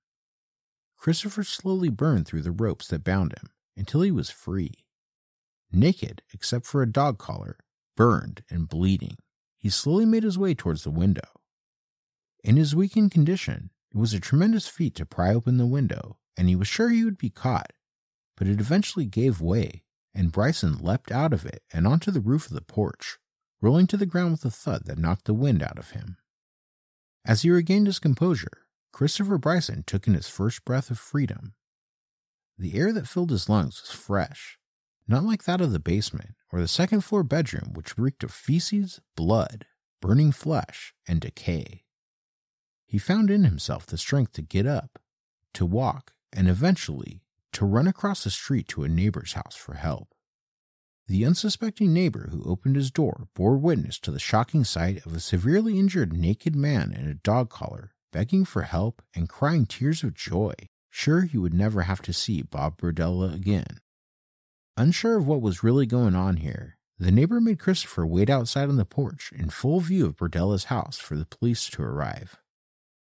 Christopher 0.96 1.42
slowly 1.42 1.88
burned 1.88 2.28
through 2.28 2.42
the 2.42 2.52
ropes 2.52 2.86
that 2.86 3.02
bound 3.02 3.32
him 3.32 3.50
until 3.76 4.02
he 4.02 4.12
was 4.12 4.30
free. 4.30 4.86
Naked, 5.72 6.22
except 6.32 6.66
for 6.66 6.82
a 6.82 6.92
dog 6.92 7.18
collar, 7.18 7.58
burned 7.96 8.44
and 8.48 8.68
bleeding, 8.68 9.16
he 9.60 9.68
slowly 9.68 10.06
made 10.06 10.22
his 10.22 10.38
way 10.38 10.54
towards 10.54 10.84
the 10.84 10.90
window. 10.90 11.40
In 12.42 12.56
his 12.56 12.74
weakened 12.74 13.10
condition, 13.10 13.70
it 13.92 13.98
was 13.98 14.14
a 14.14 14.20
tremendous 14.20 14.66
feat 14.66 14.94
to 14.94 15.04
pry 15.04 15.34
open 15.34 15.58
the 15.58 15.66
window, 15.66 16.16
and 16.34 16.48
he 16.48 16.56
was 16.56 16.66
sure 16.66 16.88
he 16.88 17.04
would 17.04 17.18
be 17.18 17.28
caught. 17.28 17.74
But 18.36 18.48
it 18.48 18.58
eventually 18.58 19.04
gave 19.04 19.42
way, 19.42 19.84
and 20.14 20.32
Bryson 20.32 20.78
leapt 20.78 21.12
out 21.12 21.34
of 21.34 21.44
it 21.44 21.62
and 21.72 21.86
onto 21.86 22.10
the 22.10 22.22
roof 22.22 22.46
of 22.46 22.54
the 22.54 22.62
porch, 22.62 23.18
rolling 23.60 23.86
to 23.88 23.98
the 23.98 24.06
ground 24.06 24.32
with 24.32 24.44
a 24.46 24.50
thud 24.50 24.86
that 24.86 24.98
knocked 24.98 25.26
the 25.26 25.34
wind 25.34 25.62
out 25.62 25.78
of 25.78 25.90
him. 25.90 26.16
As 27.26 27.42
he 27.42 27.50
regained 27.50 27.86
his 27.86 27.98
composure, 27.98 28.66
Christopher 28.92 29.36
Bryson 29.36 29.84
took 29.86 30.06
in 30.06 30.14
his 30.14 30.28
first 30.28 30.64
breath 30.64 30.90
of 30.90 30.98
freedom. 30.98 31.52
The 32.56 32.78
air 32.78 32.94
that 32.94 33.08
filled 33.08 33.30
his 33.30 33.50
lungs 33.50 33.82
was 33.82 33.90
fresh, 33.90 34.58
not 35.06 35.24
like 35.24 35.44
that 35.44 35.60
of 35.60 35.72
the 35.72 35.78
basement 35.78 36.34
or 36.52 36.60
the 36.60 36.68
second 36.68 37.02
floor 37.02 37.22
bedroom, 37.22 37.72
which 37.74 37.98
reeked 37.98 38.24
of 38.24 38.32
feces, 38.32 39.00
blood, 39.16 39.66
burning 40.00 40.32
flesh, 40.32 40.94
and 41.06 41.20
decay. 41.20 41.84
He 42.86 42.98
found 42.98 43.30
in 43.30 43.44
himself 43.44 43.86
the 43.86 43.98
strength 43.98 44.32
to 44.32 44.42
get 44.42 44.66
up, 44.66 44.98
to 45.54 45.64
walk, 45.64 46.12
and 46.32 46.48
eventually 46.48 47.22
to 47.52 47.64
run 47.64 47.86
across 47.86 48.24
the 48.24 48.30
street 48.30 48.68
to 48.68 48.84
a 48.84 48.88
neighbor's 48.88 49.34
house 49.34 49.54
for 49.54 49.74
help. 49.74 50.14
The 51.06 51.24
unsuspecting 51.24 51.92
neighbor 51.92 52.28
who 52.30 52.44
opened 52.44 52.76
his 52.76 52.90
door 52.90 53.28
bore 53.34 53.56
witness 53.56 53.98
to 54.00 54.10
the 54.10 54.20
shocking 54.20 54.64
sight 54.64 55.04
of 55.04 55.14
a 55.14 55.20
severely 55.20 55.78
injured 55.78 56.12
naked 56.12 56.54
man 56.54 56.92
in 56.92 57.08
a 57.08 57.14
dog 57.14 57.50
collar 57.50 57.92
begging 58.12 58.44
for 58.44 58.62
help 58.62 59.02
and 59.14 59.28
crying 59.28 59.66
tears 59.66 60.02
of 60.02 60.14
joy, 60.14 60.52
sure 60.88 61.22
he 61.22 61.38
would 61.38 61.54
never 61.54 61.82
have 61.82 62.02
to 62.02 62.12
see 62.12 62.42
Bob 62.42 62.80
Berdella 62.80 63.34
again. 63.34 63.78
Unsure 64.80 65.18
of 65.18 65.26
what 65.26 65.42
was 65.42 65.62
really 65.62 65.84
going 65.84 66.14
on 66.14 66.38
here, 66.38 66.78
the 66.98 67.10
neighbor 67.10 67.38
made 67.38 67.58
Christopher 67.58 68.06
wait 68.06 68.30
outside 68.30 68.70
on 68.70 68.78
the 68.78 68.86
porch 68.86 69.30
in 69.30 69.50
full 69.50 69.78
view 69.80 70.06
of 70.06 70.16
Berdella's 70.16 70.64
house 70.64 70.96
for 70.96 71.16
the 71.16 71.26
police 71.26 71.68
to 71.72 71.82
arrive. 71.82 72.38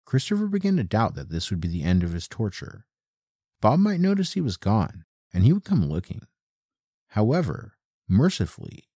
Christopher 0.04 0.48
began 0.48 0.76
to 0.78 0.84
doubt 0.84 1.14
that 1.14 1.30
this 1.30 1.52
would 1.52 1.62
be 1.62 1.68
the 1.68 1.84
end 1.84 2.02
of 2.02 2.14
his 2.14 2.28
torture. 2.28 2.88
Bob 3.62 3.78
might 3.78 4.00
notice 4.00 4.34
he 4.34 4.42
was 4.42 4.58
gone, 4.58 5.06
and 5.32 5.44
he 5.44 5.54
would 5.54 5.64
come 5.64 5.88
looking. 5.88 6.26
However, 7.10 7.74
mercifully, 8.10 8.90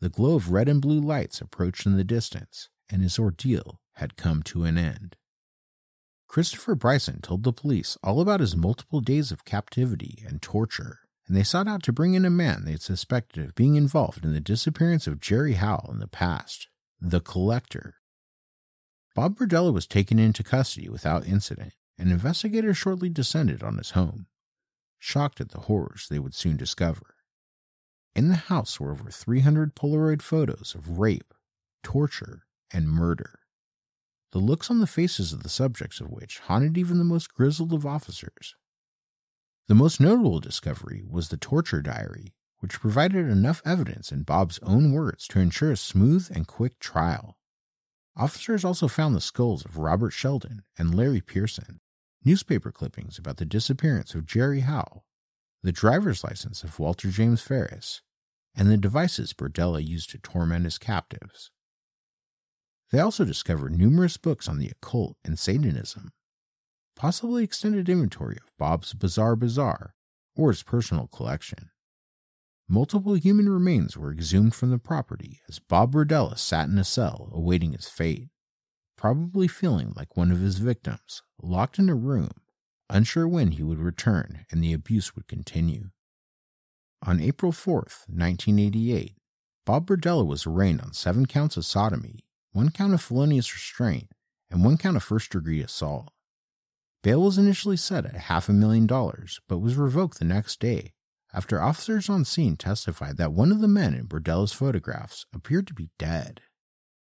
the 0.00 0.10
glow 0.10 0.34
of 0.34 0.52
red 0.52 0.68
and 0.68 0.82
blue 0.82 1.00
lights 1.00 1.40
approached 1.40 1.86
in 1.86 1.96
the 1.96 2.04
distance, 2.04 2.68
and 2.90 3.00
his 3.00 3.18
ordeal 3.18 3.80
had 3.94 4.16
come 4.16 4.42
to 4.42 4.64
an 4.64 4.76
end. 4.76 5.16
Christopher 6.28 6.74
Bryson 6.74 7.22
told 7.22 7.42
the 7.42 7.54
police 7.54 7.96
all 8.02 8.20
about 8.20 8.40
his 8.40 8.54
multiple 8.54 9.00
days 9.00 9.32
of 9.32 9.46
captivity 9.46 10.22
and 10.28 10.42
torture, 10.42 11.01
and 11.26 11.36
they 11.36 11.42
sought 11.42 11.68
out 11.68 11.82
to 11.84 11.92
bring 11.92 12.14
in 12.14 12.24
a 12.24 12.30
man 12.30 12.64
they 12.64 12.72
had 12.72 12.82
suspected 12.82 13.44
of 13.44 13.54
being 13.54 13.76
involved 13.76 14.24
in 14.24 14.32
the 14.32 14.40
disappearance 14.40 15.06
of 15.06 15.20
Jerry 15.20 15.54
Howell 15.54 15.90
in 15.92 15.98
the 15.98 16.08
past, 16.08 16.68
the 17.00 17.20
Collector. 17.20 17.96
Bob 19.14 19.36
Berdella 19.36 19.72
was 19.72 19.86
taken 19.86 20.18
into 20.18 20.42
custody 20.42 20.88
without 20.88 21.26
incident, 21.26 21.74
and 21.98 22.10
investigators 22.10 22.76
shortly 22.76 23.08
descended 23.08 23.62
on 23.62 23.76
his 23.76 23.90
home, 23.90 24.26
shocked 24.98 25.40
at 25.40 25.50
the 25.50 25.60
horrors 25.60 26.06
they 26.08 26.18
would 26.18 26.34
soon 26.34 26.56
discover. 26.56 27.14
In 28.14 28.28
the 28.28 28.34
house 28.34 28.80
were 28.80 28.90
over 28.90 29.10
300 29.10 29.74
Polaroid 29.74 30.22
photos 30.22 30.74
of 30.74 30.98
rape, 30.98 31.34
torture, 31.82 32.46
and 32.72 32.88
murder. 32.88 33.40
The 34.32 34.38
looks 34.38 34.70
on 34.70 34.80
the 34.80 34.86
faces 34.86 35.32
of 35.32 35.42
the 35.42 35.48
subjects 35.48 36.00
of 36.00 36.10
which 36.10 36.38
haunted 36.40 36.78
even 36.78 36.98
the 36.98 37.04
most 37.04 37.32
grizzled 37.34 37.72
of 37.72 37.86
officers. 37.86 38.54
The 39.72 39.76
most 39.76 40.00
notable 40.00 40.38
discovery 40.38 41.02
was 41.08 41.30
the 41.30 41.38
torture 41.38 41.80
diary, 41.80 42.34
which 42.58 42.78
provided 42.78 43.26
enough 43.26 43.62
evidence 43.64 44.12
in 44.12 44.22
Bob's 44.22 44.58
own 44.58 44.92
words 44.92 45.26
to 45.28 45.40
ensure 45.40 45.72
a 45.72 45.78
smooth 45.78 46.30
and 46.30 46.46
quick 46.46 46.78
trial. 46.78 47.38
Officers 48.14 48.66
also 48.66 48.86
found 48.86 49.14
the 49.14 49.20
skulls 49.22 49.64
of 49.64 49.78
Robert 49.78 50.10
Sheldon 50.10 50.64
and 50.76 50.94
Larry 50.94 51.22
Pearson, 51.22 51.80
newspaper 52.22 52.70
clippings 52.70 53.16
about 53.16 53.38
the 53.38 53.46
disappearance 53.46 54.14
of 54.14 54.26
Jerry 54.26 54.60
Howell, 54.60 55.06
the 55.62 55.72
driver's 55.72 56.22
license 56.22 56.62
of 56.62 56.78
Walter 56.78 57.08
James 57.08 57.40
Ferris, 57.40 58.02
and 58.54 58.70
the 58.70 58.76
devices 58.76 59.32
Berdella 59.32 59.82
used 59.82 60.10
to 60.10 60.18
torment 60.18 60.66
his 60.66 60.76
captives. 60.76 61.50
They 62.90 63.00
also 63.00 63.24
discovered 63.24 63.78
numerous 63.78 64.18
books 64.18 64.50
on 64.50 64.58
the 64.58 64.68
occult 64.68 65.16
and 65.24 65.38
Satanism, 65.38 66.12
possibly 67.02 67.42
extended 67.42 67.88
inventory 67.88 68.36
of 68.36 68.56
Bob's 68.60 68.94
Bizarre 68.94 69.34
Bazaar 69.34 69.96
or 70.36 70.52
his 70.52 70.62
personal 70.62 71.08
collection. 71.08 71.70
Multiple 72.68 73.14
human 73.14 73.48
remains 73.48 73.96
were 73.96 74.12
exhumed 74.12 74.54
from 74.54 74.70
the 74.70 74.78
property 74.78 75.40
as 75.48 75.58
Bob 75.58 75.94
Berdella 75.94 76.38
sat 76.38 76.68
in 76.68 76.78
a 76.78 76.84
cell 76.84 77.28
awaiting 77.32 77.72
his 77.72 77.88
fate, 77.88 78.28
probably 78.96 79.48
feeling 79.48 79.92
like 79.96 80.16
one 80.16 80.30
of 80.30 80.38
his 80.38 80.58
victims, 80.58 81.22
locked 81.42 81.76
in 81.76 81.88
a 81.88 81.94
room, 81.96 82.30
unsure 82.88 83.26
when 83.26 83.50
he 83.50 83.64
would 83.64 83.80
return 83.80 84.46
and 84.52 84.62
the 84.62 84.72
abuse 84.72 85.16
would 85.16 85.26
continue. 85.26 85.90
On 87.04 87.20
April 87.20 87.50
4th, 87.50 88.06
1988, 88.06 89.16
Bob 89.66 89.88
Berdella 89.88 90.24
was 90.24 90.46
arraigned 90.46 90.80
on 90.80 90.92
seven 90.92 91.26
counts 91.26 91.56
of 91.56 91.64
sodomy, 91.64 92.20
one 92.52 92.70
count 92.70 92.94
of 92.94 93.02
felonious 93.02 93.52
restraint, 93.52 94.12
and 94.48 94.64
one 94.64 94.78
count 94.78 94.96
of 94.96 95.02
first 95.02 95.32
degree 95.32 95.60
assault. 95.60 96.12
Bail 97.02 97.22
was 97.22 97.38
initially 97.38 97.76
set 97.76 98.06
at 98.06 98.14
half 98.14 98.48
a 98.48 98.52
million 98.52 98.86
dollars, 98.86 99.40
but 99.48 99.58
was 99.58 99.76
revoked 99.76 100.18
the 100.18 100.24
next 100.24 100.60
day 100.60 100.92
after 101.34 101.60
officers 101.60 102.08
on 102.08 102.24
scene 102.24 102.56
testified 102.56 103.16
that 103.16 103.32
one 103.32 103.50
of 103.50 103.60
the 103.60 103.68
men 103.68 103.94
in 103.94 104.06
Berdella's 104.06 104.52
photographs 104.52 105.26
appeared 105.34 105.66
to 105.66 105.74
be 105.74 105.90
dead. 105.98 106.42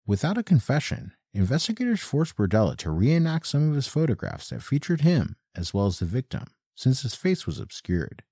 Without 0.06 0.38
a 0.38 0.44
confession, 0.44 1.14
investigators 1.34 2.02
forced 2.02 2.36
Berdella 2.36 2.78
to 2.78 2.92
reenact 2.92 3.48
some 3.48 3.70
of 3.70 3.76
his 3.76 3.88
photographs 3.88 4.50
that 4.50 4.64
featured 4.64 5.02
him 5.02 5.38
as 5.56 5.74
well 5.74 5.88
as 5.88 6.00
the 6.00 6.06
victim, 6.06 6.46
since 6.76 7.02
his 7.02 7.16
face 7.16 7.46
was 7.46 7.60
obscured. 7.60 8.24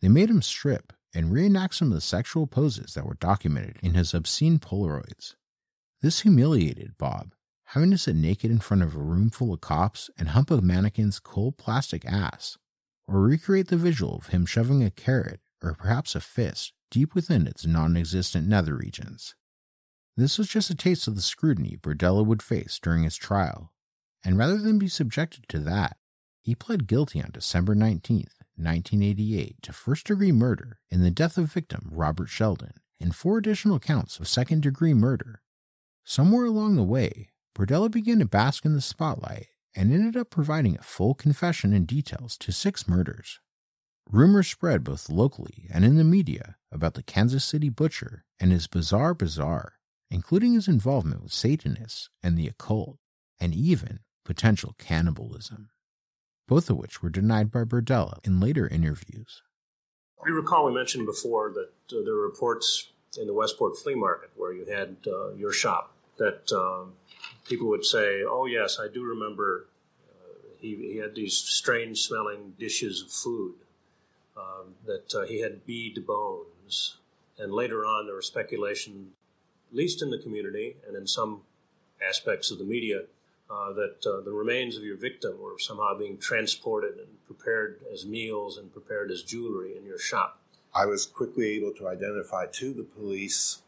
They 0.00 0.08
made 0.08 0.30
him 0.30 0.42
strip 0.42 0.92
and 1.14 1.32
reenact 1.32 1.74
some 1.74 1.88
of 1.88 1.94
the 1.94 2.00
sexual 2.00 2.46
poses 2.46 2.94
that 2.94 3.06
were 3.06 3.14
documented 3.14 3.78
in 3.82 3.94
his 3.94 4.12
obscene 4.12 4.58
Polaroids. 4.58 5.34
This 6.02 6.20
humiliated 6.20 6.98
Bob, 6.98 7.34
having 7.74 7.90
to 7.90 7.98
sit 7.98 8.14
naked 8.14 8.52
in 8.52 8.60
front 8.60 8.84
of 8.84 8.94
a 8.94 9.00
room 9.00 9.28
full 9.28 9.52
of 9.52 9.60
cops 9.60 10.08
and 10.16 10.28
hump 10.28 10.48
a 10.48 10.60
mannequin's 10.60 11.18
cold 11.18 11.56
plastic 11.56 12.04
ass 12.04 12.56
or 13.08 13.20
recreate 13.20 13.66
the 13.66 13.76
visual 13.76 14.14
of 14.18 14.28
him 14.28 14.46
shoving 14.46 14.84
a 14.84 14.92
carrot 14.92 15.40
or 15.60 15.74
perhaps 15.74 16.14
a 16.14 16.20
fist 16.20 16.72
deep 16.92 17.16
within 17.16 17.48
its 17.48 17.66
non 17.66 17.96
existent 17.96 18.46
nether 18.46 18.76
regions. 18.76 19.34
This 20.16 20.38
was 20.38 20.46
just 20.46 20.70
a 20.70 20.76
taste 20.76 21.08
of 21.08 21.16
the 21.16 21.20
scrutiny 21.20 21.76
Berdella 21.76 22.24
would 22.24 22.44
face 22.44 22.78
during 22.80 23.02
his 23.02 23.16
trial, 23.16 23.72
and 24.24 24.38
rather 24.38 24.56
than 24.58 24.78
be 24.78 24.86
subjected 24.86 25.48
to 25.48 25.58
that, 25.58 25.96
he 26.42 26.54
pled 26.54 26.86
guilty 26.86 27.20
on 27.20 27.32
December 27.32 27.74
19, 27.74 28.28
1988, 28.54 29.56
to 29.62 29.72
first 29.72 30.06
degree 30.06 30.30
murder 30.30 30.78
in 30.90 31.02
the 31.02 31.10
death 31.10 31.36
of 31.36 31.52
victim 31.52 31.88
Robert 31.90 32.28
Sheldon 32.28 32.74
and 33.00 33.16
four 33.16 33.36
additional 33.36 33.80
counts 33.80 34.20
of 34.20 34.28
second 34.28 34.62
degree 34.62 34.94
murder. 34.94 35.42
Somewhere 36.04 36.44
along 36.44 36.76
the 36.76 36.84
way, 36.84 37.30
Berdella 37.54 37.90
began 37.90 38.18
to 38.18 38.24
bask 38.26 38.64
in 38.64 38.74
the 38.74 38.80
spotlight 38.80 39.46
and 39.76 39.92
ended 39.92 40.16
up 40.16 40.30
providing 40.30 40.76
a 40.76 40.82
full 40.82 41.14
confession 41.14 41.72
and 41.72 41.86
details 41.86 42.36
to 42.38 42.52
six 42.52 42.88
murders. 42.88 43.40
Rumors 44.10 44.48
spread 44.48 44.82
both 44.84 45.08
locally 45.08 45.68
and 45.72 45.84
in 45.84 45.96
the 45.96 46.04
media 46.04 46.56
about 46.72 46.94
the 46.94 47.02
Kansas 47.02 47.44
City 47.44 47.68
butcher 47.68 48.24
and 48.40 48.50
his 48.50 48.66
bizarre 48.66 49.14
bazaar, 49.14 49.74
including 50.10 50.54
his 50.54 50.68
involvement 50.68 51.22
with 51.22 51.32
Satanists 51.32 52.10
and 52.22 52.36
the 52.36 52.48
occult, 52.48 52.98
and 53.40 53.54
even 53.54 54.00
potential 54.24 54.74
cannibalism, 54.78 55.70
both 56.48 56.68
of 56.68 56.76
which 56.76 57.02
were 57.02 57.10
denied 57.10 57.50
by 57.50 57.64
Berdella 57.64 58.18
in 58.24 58.40
later 58.40 58.66
interviews. 58.66 59.42
You 60.26 60.34
recall 60.34 60.66
we 60.66 60.74
mentioned 60.74 61.06
before 61.06 61.52
that 61.52 61.96
uh, 61.96 62.02
there 62.04 62.14
were 62.14 62.26
reports 62.26 62.88
in 63.20 63.26
the 63.26 63.34
Westport 63.34 63.76
flea 63.76 63.94
market 63.94 64.30
where 64.36 64.52
you 64.52 64.64
had 64.64 64.96
uh, 65.06 65.32
your 65.34 65.52
shop 65.52 65.94
that 66.18 66.50
um, 66.52 66.94
people 67.44 67.68
would 67.68 67.84
say, 67.84 68.22
"Oh 68.22 68.46
yes, 68.46 68.78
I 68.80 68.88
do 68.88 69.02
remember." 69.04 69.66
Uh, 70.08 70.48
he, 70.58 70.76
he 70.76 70.96
had 70.98 71.14
these 71.14 71.36
strange 71.36 72.02
smelling 72.02 72.54
dishes 72.58 73.02
of 73.02 73.10
food, 73.10 73.54
um, 74.36 74.74
that 74.86 75.14
uh, 75.14 75.22
he 75.26 75.40
had 75.40 75.66
bead 75.66 76.06
bones. 76.06 76.96
And 77.38 77.52
later 77.52 77.84
on, 77.84 78.06
there 78.06 78.16
was 78.16 78.26
speculation, 78.26 79.12
at 79.70 79.76
least 79.76 80.02
in 80.02 80.10
the 80.10 80.18
community 80.18 80.76
and 80.86 80.96
in 80.96 81.06
some 81.06 81.42
aspects 82.06 82.50
of 82.50 82.58
the 82.58 82.64
media, 82.64 83.02
uh, 83.50 83.72
that 83.72 84.06
uh, 84.06 84.20
the 84.22 84.32
remains 84.32 84.76
of 84.76 84.84
your 84.84 84.96
victim 84.96 85.40
were 85.40 85.58
somehow 85.58 85.96
being 85.96 86.16
transported 86.16 86.96
and 86.98 87.26
prepared 87.26 87.80
as 87.92 88.06
meals 88.06 88.56
and 88.56 88.72
prepared 88.72 89.10
as 89.10 89.22
jewelry 89.22 89.76
in 89.76 89.84
your 89.84 89.98
shop. 89.98 90.38
I 90.74 90.86
was 90.86 91.06
quickly 91.06 91.50
able 91.56 91.72
to 91.74 91.88
identify 91.88 92.46
to 92.46 92.72
the 92.72 92.82
police 92.82 93.62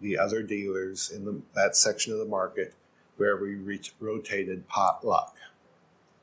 the 0.00 0.18
other 0.18 0.42
dealers 0.42 1.10
in 1.10 1.24
the, 1.24 1.40
that 1.54 1.76
section 1.76 2.12
of 2.12 2.18
the 2.18 2.24
market 2.24 2.74
where 3.18 3.36
we 3.36 3.54
re- 3.54 3.80
rotated 4.00 4.66
potluck 4.68 5.36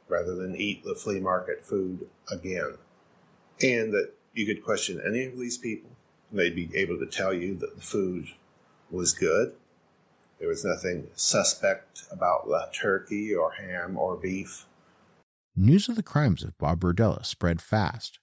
rather 0.08 0.36
than 0.36 0.56
eat 0.56 0.84
the 0.84 0.96
flea 0.96 1.20
market 1.20 1.64
food 1.64 2.08
again. 2.32 2.78
And 3.62 3.94
that 3.94 4.14
you 4.34 4.46
could 4.46 4.64
question 4.64 5.02
any 5.06 5.26
of 5.26 5.38
these 5.38 5.58
people, 5.58 5.92
and 6.30 6.40
they'd 6.40 6.56
be 6.56 6.70
able 6.76 6.98
to 7.00 7.06
tell 7.06 7.34
you 7.34 7.56
that 7.56 7.76
the 7.76 7.82
food 7.82 8.28
was 8.92 9.14
good. 9.14 9.54
There 10.40 10.50
was 10.50 10.66
nothing 10.66 11.08
suspect 11.16 12.04
about 12.12 12.48
the 12.48 12.68
turkey 12.74 13.34
or 13.34 13.52
ham 13.54 13.98
or 13.98 14.18
beef. 14.18 14.66
News 15.56 15.88
of 15.88 15.96
the 15.96 16.04
crimes 16.04 16.44
of 16.44 16.58
Bob 16.58 16.82
Berdella 16.82 17.26
spread 17.26 17.62
fast. 17.62 18.20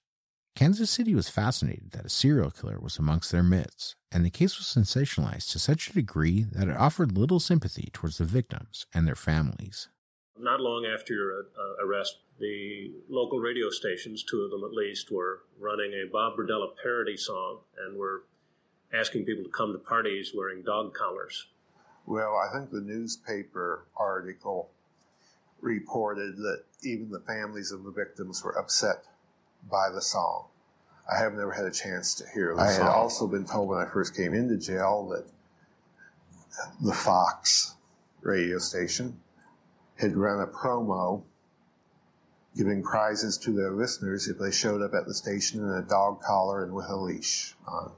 Kansas 0.55 0.91
City 0.91 1.15
was 1.15 1.29
fascinated 1.29 1.91
that 1.91 2.05
a 2.05 2.09
serial 2.09 2.51
killer 2.51 2.79
was 2.79 2.99
amongst 2.99 3.31
their 3.31 3.41
midst, 3.41 3.95
and 4.11 4.23
the 4.23 4.29
case 4.29 4.59
was 4.59 4.67
sensationalized 4.67 5.51
to 5.51 5.57
such 5.57 5.89
a 5.89 5.93
degree 5.93 6.43
that 6.43 6.67
it 6.67 6.77
offered 6.77 7.17
little 7.17 7.39
sympathy 7.39 7.89
towards 7.91 8.19
the 8.19 8.25
victims 8.25 8.85
and 8.93 9.07
their 9.07 9.15
families. 9.15 9.89
Not 10.37 10.59
long 10.61 10.85
after 10.85 11.13
your 11.13 11.39
uh, 11.39 11.83
arrest, 11.83 12.17
the 12.39 12.91
local 13.09 13.39
radio 13.39 13.71
stations, 13.71 14.23
two 14.23 14.41
of 14.41 14.51
them 14.51 14.63
at 14.63 14.73
least, 14.73 15.11
were 15.11 15.41
running 15.59 15.91
a 15.93 16.07
Bob 16.11 16.37
Berdella 16.37 16.69
parody 16.81 17.17
song 17.17 17.59
and 17.83 17.97
were 17.97 18.23
asking 18.93 19.25
people 19.25 19.43
to 19.43 19.49
come 19.49 19.73
to 19.73 19.79
parties 19.79 20.33
wearing 20.35 20.61
dog 20.61 20.93
collars. 20.93 21.47
Well, 22.05 22.35
I 22.37 22.55
think 22.55 22.69
the 22.69 22.81
newspaper 22.81 23.85
article 23.97 24.69
reported 25.61 26.37
that 26.37 26.63
even 26.83 27.09
the 27.09 27.21
families 27.21 27.71
of 27.71 27.83
the 27.83 27.91
victims 27.91 28.43
were 28.43 28.57
upset 28.57 29.05
by 29.69 29.89
the 29.89 30.01
song. 30.01 30.45
I 31.11 31.17
have 31.17 31.33
never 31.33 31.51
had 31.51 31.65
a 31.65 31.71
chance 31.71 32.15
to 32.15 32.25
hear 32.33 32.55
the 32.55 32.61
I 32.61 32.71
song. 32.71 32.85
had 32.85 32.93
also 32.93 33.27
been 33.27 33.45
told 33.45 33.69
when 33.69 33.79
I 33.79 33.85
first 33.85 34.15
came 34.15 34.33
into 34.33 34.57
jail 34.57 35.07
that 35.09 35.25
the 36.81 36.93
Fox 36.93 37.75
radio 38.21 38.57
station 38.57 39.19
had 39.95 40.15
run 40.15 40.39
a 40.39 40.47
promo 40.47 41.23
giving 42.55 42.83
prizes 42.83 43.37
to 43.39 43.51
their 43.51 43.71
listeners 43.71 44.27
if 44.27 44.37
they 44.37 44.51
showed 44.51 44.81
up 44.81 44.93
at 44.93 45.05
the 45.05 45.13
station 45.13 45.61
in 45.61 45.69
a 45.69 45.81
dog 45.81 46.21
collar 46.21 46.63
and 46.63 46.73
with 46.73 46.87
a 46.87 46.95
leash 46.95 47.55
on. 47.67 47.91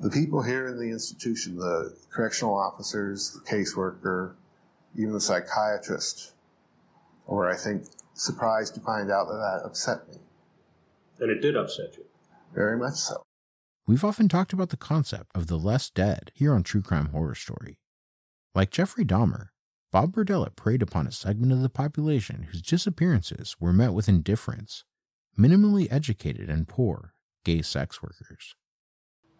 The 0.00 0.10
people 0.10 0.42
here 0.42 0.66
in 0.68 0.78
the 0.78 0.90
institution, 0.90 1.56
the 1.56 1.94
correctional 2.10 2.56
officers, 2.56 3.32
the 3.32 3.40
caseworker, 3.40 4.34
even 4.96 5.12
the 5.12 5.20
psychiatrist, 5.20 6.32
were, 7.26 7.48
I 7.48 7.56
think, 7.56 7.84
surprised 8.20 8.74
to 8.74 8.80
find 8.80 9.10
out 9.10 9.28
that 9.28 9.36
that 9.36 9.64
upset 9.64 10.06
me. 10.08 10.18
And 11.20 11.30
it 11.30 11.40
did 11.40 11.56
upset 11.56 11.96
you. 11.96 12.04
Very 12.54 12.76
much 12.76 12.94
so. 12.94 13.22
We've 13.86 14.04
often 14.04 14.28
talked 14.28 14.52
about 14.52 14.68
the 14.68 14.76
concept 14.76 15.30
of 15.34 15.46
the 15.46 15.58
less 15.58 15.90
dead 15.90 16.30
here 16.34 16.54
on 16.54 16.62
True 16.62 16.82
Crime 16.82 17.06
Horror 17.06 17.34
Story. 17.34 17.78
Like 18.54 18.70
Jeffrey 18.70 19.04
Dahmer, 19.04 19.48
Bob 19.90 20.12
Berdella 20.12 20.54
preyed 20.54 20.82
upon 20.82 21.06
a 21.06 21.12
segment 21.12 21.52
of 21.52 21.62
the 21.62 21.70
population 21.70 22.48
whose 22.50 22.62
disappearances 22.62 23.56
were 23.58 23.72
met 23.72 23.92
with 23.92 24.08
indifference 24.08 24.84
minimally 25.38 25.88
educated 25.90 26.50
and 26.50 26.68
poor 26.68 27.14
gay 27.44 27.62
sex 27.62 28.02
workers. 28.02 28.54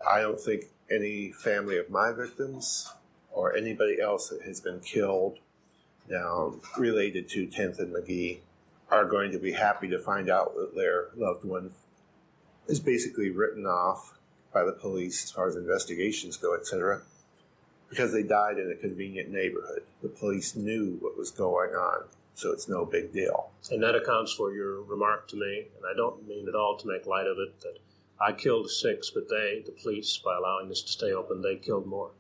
I 0.09 0.23
don't 0.23 0.41
think 0.41 0.65
any 0.91 1.33
family 1.33 1.77
of 1.77 1.91
my 1.91 2.13
victims 2.13 2.93
or 3.31 3.55
anybody 3.55 4.01
else 4.01 4.31
that 4.31 4.43
has 4.43 4.61
been 4.61 4.81
killed 4.81 5.39
now 6.09 6.55
related 6.79 7.29
to 7.29 7.47
10th 7.47 7.79
and 7.79 7.95
McGee 7.95 8.41
are 8.91 9.05
going 9.05 9.33
to 9.33 9.39
be 9.39 9.53
happy 9.53 9.89
to 9.89 9.99
find 9.99 10.31
out 10.31 10.55
that 10.55 10.75
their 10.75 11.09
loved 11.17 11.45
one 11.45 11.71
is 12.67 12.81
basically 12.81 13.31
written 13.31 13.67
off 13.67 14.19
by 14.53 14.65
the 14.65 14.73
police 14.73 15.25
as 15.25 15.31
far 15.31 15.49
as 15.49 15.57
investigations 15.57 16.37
go, 16.37 16.55
etc 16.55 17.03
because 17.91 18.13
they 18.13 18.23
died 18.23 18.59
in 18.59 18.71
a 18.71 18.75
convenient 18.77 19.29
neighborhood. 19.31 19.83
The 20.01 20.09
police 20.09 20.57
knew 20.57 20.97
what 21.01 21.19
was 21.19 21.31
going 21.31 21.71
on, 21.71 22.05
so 22.35 22.53
it's 22.53 22.69
no 22.69 22.87
big 22.87 23.13
deal. 23.13 23.51
And 23.71 23.83
that 23.83 23.97
accounts 23.97 24.33
for 24.33 24.53
your 24.55 24.81
remark 24.83 25.29
to 25.29 25.37
me, 25.37 25.67
and 25.77 25.85
I 25.85 25.95
don't 25.95 26.27
mean 26.27 26.49
at 26.49 26.55
all 26.55 26.79
to 26.79 26.87
make 26.87 27.05
light 27.05 27.27
of 27.27 27.37
it, 27.39 27.61
that 27.61 27.79
I 28.21 28.33
killed 28.33 28.71
six, 28.71 29.11
but 29.11 29.29
they, 29.29 29.63
the 29.67 29.73
police, 29.73 30.17
by 30.25 30.37
allowing 30.37 30.69
this 30.69 30.83
to 30.83 30.93
stay 30.93 31.13
open, 31.13 31.43
they 31.43 31.57
killed 31.57 31.87
more. 31.87 32.13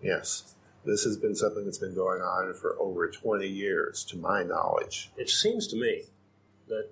Yes. 0.00 0.54
This 0.88 1.04
has 1.04 1.18
been 1.18 1.34
something 1.34 1.66
that's 1.66 1.76
been 1.76 1.94
going 1.94 2.22
on 2.22 2.54
for 2.54 2.74
over 2.80 3.10
20 3.10 3.46
years, 3.46 4.04
to 4.04 4.16
my 4.16 4.42
knowledge. 4.42 5.10
It 5.18 5.28
seems 5.28 5.66
to 5.66 5.76
me 5.76 6.04
that 6.68 6.88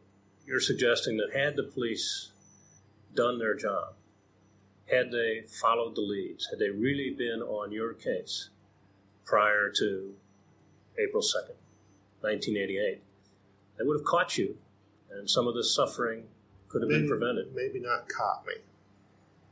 you're 0.47 0.61
suggesting 0.61 1.17
that 1.17 1.35
had 1.35 1.57
the 1.57 1.63
police 1.63 2.29
done 3.15 3.39
their 3.39 3.55
job, 3.55 3.95
had 4.93 5.11
they 5.11 5.45
followed 5.63 5.95
the 5.95 6.03
leads, 6.03 6.47
had 6.51 6.59
they 6.59 6.69
really 6.69 7.09
been 7.09 7.41
on 7.41 7.73
your 7.73 7.95
case 7.95 8.51
prior 9.25 9.73
to 9.79 10.15
April 10.99 11.23
2nd, 11.23 11.57
1988, 12.21 13.01
they 13.79 13.85
would 13.85 13.99
have 13.99 14.07
caught 14.07 14.37
you, 14.37 14.59
and 15.11 15.29
some 15.31 15.49
of 15.49 15.55
the 15.55 15.65
suffering 15.65 16.25
could 16.69 16.83
have 16.83 16.91
maybe, 16.91 17.01
been 17.01 17.09
prevented. 17.09 17.55
Maybe 17.55 17.81
not 17.81 18.11
caught 18.11 18.45
me, 18.47 18.57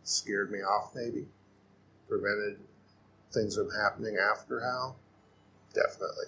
scared 0.02 0.52
me 0.52 0.58
off, 0.58 0.90
maybe, 0.94 1.24
prevented 2.10 2.58
things 3.34 3.56
from 3.56 3.70
happening 3.70 4.16
after 4.16 4.60
how? 4.60 4.96
Definitely. 5.74 6.26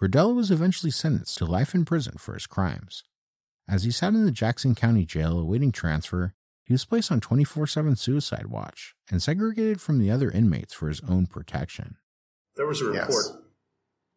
Berdella 0.00 0.34
was 0.34 0.50
eventually 0.50 0.92
sentenced 0.92 1.38
to 1.38 1.44
life 1.44 1.74
in 1.74 1.84
prison 1.84 2.14
for 2.18 2.34
his 2.34 2.46
crimes. 2.46 3.02
As 3.68 3.82
he 3.82 3.90
sat 3.90 4.14
in 4.14 4.24
the 4.24 4.30
Jackson 4.30 4.74
County 4.74 5.04
Jail 5.04 5.38
awaiting 5.38 5.72
transfer, 5.72 6.34
he 6.62 6.72
was 6.72 6.84
placed 6.84 7.10
on 7.10 7.20
24 7.20 7.66
7 7.66 7.96
suicide 7.96 8.46
watch 8.46 8.94
and 9.10 9.22
segregated 9.22 9.80
from 9.80 9.98
the 9.98 10.10
other 10.10 10.30
inmates 10.30 10.72
for 10.72 10.88
his 10.88 11.00
own 11.08 11.26
protection. 11.26 11.96
There 12.56 12.66
was 12.66 12.80
a 12.80 12.86
report 12.86 13.08
yes. 13.10 13.32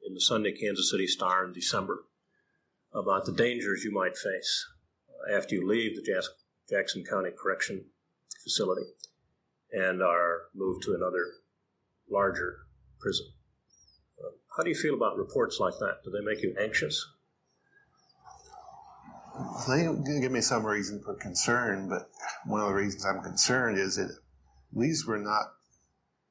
in 0.08 0.14
the 0.14 0.22
Sunday 0.22 0.52
Kansas 0.52 0.92
City 0.92 1.08
Star 1.08 1.46
in 1.46 1.54
December 1.54 2.06
about 2.94 3.26
the 3.26 3.32
dangers 3.32 3.84
you 3.84 3.92
might 3.92 4.18
face 4.18 4.68
after 5.34 5.56
you 5.56 5.68
leave 5.68 5.96
the 5.96 6.24
Jackson 6.70 7.04
County 7.10 7.30
Correction 7.32 7.86
Facility 8.44 8.88
and 9.72 10.02
are 10.02 10.44
moved 10.54 10.84
to 10.84 10.94
another 10.94 11.28
larger 12.12 12.58
prison. 13.00 13.28
Uh, 14.20 14.32
how 14.58 14.64
do 14.64 14.70
you 14.70 14.76
feel 14.76 14.94
about 14.94 15.18
reports 15.18 15.60
like 15.60 15.74
that? 15.80 16.04
Do 16.04 16.12
they 16.12 16.24
make 16.24 16.44
you 16.44 16.56
anxious? 16.60 17.06
they 19.68 19.88
give 20.22 20.32
me 20.32 20.42
some 20.42 20.66
reason 20.66 21.02
for 21.04 21.16
concern, 21.16 21.90
but 21.90 22.10
one 22.46 22.62
of 22.62 22.68
the 22.68 22.74
reasons 22.74 23.06
I'm 23.06 23.24
concerned 23.24 23.78
is 23.78 23.96
that 23.96 24.12
these 24.74 25.06
were 25.06 25.18
not 25.18 25.46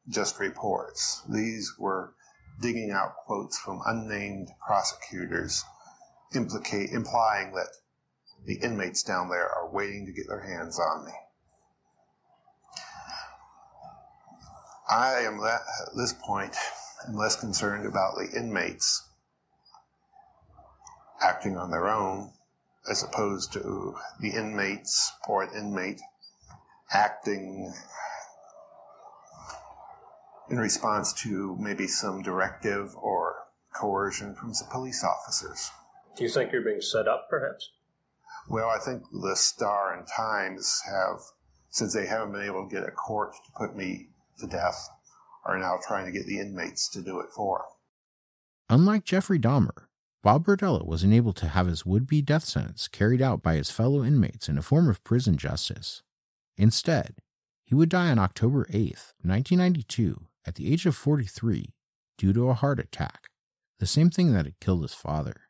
just 0.08 0.38
reports. 0.38 1.22
These 1.28 1.74
were 1.78 2.14
digging 2.60 2.90
out 2.90 3.16
quotes 3.26 3.58
from 3.58 3.80
unnamed 3.86 4.48
prosecutors 4.66 5.64
implicate, 6.34 6.90
implying 6.90 7.52
that 7.52 7.68
the 8.46 8.58
inmates 8.62 9.02
down 9.02 9.28
there 9.28 9.48
are 9.48 9.70
waiting 9.70 10.06
to 10.06 10.12
get 10.12 10.28
their 10.28 10.42
hands 10.42 10.78
on 10.78 11.04
me. 11.04 11.12
I 14.90 15.20
am 15.20 15.40
at 15.44 15.60
this 15.96 16.12
point 16.12 16.56
am 17.06 17.14
less 17.14 17.36
concerned 17.36 17.86
about 17.86 18.16
the 18.16 18.28
inmates 18.36 19.08
acting 21.22 21.56
on 21.56 21.70
their 21.70 21.88
own 21.88 22.32
as 22.90 23.02
opposed 23.02 23.52
to 23.52 23.94
the 24.20 24.30
inmates 24.30 25.12
or 25.28 25.42
an 25.42 25.50
inmate 25.54 26.00
acting 26.92 27.72
in 30.50 30.58
response 30.58 31.12
to 31.12 31.56
maybe 31.60 31.86
some 31.86 32.22
directive 32.22 32.94
or 32.96 33.44
coercion 33.72 34.34
from 34.34 34.50
the 34.50 34.64
police 34.70 35.04
officers. 35.04 35.70
Do 36.16 36.24
you 36.24 36.30
think 36.30 36.52
you're 36.52 36.62
being 36.62 36.80
set 36.80 37.06
up, 37.06 37.28
perhaps? 37.30 37.70
Well, 38.48 38.68
I 38.68 38.78
think 38.78 39.04
the 39.12 39.36
Star 39.36 39.94
and 39.96 40.06
Times 40.08 40.82
have, 40.86 41.20
since 41.68 41.94
they 41.94 42.06
haven't 42.06 42.32
been 42.32 42.42
able 42.42 42.68
to 42.68 42.74
get 42.74 42.88
a 42.88 42.90
court 42.90 43.34
to 43.34 43.52
put 43.56 43.76
me 43.76 44.08
to 44.40 44.46
death, 44.46 44.88
are 45.44 45.58
now 45.58 45.78
trying 45.86 46.06
to 46.06 46.12
get 46.12 46.26
the 46.26 46.38
inmates 46.38 46.88
to 46.90 47.02
do 47.02 47.20
it 47.20 47.28
for 47.34 47.58
them. 47.58 48.78
Unlike 48.78 49.04
Jeffrey 49.04 49.38
Dahmer, 49.38 49.86
Bob 50.22 50.44
Berdella 50.44 50.86
was 50.86 51.02
unable 51.02 51.32
to 51.32 51.48
have 51.48 51.66
his 51.66 51.86
would 51.86 52.06
be 52.06 52.20
death 52.20 52.44
sentence 52.44 52.88
carried 52.88 53.22
out 53.22 53.42
by 53.42 53.54
his 53.54 53.70
fellow 53.70 54.04
inmates 54.04 54.48
in 54.48 54.58
a 54.58 54.62
form 54.62 54.88
of 54.88 55.02
prison 55.02 55.36
justice. 55.36 56.02
Instead, 56.56 57.16
he 57.64 57.74
would 57.74 57.88
die 57.88 58.10
on 58.10 58.18
October 58.18 58.66
8, 58.68 59.14
1992, 59.22 60.26
at 60.44 60.56
the 60.56 60.72
age 60.72 60.84
of 60.86 60.94
43, 60.94 61.72
due 62.18 62.32
to 62.32 62.48
a 62.48 62.54
heart 62.54 62.78
attack, 62.78 63.28
the 63.78 63.86
same 63.86 64.10
thing 64.10 64.32
that 64.32 64.44
had 64.44 64.60
killed 64.60 64.82
his 64.82 64.94
father. 64.94 65.48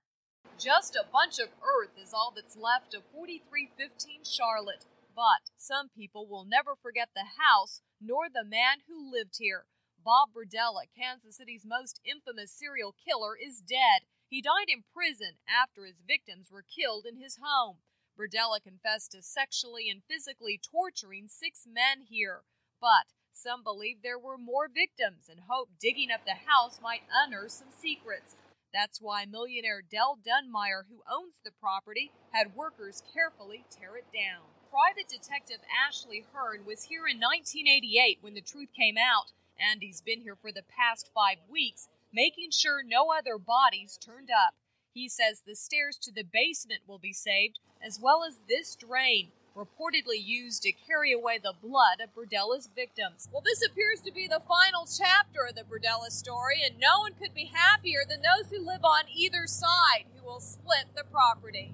Just 0.56 0.94
a 0.94 1.10
bunch 1.10 1.38
of 1.38 1.48
earth 1.64 1.96
is 2.00 2.12
all 2.14 2.32
that's 2.36 2.56
left 2.56 2.94
of 2.94 3.02
4315 3.12 4.22
Charlotte. 4.24 4.84
But 5.16 5.50
some 5.56 5.88
people 5.96 6.28
will 6.28 6.44
never 6.44 6.76
forget 6.80 7.08
the 7.14 7.24
house 7.40 7.82
nor 8.00 8.28
the 8.28 8.44
man 8.44 8.82
who 8.88 9.12
lived 9.12 9.36
here. 9.38 9.66
Bob 10.02 10.30
Berdella, 10.32 10.88
Kansas 10.96 11.36
City's 11.36 11.66
most 11.66 12.00
infamous 12.04 12.50
serial 12.50 12.94
killer, 13.04 13.36
is 13.36 13.60
dead. 13.60 14.08
He 14.28 14.40
died 14.40 14.68
in 14.68 14.84
prison 14.94 15.36
after 15.48 15.84
his 15.84 16.00
victims 16.06 16.50
were 16.50 16.64
killed 16.64 17.04
in 17.04 17.16
his 17.20 17.38
home. 17.42 17.78
Berdella 18.18 18.62
confessed 18.62 19.12
to 19.12 19.22
sexually 19.22 19.88
and 19.90 20.02
physically 20.08 20.58
torturing 20.58 21.28
six 21.28 21.66
men 21.66 22.06
here. 22.08 22.42
But 22.80 23.12
some 23.32 23.62
believe 23.62 24.02
there 24.02 24.18
were 24.18 24.38
more 24.38 24.68
victims 24.68 25.28
and 25.28 25.40
hope 25.48 25.70
digging 25.80 26.10
up 26.10 26.24
the 26.24 26.48
house 26.48 26.80
might 26.82 27.02
unearth 27.12 27.52
some 27.52 27.72
secrets. 27.80 28.36
That's 28.72 29.00
why 29.00 29.24
millionaire 29.24 29.82
Del 29.82 30.16
Dunmire, 30.16 30.84
who 30.88 31.02
owns 31.10 31.40
the 31.44 31.50
property, 31.50 32.12
had 32.32 32.54
workers 32.54 33.02
carefully 33.12 33.64
tear 33.70 33.96
it 33.96 34.06
down. 34.12 34.46
Private 34.70 35.08
Detective 35.08 35.58
Ashley 35.66 36.24
Hearn 36.32 36.64
was 36.64 36.84
here 36.84 37.08
in 37.08 37.18
1988 37.18 38.18
when 38.20 38.34
the 38.34 38.40
truth 38.40 38.68
came 38.72 38.94
out, 38.96 39.32
and 39.58 39.82
he's 39.82 40.00
been 40.00 40.20
here 40.20 40.36
for 40.36 40.52
the 40.52 40.62
past 40.62 41.10
five 41.12 41.38
weeks, 41.50 41.88
making 42.12 42.52
sure 42.52 42.80
no 42.84 43.10
other 43.10 43.36
bodies 43.36 43.98
turned 43.98 44.30
up. 44.30 44.54
He 44.94 45.08
says 45.08 45.42
the 45.42 45.56
stairs 45.56 45.98
to 46.02 46.12
the 46.12 46.22
basement 46.22 46.82
will 46.86 47.00
be 47.00 47.12
saved, 47.12 47.58
as 47.84 47.98
well 48.00 48.22
as 48.22 48.38
this 48.48 48.76
drain, 48.76 49.32
reportedly 49.56 50.22
used 50.22 50.62
to 50.62 50.72
carry 50.72 51.12
away 51.12 51.40
the 51.42 51.54
blood 51.60 51.98
of 52.00 52.14
Berdella's 52.14 52.68
victims. 52.72 53.28
Well, 53.32 53.42
this 53.44 53.66
appears 53.66 54.00
to 54.02 54.12
be 54.12 54.28
the 54.28 54.42
final 54.46 54.86
chapter 54.86 55.46
of 55.48 55.56
the 55.56 55.64
Berdella 55.66 56.10
story, 56.10 56.62
and 56.64 56.78
no 56.78 57.00
one 57.00 57.14
could 57.14 57.34
be 57.34 57.50
happier 57.52 58.02
than 58.08 58.22
those 58.22 58.52
who 58.52 58.64
live 58.64 58.84
on 58.84 59.10
either 59.12 59.48
side 59.48 60.06
who 60.14 60.24
will 60.24 60.38
split 60.38 60.94
the 60.94 61.02
property. 61.10 61.72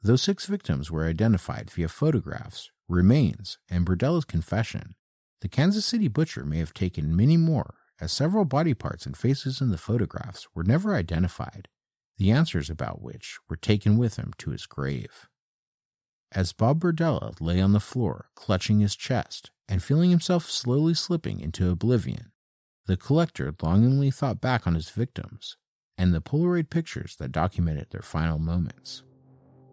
Those 0.00 0.22
six 0.22 0.46
victims 0.46 0.90
were 0.90 1.06
identified 1.06 1.70
via 1.70 1.88
photographs, 1.88 2.70
remains, 2.88 3.58
and 3.68 3.84
Berdella's 3.84 4.24
confession. 4.24 4.94
The 5.40 5.48
Kansas 5.48 5.84
City 5.84 6.08
butcher 6.08 6.44
may 6.44 6.58
have 6.58 6.72
taken 6.72 7.16
many 7.16 7.36
more, 7.36 7.74
as 8.00 8.12
several 8.12 8.44
body 8.44 8.74
parts 8.74 9.06
and 9.06 9.16
faces 9.16 9.60
in 9.60 9.70
the 9.70 9.78
photographs 9.78 10.46
were 10.54 10.62
never 10.62 10.94
identified, 10.94 11.68
the 12.16 12.30
answers 12.30 12.70
about 12.70 13.02
which 13.02 13.38
were 13.48 13.56
taken 13.56 13.98
with 13.98 14.16
him 14.16 14.32
to 14.38 14.50
his 14.50 14.66
grave. 14.66 15.28
As 16.30 16.52
Bob 16.52 16.80
Berdella 16.80 17.34
lay 17.40 17.60
on 17.60 17.72
the 17.72 17.80
floor, 17.80 18.30
clutching 18.34 18.80
his 18.80 18.94
chest 18.94 19.50
and 19.68 19.82
feeling 19.82 20.10
himself 20.10 20.48
slowly 20.48 20.94
slipping 20.94 21.40
into 21.40 21.70
oblivion, 21.70 22.32
the 22.86 22.96
collector 22.96 23.52
longingly 23.62 24.10
thought 24.10 24.40
back 24.40 24.66
on 24.66 24.74
his 24.74 24.90
victims 24.90 25.56
and 25.96 26.14
the 26.14 26.20
Polaroid 26.20 26.70
pictures 26.70 27.16
that 27.16 27.32
documented 27.32 27.90
their 27.90 28.02
final 28.02 28.38
moments. 28.38 29.02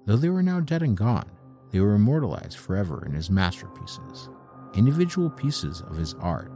Though 0.05 0.17
they 0.17 0.29
were 0.29 0.43
now 0.43 0.59
dead 0.59 0.83
and 0.83 0.95
gone, 0.95 1.29
they 1.71 1.79
were 1.79 1.95
immortalized 1.95 2.57
forever 2.57 3.03
in 3.05 3.13
his 3.13 3.31
masterpieces, 3.31 4.29
individual 4.75 5.31
pieces 5.31 5.81
of 5.81 5.97
his 5.97 6.13
art 6.15 6.51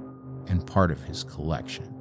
and 0.48 0.66
part 0.66 0.92
of 0.92 1.04
his 1.04 1.24
collection. 1.24 1.96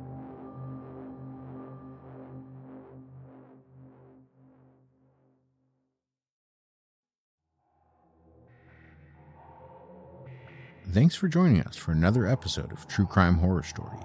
Thanks 10.93 11.15
for 11.15 11.29
joining 11.29 11.63
us 11.63 11.77
for 11.77 11.93
another 11.93 12.27
episode 12.27 12.73
of 12.73 12.87
True 12.89 13.07
Crime 13.07 13.37
Horror 13.37 13.63
Story. 13.63 13.99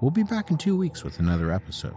We'll 0.00 0.10
be 0.10 0.24
back 0.24 0.50
in 0.50 0.58
two 0.58 0.76
weeks 0.76 1.02
with 1.02 1.18
another 1.18 1.52
episode. 1.52 1.96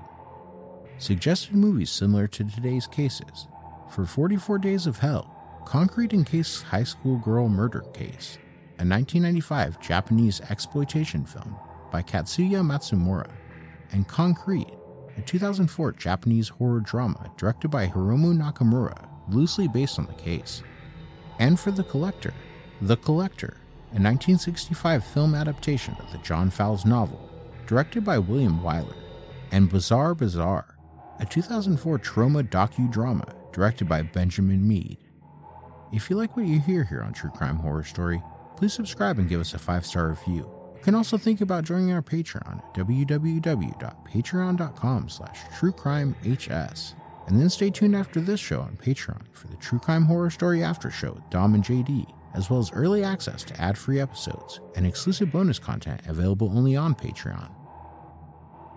Suggested 0.99 1.53
movies 1.53 1.91
similar 1.91 2.27
to 2.27 2.43
today's 2.43 2.87
cases 2.87 3.47
for 3.89 4.05
44 4.05 4.59
Days 4.59 4.87
of 4.87 4.99
Hell, 4.99 5.33
Concrete 5.65 6.13
Encased 6.13 6.63
High 6.63 6.83
School 6.83 7.17
Girl 7.17 7.49
Murder 7.49 7.81
Case, 7.93 8.37
a 8.79 8.85
1995 8.85 9.79
Japanese 9.81 10.41
exploitation 10.49 11.25
film 11.25 11.55
by 11.91 12.01
Katsuya 12.01 12.61
Matsumura, 12.63 13.29
and 13.91 14.07
Concrete, 14.07 14.73
a 15.17 15.21
2004 15.21 15.93
Japanese 15.93 16.49
horror 16.49 16.79
drama 16.79 17.31
directed 17.37 17.69
by 17.69 17.87
Hiromu 17.87 18.37
Nakamura, 18.37 19.07
loosely 19.29 19.67
based 19.67 19.99
on 19.99 20.05
the 20.05 20.13
case. 20.13 20.63
And 21.39 21.59
for 21.59 21.71
The 21.71 21.83
Collector, 21.83 22.33
The 22.81 22.97
Collector, 22.97 23.57
a 23.91 23.99
1965 23.99 25.03
film 25.03 25.33
adaptation 25.33 25.95
of 25.99 26.11
the 26.11 26.17
John 26.19 26.49
Fowles 26.49 26.85
novel, 26.85 27.29
directed 27.65 28.03
by 28.03 28.19
William 28.19 28.59
Wyler, 28.61 28.95
and 29.51 29.69
Bizarre 29.69 30.13
Bizarre, 30.13 30.77
a 31.19 31.25
2004 31.25 31.99
Troma 31.99 32.47
docudrama 32.47 33.33
directed 33.57 33.89
by 33.89 34.03
Benjamin 34.03 34.65
Mead. 34.67 34.97
If 35.91 36.11
you 36.11 36.15
like 36.15 36.37
what 36.37 36.45
you 36.45 36.59
hear 36.59 36.83
here 36.83 37.01
on 37.01 37.11
True 37.11 37.31
Crime 37.31 37.55
Horror 37.55 37.83
Story, 37.83 38.21
please 38.55 38.71
subscribe 38.71 39.17
and 39.17 39.27
give 39.27 39.41
us 39.41 39.55
a 39.55 39.59
five 39.59 39.83
star 39.83 40.09
review. 40.09 40.47
You 40.75 40.81
can 40.83 40.93
also 40.93 41.17
think 41.17 41.41
about 41.41 41.63
joining 41.63 41.91
our 41.91 42.03
Patreon 42.03 42.59
at 42.59 42.73
www.patreon.com 42.75 45.09
slash 45.09 45.39
truecrimehs. 45.59 46.93
And 47.25 47.41
then 47.41 47.49
stay 47.49 47.71
tuned 47.71 47.95
after 47.95 48.21
this 48.21 48.39
show 48.39 48.61
on 48.61 48.77
Patreon 48.77 49.23
for 49.33 49.47
the 49.47 49.57
True 49.57 49.79
Crime 49.79 50.03
Horror 50.03 50.29
Story 50.29 50.63
After 50.63 50.91
Show 50.91 51.13
with 51.13 51.27
Dom 51.31 51.55
and 51.55 51.63
JD, 51.63 52.05
as 52.35 52.51
well 52.51 52.59
as 52.59 52.71
early 52.73 53.03
access 53.03 53.43
to 53.45 53.59
ad-free 53.59 53.99
episodes 53.99 54.59
and 54.75 54.85
exclusive 54.85 55.31
bonus 55.31 55.57
content 55.57 56.01
available 56.07 56.55
only 56.55 56.75
on 56.75 56.93
Patreon. 56.93 57.49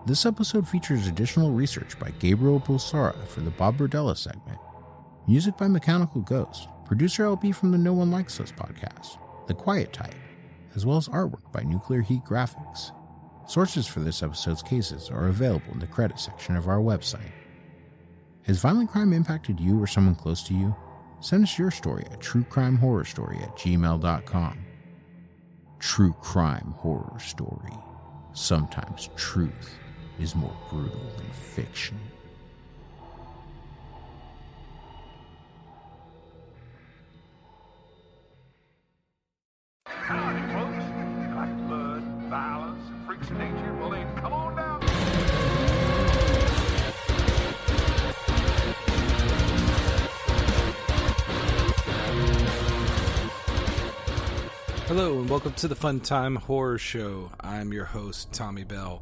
This 0.07 0.25
episode 0.25 0.67
features 0.67 1.05
additional 1.05 1.51
research 1.51 1.99
by 1.99 2.09
Gabriel 2.17 2.59
Bulsara 2.59 3.27
for 3.27 3.41
the 3.41 3.51
Bob 3.51 3.77
Berdella 3.77 4.17
segment, 4.17 4.57
music 5.27 5.55
by 5.57 5.67
Mechanical 5.67 6.21
Ghost, 6.21 6.67
producer 6.85 7.23
LB 7.25 7.55
from 7.55 7.71
the 7.71 7.77
No 7.77 7.93
One 7.93 8.11
Likes 8.11 8.39
Us 8.39 8.51
podcast, 8.51 9.17
The 9.47 9.53
Quiet 9.53 9.93
Type, 9.93 10.15
as 10.75 10.85
well 10.85 10.97
as 10.97 11.07
artwork 11.07 11.51
by 11.51 11.61
Nuclear 11.63 12.01
Heat 12.01 12.23
Graphics. 12.23 12.91
Sources 13.47 13.87
for 13.87 13.99
this 13.99 14.23
episode's 14.23 14.63
cases 14.63 15.09
are 15.09 15.27
available 15.27 15.71
in 15.73 15.79
the 15.79 15.87
credit 15.87 16.19
section 16.19 16.55
of 16.55 16.67
our 16.67 16.79
website. 16.79 17.31
Has 18.43 18.59
violent 18.59 18.89
crime 18.89 19.13
impacted 19.13 19.59
you 19.59 19.81
or 19.81 19.87
someone 19.87 20.15
close 20.15 20.41
to 20.43 20.53
you? 20.53 20.75
Send 21.19 21.43
us 21.43 21.59
your 21.59 21.69
story 21.69 22.05
at 22.11 22.19
truecrimehorrorstory 22.19 23.43
at 23.43 23.55
gmail.com. 23.55 24.57
True 25.79 26.13
Crime 26.13 26.73
Horror 26.77 27.19
Story. 27.19 27.73
Sometimes 28.33 29.09
truth 29.15 29.77
is 30.19 30.35
more 30.35 30.55
brutal 30.69 31.01
than 31.17 31.31
fiction. 31.31 31.99
Hello, 54.93 55.19
and 55.19 55.29
welcome 55.29 55.53
to 55.53 55.69
the 55.69 55.75
Fun 55.75 56.01
Time 56.01 56.35
Horror 56.35 56.77
Show. 56.77 57.31
I'm 57.39 57.71
your 57.71 57.85
host, 57.85 58.33
Tommy 58.33 58.65
Bell. 58.65 59.01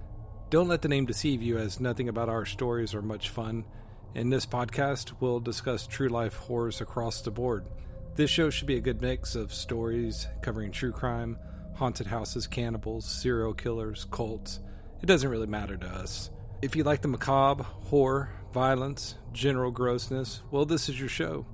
Don't 0.52 0.68
let 0.68 0.84
the 0.84 0.88
name 0.88 1.08
deceive 1.08 1.42
you, 1.42 1.58
as 1.58 1.80
nothing 1.80 2.10
about 2.10 2.30
our 2.30 2.46
stories 2.46 2.94
are 2.94 3.02
much 3.02 3.30
fun. 3.30 3.66
In 4.14 4.30
this 4.30 4.46
podcast, 4.46 5.14
we'll 5.20 5.40
discuss 5.40 5.88
true 5.88 6.10
life 6.10 6.36
horrors 6.36 6.80
across 6.80 7.22
the 7.22 7.32
board. 7.32 7.66
This 8.14 8.30
show 8.30 8.52
should 8.52 8.68
be 8.68 8.78
a 8.78 8.82
good 8.82 9.02
mix 9.02 9.34
of 9.34 9.52
stories 9.52 10.28
covering 10.44 10.72
true 10.72 10.92
crime, 10.92 11.40
haunted 11.74 12.06
houses, 12.06 12.46
cannibals, 12.46 13.06
serial 13.06 13.56
killers, 13.56 14.06
cults. 14.12 14.60
It 15.02 15.08
doesn't 15.08 15.32
really 15.32 15.48
matter 15.48 15.76
to 15.76 15.88
us. 15.88 16.30
If 16.62 16.76
you 16.76 16.84
like 16.84 17.02
the 17.02 17.08
macabre, 17.08 17.64
horror, 17.64 18.30
violence, 18.54 19.16
general 19.34 19.72
grossness, 19.72 20.44
well, 20.52 20.66
this 20.66 20.88
is 20.88 21.00
your 21.00 21.10
show. 21.10 21.48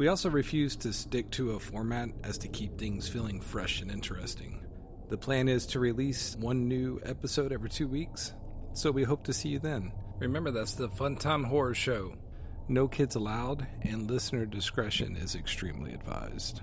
We 0.00 0.08
also 0.08 0.30
refuse 0.30 0.76
to 0.76 0.94
stick 0.94 1.30
to 1.32 1.50
a 1.50 1.60
format 1.60 2.08
as 2.24 2.38
to 2.38 2.48
keep 2.48 2.78
things 2.78 3.06
feeling 3.06 3.38
fresh 3.38 3.82
and 3.82 3.90
interesting. 3.90 4.64
The 5.10 5.18
plan 5.18 5.46
is 5.46 5.66
to 5.66 5.78
release 5.78 6.34
one 6.36 6.66
new 6.68 7.02
episode 7.04 7.52
every 7.52 7.68
two 7.68 7.86
weeks, 7.86 8.32
so 8.72 8.90
we 8.90 9.02
hope 9.02 9.24
to 9.24 9.34
see 9.34 9.50
you 9.50 9.58
then. 9.58 9.92
Remember, 10.18 10.52
that's 10.52 10.72
the 10.72 10.88
Fun 10.88 11.16
Time 11.16 11.44
Horror 11.44 11.74
Show. 11.74 12.14
No 12.66 12.88
kids 12.88 13.14
allowed, 13.14 13.66
and 13.82 14.10
listener 14.10 14.46
discretion 14.46 15.16
is 15.16 15.34
extremely 15.34 15.92
advised. 15.92 16.62